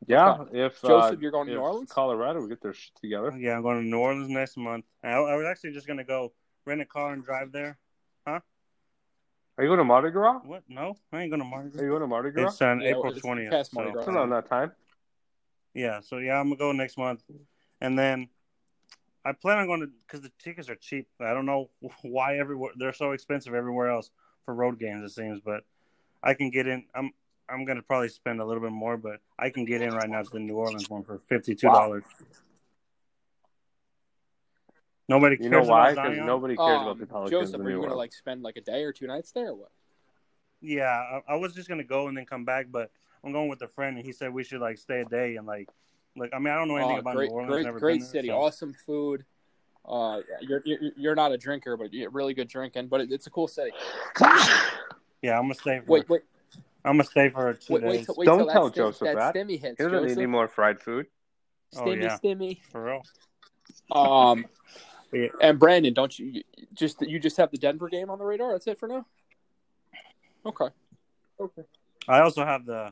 Yeah, 0.06 0.44
if 0.52 0.82
Joseph, 0.82 1.18
uh, 1.18 1.20
you're 1.20 1.30
going 1.30 1.46
to 1.46 1.52
if 1.52 1.56
New 1.58 1.62
Orleans? 1.62 1.90
Colorado, 1.90 2.42
we 2.42 2.48
get 2.48 2.60
their 2.60 2.74
shit 2.74 2.94
together. 3.00 3.32
Yeah, 3.38 3.56
I'm 3.56 3.62
going 3.62 3.80
to 3.80 3.86
New 3.88 3.98
Orleans 3.98 4.28
next 4.28 4.56
month. 4.56 4.84
I, 5.02 5.10
I 5.12 5.36
was 5.36 5.46
actually 5.48 5.72
just 5.72 5.86
gonna 5.86 6.04
go 6.04 6.32
rent 6.66 6.82
a 6.82 6.84
car 6.84 7.12
and 7.14 7.24
drive 7.24 7.52
there. 7.52 7.78
Huh? 8.26 8.40
Are 9.56 9.64
you 9.64 9.68
going 9.70 9.78
to 9.78 9.84
Mardi 9.84 10.10
Gras? 10.10 10.40
What? 10.44 10.64
No, 10.68 10.96
I 11.12 11.22
ain't 11.22 11.30
going 11.30 11.40
to 11.40 11.46
Mardi 11.46 11.70
Gras. 11.70 11.78
Are 11.78 11.78
Gras. 11.78 11.84
you 11.84 11.90
going 11.90 12.00
to 12.02 12.06
Mardi 12.08 12.30
Gras? 12.32 12.48
It's 12.48 12.60
on 12.60 12.80
Yeah, 12.80 12.88
April 12.88 13.12
it's 13.12 13.20
twentieth. 13.20 13.50
past 13.50 13.72
Mardi 13.72 13.90
So, 13.90 13.92
Gras. 13.94 14.02
Still 14.02 14.18
on 14.18 14.30
that 14.30 14.48
time. 14.48 14.72
Yeah, 15.74 16.00
so 16.00 16.18
yeah, 16.18 16.38
I'm 16.38 16.46
gonna 16.48 16.56
go 16.56 16.72
next 16.72 16.96
month, 16.96 17.22
and 17.80 17.98
then 17.98 18.28
I 19.24 19.32
plan 19.32 19.58
on 19.58 19.66
going 19.66 19.80
to 19.80 19.88
because 20.06 20.20
the 20.20 20.32
tickets 20.38 20.68
are 20.68 20.76
cheap. 20.76 21.08
I 21.20 21.32
don't 21.32 21.46
know 21.46 21.70
why 22.02 22.38
everywhere 22.38 22.72
they're 22.76 22.92
so 22.92 23.12
expensive 23.12 23.54
everywhere 23.54 23.90
else 23.90 24.10
for 24.44 24.54
road 24.54 24.78
games. 24.78 25.04
It 25.04 25.14
seems, 25.14 25.40
but 25.40 25.64
I 26.22 26.34
can 26.34 26.50
get 26.50 26.66
in. 26.66 26.84
I'm 26.94 27.12
I'm 27.48 27.64
gonna 27.64 27.82
probably 27.82 28.08
spend 28.08 28.40
a 28.40 28.44
little 28.44 28.62
bit 28.62 28.72
more, 28.72 28.96
but 28.96 29.20
I 29.38 29.50
can 29.50 29.64
get 29.64 29.82
in 29.82 29.92
right 29.92 30.08
now 30.08 30.22
to 30.22 30.30
the 30.30 30.38
New 30.38 30.56
Orleans 30.56 30.88
one 30.88 31.04
for 31.04 31.18
fifty 31.28 31.54
two 31.54 31.70
dollars. 31.70 32.04
Nobody 35.08 35.36
cares 35.36 35.44
You 35.44 35.50
know 35.50 35.62
why? 35.62 35.90
about 35.92 36.02
Because 36.02 36.16
Zion. 36.16 36.26
nobody 36.26 36.56
cares 36.56 36.80
Um, 36.80 36.82
about 36.82 36.98
the 36.98 37.06
Pelicans 37.06 37.30
Joseph, 37.50 37.60
in 37.60 37.66
are 37.66 37.70
you 37.70 37.76
going 37.76 37.90
to 37.90 37.96
like 37.96 38.14
spend 38.14 38.42
like 38.42 38.56
a 38.56 38.62
day 38.62 38.84
or 38.84 38.92
two 38.92 39.06
nights 39.06 39.32
there 39.32 39.48
or 39.48 39.54
what? 39.54 39.70
Yeah, 40.62 40.86
I, 41.28 41.34
I 41.34 41.36
was 41.36 41.52
just 41.54 41.68
gonna 41.68 41.84
go 41.84 42.08
and 42.08 42.16
then 42.16 42.24
come 42.24 42.46
back, 42.46 42.68
but 42.70 42.90
I'm 43.24 43.32
going 43.32 43.48
with 43.48 43.62
a 43.62 43.68
friend, 43.68 43.96
and 43.96 44.04
he 44.04 44.12
said 44.12 44.32
we 44.32 44.44
should 44.44 44.60
like 44.60 44.78
stay 44.78 45.00
a 45.00 45.04
day 45.04 45.36
and 45.36 45.46
like, 45.46 45.68
like 46.16 46.30
I 46.34 46.38
mean 46.38 46.48
I 46.52 46.56
don't 46.56 46.68
know 46.68 46.76
anything 46.76 46.96
Oh, 46.96 47.00
about 47.00 47.14
great, 47.16 47.30
New 47.30 47.34
Orleans. 47.36 47.52
great, 47.52 47.64
never 47.64 47.78
great 47.80 47.92
been 47.94 48.00
there, 48.00 48.08
city, 48.10 48.28
so- 48.28 48.40
awesome 48.42 48.74
food. 48.86 49.24
Uh, 49.86 50.20
you're, 50.40 50.62
you're 50.64 50.78
you're 50.96 51.14
not 51.14 51.30
a 51.32 51.36
drinker, 51.36 51.76
but 51.76 51.92
you're 51.92 52.08
really 52.10 52.32
good 52.32 52.48
drinking. 52.48 52.88
But 52.88 53.02
it, 53.02 53.12
it's 53.12 53.26
a 53.26 53.30
cool 53.30 53.46
city. 53.48 53.70
Yeah, 55.22 55.38
I'm 55.38 55.44
gonna 55.44 55.54
stay 55.54 55.80
for. 55.80 55.92
Wait, 55.92 56.08
wait, 56.08 56.22
I'm 56.84 56.92
gonna 56.94 57.04
stay 57.04 57.28
for 57.28 57.52
two 57.54 57.74
wait, 57.74 57.82
wait, 57.82 57.92
days 57.98 58.06
till, 58.06 58.14
wait 58.16 58.24
Don't 58.26 58.48
tell 58.48 58.64
that, 58.64 58.72
stim, 58.72 58.84
Joseph 58.84 59.06
that 59.08 59.16
that. 59.16 59.34
stimmy 59.34 59.60
hits. 59.60 59.76
He 59.78 59.84
doesn't 59.88 60.06
need 60.06 60.16
any 60.18 60.26
more 60.26 60.48
fried 60.48 60.80
food. 60.80 61.06
Oh, 61.76 61.90
yeah. 61.92 62.16
stimmy. 62.22 62.60
for 62.70 62.84
real. 62.84 63.02
Um, 63.92 64.46
Yeah. 65.12 65.28
and 65.40 65.58
Brandon, 65.60 65.94
don't 65.94 66.18
you 66.18 66.26
you- 66.26 66.42
just 66.72 67.00
you 67.02 67.20
just 67.20 67.36
have 67.36 67.50
the 67.52 67.58
Denver 67.58 67.88
game 67.88 68.10
on 68.10 68.18
the 68.18 68.24
radar? 68.24 68.50
That's 68.52 68.66
it 68.66 68.78
for 68.78 68.88
now. 68.88 69.06
Okay. 70.44 70.66
Okay. 71.38 71.62
I 72.08 72.20
also 72.20 72.44
have 72.44 72.66
the 72.66 72.90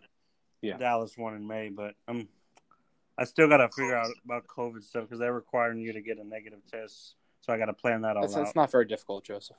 Yeah. 0.63 0.77
Dallas 0.79 1.19
one 1.19 1.35
in 1.35 1.47
May, 1.47 1.69
but 1.69 1.95
I'm 2.09 2.29
I 3.19 3.25
still 3.25 3.49
got 3.49 3.59
to 3.59 3.69
figure 3.69 3.97
out 3.97 4.09
about 4.25 4.47
COVID 4.47 4.83
stuff 4.83 5.05
because 5.05 5.19
they're 5.19 5.33
requiring 5.33 5.81
you 5.81 5.93
to 5.93 6.01
get 6.01 6.19
a 6.19 6.25
negative 6.25 6.61
test. 6.71 7.15
So 7.41 7.53
I 7.53 7.59
got 7.59 7.67
to 7.67 7.75
plan 7.75 8.03
that 8.03 8.17
all 8.17 8.23
That's, 8.23 8.37
out. 8.37 8.43
It's 8.43 8.57
not 8.57 8.71
very 8.71 8.87
difficult, 8.87 9.25
Joseph. 9.25 9.57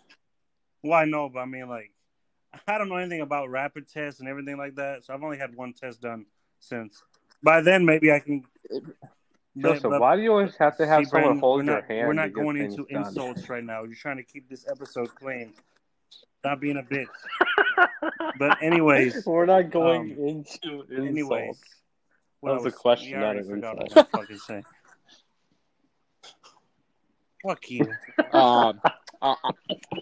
Well, 0.81 0.93
I 0.93 1.05
know, 1.05 1.29
but 1.29 1.39
I 1.39 1.45
mean, 1.45 1.69
like, 1.69 1.91
I 2.67 2.77
don't 2.77 2.89
know 2.89 2.95
anything 2.95 3.21
about 3.21 3.49
rapid 3.49 3.87
tests 3.87 4.19
and 4.19 4.29
everything 4.29 4.57
like 4.57 4.75
that. 4.75 5.03
So 5.03 5.13
I've 5.13 5.23
only 5.23 5.37
had 5.37 5.55
one 5.55 5.73
test 5.73 6.01
done 6.01 6.25
since. 6.59 7.03
By 7.43 7.61
then, 7.61 7.85
maybe 7.85 8.11
I 8.11 8.19
can. 8.19 8.43
Joseph, 9.57 9.83
but- 9.83 10.01
why 10.01 10.15
do 10.15 10.23
you 10.23 10.31
always 10.31 10.55
have 10.57 10.77
to 10.77 10.87
have 10.87 11.05
someone 11.07 11.23
Brandon, 11.23 11.39
hold 11.39 11.65
your 11.65 11.75
not, 11.75 11.85
hand? 11.85 12.07
We're 12.07 12.13
not 12.13 12.33
get 12.33 12.35
going 12.35 12.57
things 12.57 12.75
into 12.75 12.91
done? 12.91 13.05
insults 13.05 13.49
right 13.49 13.63
now. 13.63 13.83
You're 13.83 13.95
trying 13.95 14.17
to 14.17 14.23
keep 14.23 14.49
this 14.49 14.65
episode 14.69 15.13
clean. 15.13 15.53
Stop 16.43 16.59
being 16.59 16.75
a 16.77 16.83
bitch. 16.83 17.07
But 18.37 18.61
anyways, 18.61 19.25
we're 19.25 19.45
not 19.45 19.71
going 19.71 20.01
um, 20.01 20.27
into 20.27 20.81
insults. 20.81 20.91
anyways. 20.91 21.59
what 22.41 22.49
That 22.49 22.55
was 22.63 22.65
I 22.65 22.69
a 22.69 22.71
question, 22.71 23.15
I 23.15 23.19
not 23.19 23.25
already 23.27 23.39
an 23.39 23.45
forgot 23.55 23.81
insult. 23.81 23.95
what 23.95 23.97
I 23.97 24.19
was 24.19 24.27
fucking 24.27 24.37
saying. 24.39 24.65
Fuck 27.45 27.71
you. 27.71 27.93
Um, 28.33 28.81
uh, 29.21 29.35
uh, 29.43 29.51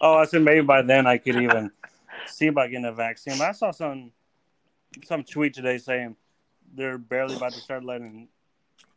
Oh, 0.01 0.15
I 0.15 0.25
said 0.25 0.41
maybe 0.41 0.61
by 0.61 0.81
then 0.81 1.05
I 1.05 1.17
could 1.19 1.35
even 1.35 1.71
see 2.25 2.47
about 2.47 2.69
getting 2.71 2.85
a 2.85 2.91
vaccine. 2.91 3.37
But 3.37 3.49
I 3.49 3.51
saw 3.51 3.71
some 3.71 4.11
some 5.03 5.23
tweet 5.23 5.53
today 5.53 5.77
saying 5.77 6.15
they're 6.73 6.97
barely 6.97 7.35
about 7.35 7.53
to 7.53 7.59
start 7.59 7.83
letting. 7.83 8.29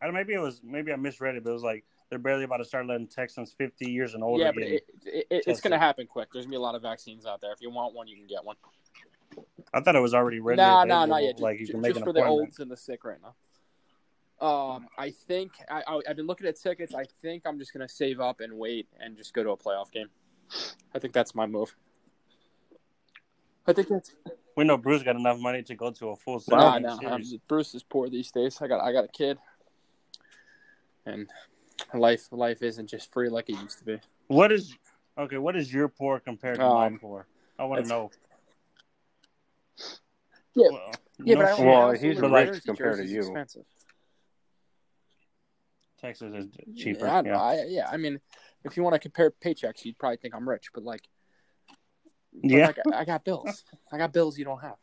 I 0.01 0.07
don't. 0.07 0.15
Maybe 0.15 0.33
it 0.33 0.41
was. 0.41 0.61
Maybe 0.63 0.93
I 0.93 0.97
misread 0.97 1.37
it, 1.37 1.45
but 1.45 1.51
it 1.51 1.55
was 1.55 1.63
like 1.63 1.85
they're 2.11 2.19
barely 2.19 2.45
about 2.45 2.59
to 2.59 2.65
start 2.65 2.87
letting 2.87 3.09
Texans 3.09 3.55
50 3.57 3.91
years 3.91 4.15
and 4.15 4.23
older 4.23 4.45
yeah, 4.45 4.53
but 4.53 4.63
it, 4.63 4.87
it, 5.05 5.27
it, 5.31 5.45
it's 5.47 5.61
going 5.61 5.73
to 5.73 5.79
happen 5.79 6.07
quick. 6.07 6.29
There's 6.33 6.45
going 6.45 6.53
to 6.53 6.57
be 6.59 6.61
a 6.61 6.61
lot 6.61 6.75
of 6.75 6.83
vaccines 6.83 7.27
out 7.27 7.41
there. 7.41 7.53
If 7.53 7.61
you 7.61 7.71
want 7.71 7.95
one, 7.95 8.07
you 8.07 8.17
can 8.17 8.27
get 8.27 8.45
one. 8.45 8.57
I 9.73 9.81
thought 9.81 9.97
it 9.97 10.01
was 10.01 10.15
already 10.15 10.41
ready. 10.41 10.59
No, 10.59 10.85
no, 10.85 11.05
not 11.05 11.23
yet. 11.23 11.41
Like 11.41 11.59
you 11.59 11.67
Just, 11.67 11.73
can 11.73 11.81
make 11.81 11.95
just 11.95 12.05
for 12.05 12.13
the 12.13 12.25
olds 12.25 12.61
and 12.61 12.71
the 12.71 12.77
sick 12.77 13.05
right 13.05 13.19
now. 13.21 13.35
Um, 14.47 14.89
I 14.99 15.11
think 15.11 15.53
I, 15.71 15.83
I, 15.87 16.01
I've 16.09 16.17
been 16.17 16.27
looking 16.27 16.47
at 16.47 16.61
tickets. 16.61 16.95
I 16.95 17.05
think 17.23 17.45
I'm 17.47 17.59
just 17.59 17.73
going 17.73 17.87
to 17.87 17.93
save 17.93 18.21
up 18.21 18.41
and 18.41 18.53
wait 18.53 18.89
and 19.01 19.17
just 19.17 19.33
go 19.33 19.43
to 19.43 19.51
a 19.51 19.57
playoff 19.57 19.91
game. 19.91 20.09
I 20.95 20.99
think 20.99 21.15
that's 21.15 21.35
my 21.35 21.47
move. 21.47 21.75
I 23.67 23.73
think 23.73 23.89
that's 23.89 24.13
We 24.57 24.65
know 24.65 24.77
Bruce 24.77 25.03
got 25.03 25.17
enough 25.17 25.39
money 25.39 25.63
to 25.63 25.75
go 25.75 25.91
to 25.91 26.11
a 26.11 26.17
full 26.17 26.43
nah, 26.49 26.79
season 26.79 27.01
nah. 27.03 27.19
Bruce 27.49 27.75
is 27.75 27.83
poor 27.83 28.09
these 28.09 28.31
days. 28.31 28.61
I 28.61 28.69
got 28.69 28.81
I 28.81 28.93
got 28.93 29.05
a 29.05 29.09
kid, 29.09 29.39
and 31.07 31.29
life 31.95 32.29
life 32.31 32.63
isn't 32.63 32.89
just 32.89 33.13
free 33.13 33.29
like 33.29 33.49
it 33.49 33.59
used 33.61 33.79
to 33.79 33.85
be. 33.85 33.99
What 34.29 34.53
is 34.53 34.77
okay? 35.19 35.39
What 35.39 35.57
is 35.57 35.73
your 35.73 35.89
poor 35.89 36.21
compared 36.21 36.57
to 36.57 36.65
Um, 36.65 36.93
my 36.93 36.99
poor? 36.99 37.27
I 37.59 37.65
want 37.65 37.83
to 37.83 37.89
know. 37.89 38.11
Yeah, 40.55 40.69
Well, 40.71 40.93
Yeah, 41.25 41.35
no 41.35 41.41
but 41.41 41.61
I. 41.61 41.65
Well, 41.65 41.93
he's 41.93 42.21
live 42.21 42.49
in 42.49 42.55
rich 42.55 42.65
Jersey. 42.65 42.67
compared 42.67 42.99
to 42.99 43.07
you. 43.07 43.21
Expensive. 43.21 43.65
Texas 46.01 46.35
is 46.35 46.49
cheaper. 46.77 47.07
Yeah, 47.07 47.15
I, 47.15 47.23
Yeah, 47.23 47.41
I, 47.41 47.65
yeah. 47.67 47.89
I 47.91 47.97
mean, 47.97 48.21
if 48.65 48.77
you 48.77 48.83
want 48.83 48.93
to 48.95 48.99
compare 48.99 49.31
paychecks, 49.31 49.85
you'd 49.85 49.99
probably 49.99 50.19
think 50.19 50.35
I'm 50.35 50.47
rich, 50.47 50.67
but 50.75 50.85
like, 50.85 51.09
but 52.33 52.51
yeah. 52.51 52.67
like, 52.67 52.79
I 52.93 53.05
got 53.05 53.25
bills. 53.25 53.65
I 53.91 53.97
got 53.97 54.13
bills 54.13 54.37
you 54.39 54.45
don't 54.45 54.61
have. 54.61 54.77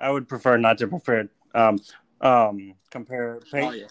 I 0.00 0.10
would 0.10 0.26
prefer 0.26 0.56
not 0.56 0.78
to 0.78 0.88
prefer 0.88 1.28
um 1.54 1.78
um 2.20 2.74
compare 2.90 3.40
pay. 3.52 3.62
Oh, 3.62 3.72
yeah. 3.72 3.86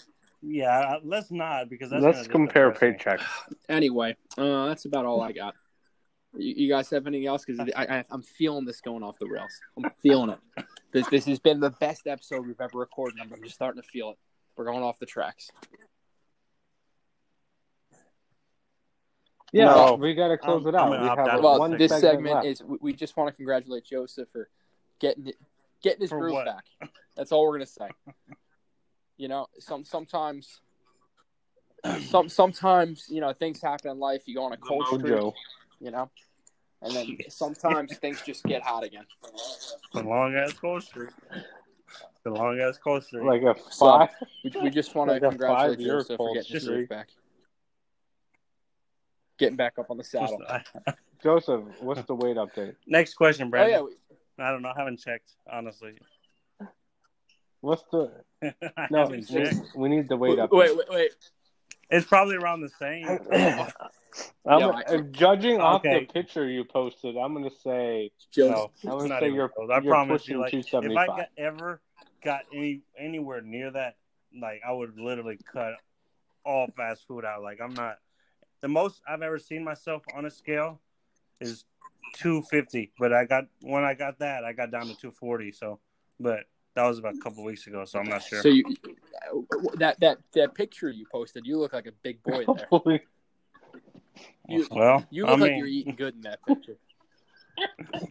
Yeah, 0.46 0.98
let's 1.04 1.32
not 1.32 1.70
because 1.70 1.89
that's 1.89 2.04
Let's 2.04 2.28
compare 2.28 2.72
paychecks. 2.72 3.22
Anyway, 3.70 4.16
uh, 4.38 4.68
that's 4.68 4.84
about 4.86 5.06
all 5.06 5.22
I 5.22 5.32
got. 5.32 5.56
You, 6.36 6.54
you 6.58 6.70
guys 6.70 6.89
have 6.89 7.08
anything 7.08 7.28
else? 7.28 7.46
Because 7.46 7.70
I, 7.76 7.84
I, 8.00 8.04
I'm 8.12 8.22
feeling 8.24 8.66
this 8.66 8.82
going 8.82 9.04
off 9.04 9.18
the 9.20 9.28
rails. 9.28 9.52
I'm 9.78 9.89
feeling 10.02 10.32
it. 10.32 10.39
This 10.91 11.08
this 11.08 11.26
has 11.28 11.39
been 11.39 11.60
the 11.62 11.70
best 11.70 12.08
episode 12.08 12.46
we've 12.46 12.60
ever 12.60 12.78
recorded. 12.78 13.20
I'm, 13.22 13.32
I'm 13.32 13.41
just 13.41 13.56
starting 13.56 13.82
to 13.82 13.88
feel 13.88 14.10
it. 14.12 14.18
We're 14.58 14.66
going 14.66 14.84
off 14.84 15.00
the 15.00 15.06
tracks. 15.06 15.50
Yeah, 19.54 19.66
No. 19.66 19.94
we 19.96 20.14
got 20.16 20.30
to 20.30 20.38
close 20.38 20.66
I'm- 20.66 20.76
it 20.76 20.78
out. 20.78 20.91
We 20.91 20.98
have 21.08 21.20
out 21.20 21.41
Well, 21.44 21.60
one 21.60 21.78
this 21.78 21.91
segment 22.00 22.36
left. 22.36 22.48
is 22.48 22.64
we, 22.64 22.78
we 22.82 22.94
just 22.94 23.16
want 23.16 23.30
to 23.30 23.36
congratulate 23.36 23.86
Joseph 23.86 24.28
for 24.32 24.50
getting 25.00 25.28
it, 25.28 25.36
getting 25.84 26.02
his 26.02 26.10
For 26.10 26.20
groove 26.20 26.34
what? 26.34 26.46
back. 26.46 26.89
That's 27.16 27.32
all 27.32 27.44
we're 27.44 27.54
gonna 27.60 27.66
say. 27.68 27.88
You 29.18 29.28
know, 29.28 29.47
some 29.59 29.84
sometimes, 29.86 30.59
some 32.09 32.30
sometimes 32.30 33.05
you 33.09 33.22
know 33.22 33.34
things 33.34 33.61
happen 33.61 33.91
in 33.91 33.99
life. 33.99 34.24
You 34.26 34.36
go 34.36 34.43
on 34.43 34.53
a 34.53 34.57
cold 34.57 34.86
streak, 34.88 35.34
you 35.80 35.91
know, 35.91 36.09
and 36.82 36.95
then 36.95 37.18
sometimes 37.30 37.95
things 37.97 38.22
just 38.26 38.43
get 38.45 38.61
hot 38.64 38.84
again. 38.84 39.05
The 39.93 40.01
long 40.01 40.36
ass 40.36 40.53
cold 40.53 40.84
streak. 40.84 41.11
The 42.24 42.32
long 42.32 42.59
ass 42.59 42.78
cold 42.84 43.03
streak. 43.03 43.24
Like 43.24 43.43
a 43.43 43.55
So, 43.70 43.86
five. 43.99 44.09
We, 44.43 44.51
we 44.64 44.70
just 44.70 44.95
want 44.95 45.09
to 45.09 45.14
Like 45.14 45.22
congratulate 45.22 45.78
five-year 45.78 45.93
Joseph 45.99 46.18
for 46.18 46.34
getting 46.34 46.51
his 46.53 46.64
streak. 46.64 46.89
back, 46.89 47.09
getting 49.38 49.55
back 49.57 49.78
up 49.78 49.91
on 49.91 49.97
the 49.97 50.03
saddle. 50.03 50.41
Uh, 50.47 50.59
Joseph, 51.24 51.61
what's 51.82 52.03
the 52.03 52.16
weight 52.16 52.38
update? 52.38 52.76
Next 52.88 53.14
question, 53.14 53.51
Oh 53.53 53.66
yeah, 53.66 53.82
we- 53.82 53.91
I 54.39 54.49
don't 54.51 54.64
know. 54.64 54.70
I 54.70 54.80
haven't 54.80 54.99
checked 54.99 55.34
honestly. 55.51 55.93
What's 57.64 57.84
the 57.93 58.11
I 58.78 58.88
no? 58.91 59.07
We, 59.07 59.26
we 59.74 59.88
need 59.88 60.09
the 60.09 60.18
weight 60.18 60.38
wait, 60.38 60.49
update. 60.49 60.51
wait, 60.51 60.78
wait, 60.78 60.89
wait. 60.89 61.11
It's 61.89 62.05
probably 62.05 62.36
around 62.36 62.59
the 62.59 62.68
same. 62.78 63.07
I'm, 64.45 64.59
Yeah, 64.59 64.68
uh, 64.68 64.97
judging 65.11 65.61
off 65.61 65.80
Okay. 65.86 66.05
the 66.05 66.14
picture 66.14 66.45
you 66.45 66.66
posted, 66.66 67.16
I'm 67.16 67.34
gonna 67.34 67.49
say 67.64 68.11
Joseph, 68.34 68.72
No, 68.84 68.91
I 68.91 68.95
it's 68.95 69.01
would 69.03 69.09
not 69.09 69.20
say 69.22 69.30
you're- 69.30 69.47
close. 69.55 69.70
I 69.72 69.80
you're 69.80 69.93
promise 69.93 70.28
you, 70.28 70.39
like, 70.41 70.53
if 70.53 70.66
I 70.66 71.07
275. 71.07 71.07
got, 71.07 71.30
ever 71.38 71.82
got 72.22 72.41
any 72.53 72.82
anywhere 72.99 73.39
near 73.39 73.72
that, 73.72 73.95
like, 74.38 74.61
I 74.68 74.74
would 74.74 74.99
literally 74.99 75.39
cut 75.49 75.76
all 76.43 76.68
fast 76.76 77.07
food 77.07 77.24
out. 77.24 77.43
Like, 77.43 77.61
I'm 77.61 77.74
not. 77.74 77.99
The 78.59 78.68
most 78.68 79.01
I've 79.07 79.22
ever 79.22 79.39
seen 79.39 79.64
myself 79.64 80.03
on 80.14 80.26
a 80.26 80.30
scale 80.32 80.82
is 81.39 81.64
250, 82.16 82.91
but 82.99 83.14
I 83.14 83.24
got 83.24 83.45
when 83.61 83.86
I 83.86 83.93
got 83.93 84.20
that, 84.20 84.43
I 84.43 84.51
got 84.51 84.70
down 84.72 84.88
to 84.88 84.95
240. 84.95 85.53
So, 85.53 85.80
but 86.20 86.41
that 86.76 86.84
was 86.88 86.99
about 86.99 87.15
a 87.15 87.19
couple 87.19 87.43
weeks 87.43 87.67
ago, 87.67 87.86
so 87.86 87.99
I'm 87.99 88.09
not 88.09 88.24
sure. 88.24 88.41
So 88.41 88.49
you 88.49 88.63
that 89.76 89.99
that 89.99 90.17
that 90.34 90.53
picture 90.55 90.89
you 90.89 91.05
posted, 91.11 91.45
you 91.45 91.57
look 91.59 91.74
like 91.74 91.88
a 91.88 91.91
big 91.91 92.21
boy 92.24 92.45
there. 92.45 92.99
You, 94.47 94.67
well, 94.69 95.05
you 95.09 95.26
I 95.26 95.32
look 95.32 95.39
like 95.39 95.53
you're 95.57 95.65
eating 95.67 95.95
good 95.95 96.15
in 96.15 96.21
that 96.21 96.45
picture. 96.45 96.78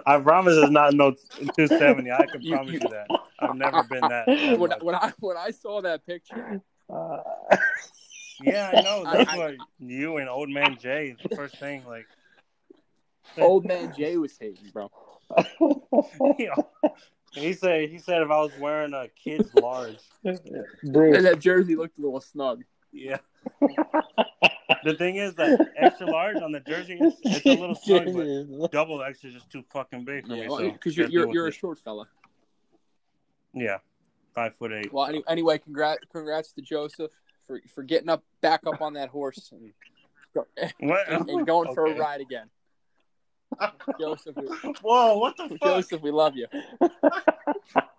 I 0.06 0.18
promise 0.18 0.56
it's 0.56 0.70
not 0.70 0.94
no 0.94 1.12
270. 1.12 2.10
I 2.10 2.26
can 2.26 2.40
You- 2.42 2.54
promise 2.54 2.72
you- 2.72 2.80
you 2.80 2.88
that. 2.88 3.08
I've 3.38 3.54
never 3.54 3.82
been 3.82 4.00
that. 4.08 4.26
that 4.26 4.58
When, 4.58 4.70
when 4.80 4.94
I 4.94 5.12
when 5.20 5.36
I 5.36 5.50
saw 5.50 5.82
that 5.82 6.04
picture, 6.06 6.62
uh, 6.88 7.18
Yeah, 8.40 8.72
I 8.74 8.82
know. 8.82 9.04
That's 9.04 9.30
I- 9.30 9.36
what 9.36 9.54
you 9.78 10.16
and 10.16 10.28
old 10.28 10.48
man 10.48 10.76
Jay. 10.80 11.14
The 11.22 11.28
first 11.36 11.58
thing, 11.58 11.84
like, 11.86 12.06
old 13.36 13.66
man 13.66 13.92
Jay 13.96 14.16
was 14.16 14.36
hating, 14.40 14.70
bro. 14.72 14.90
you 16.38 16.50
know, 16.56 16.94
he 17.44 17.52
said 17.52 17.88
he 17.90 17.98
said 17.98 18.22
if 18.22 18.30
I 18.30 18.38
was 18.40 18.52
wearing 18.58 18.94
a 18.94 19.08
kid's 19.08 19.54
large, 19.62 19.98
And 20.24 20.38
that 20.82 21.38
jersey 21.38 21.76
looked 21.76 21.98
a 21.98 22.02
little 22.02 22.20
snug. 22.20 22.64
yeah. 22.92 23.18
The 24.82 24.94
thing 24.94 25.16
is 25.16 25.34
that 25.34 25.68
extra 25.76 26.06
large 26.06 26.36
on 26.36 26.52
the 26.52 26.60
jersey, 26.60 26.98
it's, 27.00 27.16
it's 27.24 27.46
a 27.46 27.60
little 27.60 27.74
snug, 27.74 28.06
but 28.14 28.72
double 28.72 29.02
X 29.02 29.24
is 29.24 29.34
just 29.34 29.50
too 29.50 29.64
fucking 29.72 30.04
big 30.04 30.26
for 30.26 30.32
me. 30.32 30.42
Yeah, 30.42 30.48
so 30.48 30.70
because 30.70 30.96
you're 30.96 31.08
you're, 31.08 31.32
you're 31.32 31.46
a 31.48 31.52
short 31.52 31.78
fella. 31.78 32.06
yeah, 33.54 33.78
five 34.34 34.54
foot 34.56 34.72
eight. 34.72 34.92
Well, 34.92 35.06
any, 35.06 35.22
anyway, 35.28 35.58
congrats 35.58 36.00
congrats 36.12 36.52
to 36.52 36.62
Joseph 36.62 37.10
for 37.46 37.60
for 37.74 37.82
getting 37.82 38.08
up 38.08 38.24
back 38.40 38.66
up 38.66 38.80
on 38.80 38.94
that 38.94 39.08
horse 39.08 39.52
and, 39.52 39.72
and, 40.56 41.28
and 41.28 41.46
going 41.46 41.72
for 41.74 41.86
a 41.86 41.94
ride 41.94 42.20
again. 42.20 42.48
Joseph, 44.00 44.36
we, 44.36 44.46
Whoa! 44.82 45.18
What 45.18 45.36
the 45.36 45.48
fuck? 45.48 45.60
Joseph, 45.62 46.02
we 46.02 46.10
love 46.10 46.34
you. 46.36 46.46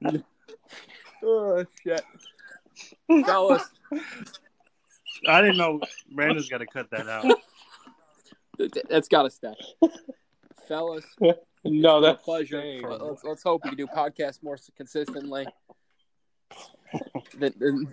oh 1.24 1.66
shit, 1.84 2.02
fellas, 3.26 3.64
I 5.28 5.42
didn't 5.42 5.58
know 5.58 5.80
Brandon's 6.12 6.50
got 6.50 6.60
to 6.60 6.68
cut 6.68 6.90
that 6.92 7.08
out. 7.08 7.24
th- 8.58 8.72
th- 8.72 8.86
that's 8.90 9.08
got 9.08 9.24
to 9.24 9.30
stay. 9.30 9.54
Fellas, 10.68 11.06
no, 11.20 11.34
it's 11.64 11.86
a 11.86 12.02
that's 12.02 12.24
pleasure. 12.24 12.62
Let- 12.62 13.02
Let's, 13.02 13.24
let's 13.24 13.44
hope 13.44 13.64
we 13.64 13.72
can 13.72 13.78
do 13.78 13.88
podcasts 13.88 14.44
more 14.44 14.58
consistently. 14.76 15.48
The, 17.38 17.54
the, 17.58 17.88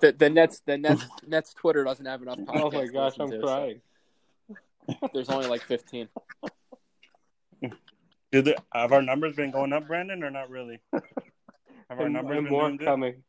the, 0.00 0.12
the 0.12 0.30
Nets, 0.30 0.62
the 0.66 0.78
Nets, 0.78 1.04
Nets 1.26 1.54
Twitter 1.54 1.84
doesn't 1.84 2.06
have 2.06 2.22
enough. 2.22 2.38
Podcasts 2.38 2.60
Oh 2.62 2.70
my 2.70 2.86
gosh, 2.86 3.14
I'm 3.18 3.30
to, 3.30 3.40
so 3.40 3.46
crying. 3.46 3.80
There's 5.12 5.28
only 5.28 5.46
like 5.48 5.62
15. 5.62 6.08
Do 8.32 8.42
the, 8.42 8.56
have 8.72 8.92
our 8.92 9.02
numbers 9.02 9.36
been 9.36 9.50
going 9.52 9.72
up, 9.72 9.86
Brandon, 9.86 10.22
or 10.24 10.30
not 10.30 10.50
really? 10.50 10.80
Have 10.92 11.02
our 12.00 12.06
And, 12.06 12.14
numbers 12.14 12.36
and 12.38 12.46
been 12.46 12.52
more 12.52 12.66
doing 12.68 12.76
good? 12.78 12.84
coming. 12.84 13.22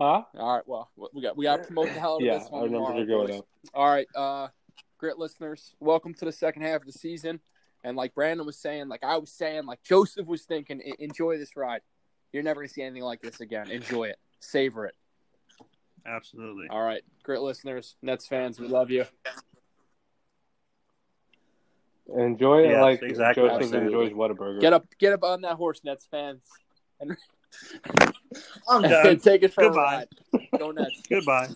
Huh? 0.00 0.22
All 0.38 0.54
right, 0.56 0.62
well, 0.66 0.90
we 1.12 1.22
got 1.22 1.36
we 1.36 1.44
got 1.44 1.56
to 1.58 1.64
promote 1.64 1.86
the 1.92 2.00
hell 2.00 2.14
out 2.14 2.16
of 2.16 2.22
Yeah, 2.22 2.38
this 2.38 2.48
one 2.50 2.62
our 2.62 2.68
numbers 2.68 2.86
tomorrow, 2.88 3.00
are 3.02 3.06
going 3.06 3.26
boys. 3.28 3.38
up. 3.38 3.46
All 3.74 3.88
right, 3.90 4.06
uh, 4.14 4.48
great 4.98 5.16
listeners, 5.18 5.74
welcome 5.80 6.12
to 6.14 6.24
the 6.24 6.32
second 6.32 6.62
half 6.62 6.80
of 6.82 6.86
the 6.86 6.92
season. 6.92 7.40
And 7.84 7.96
like 7.96 8.14
Brandon 8.14 8.44
was 8.46 8.58
saying, 8.58 8.88
like 8.88 9.04
I 9.04 9.16
was 9.18 9.30
saying, 9.32 9.64
like 9.66 9.82
Joseph 9.82 10.26
was 10.26 10.42
thinking, 10.44 10.80
"E- 10.80 10.94
enjoy 10.98 11.38
this 11.38 11.56
ride. 11.56 11.80
You're 12.32 12.42
never 12.42 12.60
gonna 12.60 12.68
see 12.68 12.82
anything 12.82 13.04
like 13.04 13.20
this 13.22 13.40
again. 13.40 13.70
Enjoy 13.70 14.04
it, 14.04 14.16
savor 14.40 14.86
it. 14.86 14.94
Absolutely. 16.06 16.68
All 16.68 16.82
right, 16.82 17.02
grit 17.22 17.40
listeners, 17.42 17.96
Nets 18.02 18.26
fans, 18.26 18.58
we 18.60 18.68
love 18.68 18.90
you. 18.90 19.04
Enjoy 22.14 22.62
it 22.64 22.70
Yes, 22.70 22.82
like 22.82 23.02
exactly. 23.02 23.42
Joseph 23.44 23.62
Absolutely. 23.62 23.86
enjoys 23.86 24.12
Whataburger. 24.12 24.60
Get 24.60 24.72
up, 24.72 24.86
get 24.98 25.12
up 25.12 25.24
on 25.24 25.40
that 25.42 25.54
horse, 25.56 25.80
Nets 25.84 26.06
fans, 26.10 26.40
and 27.00 27.16
I'm 28.68 28.82
done. 28.88 29.18
take 29.18 29.42
it 29.42 29.52
for 29.52 29.64
Goodbye. 29.64 30.06
a 30.32 30.38
ride. 30.38 30.48
Go 30.58 30.70
Nets. 30.70 31.02
Goodbye. 31.08 31.48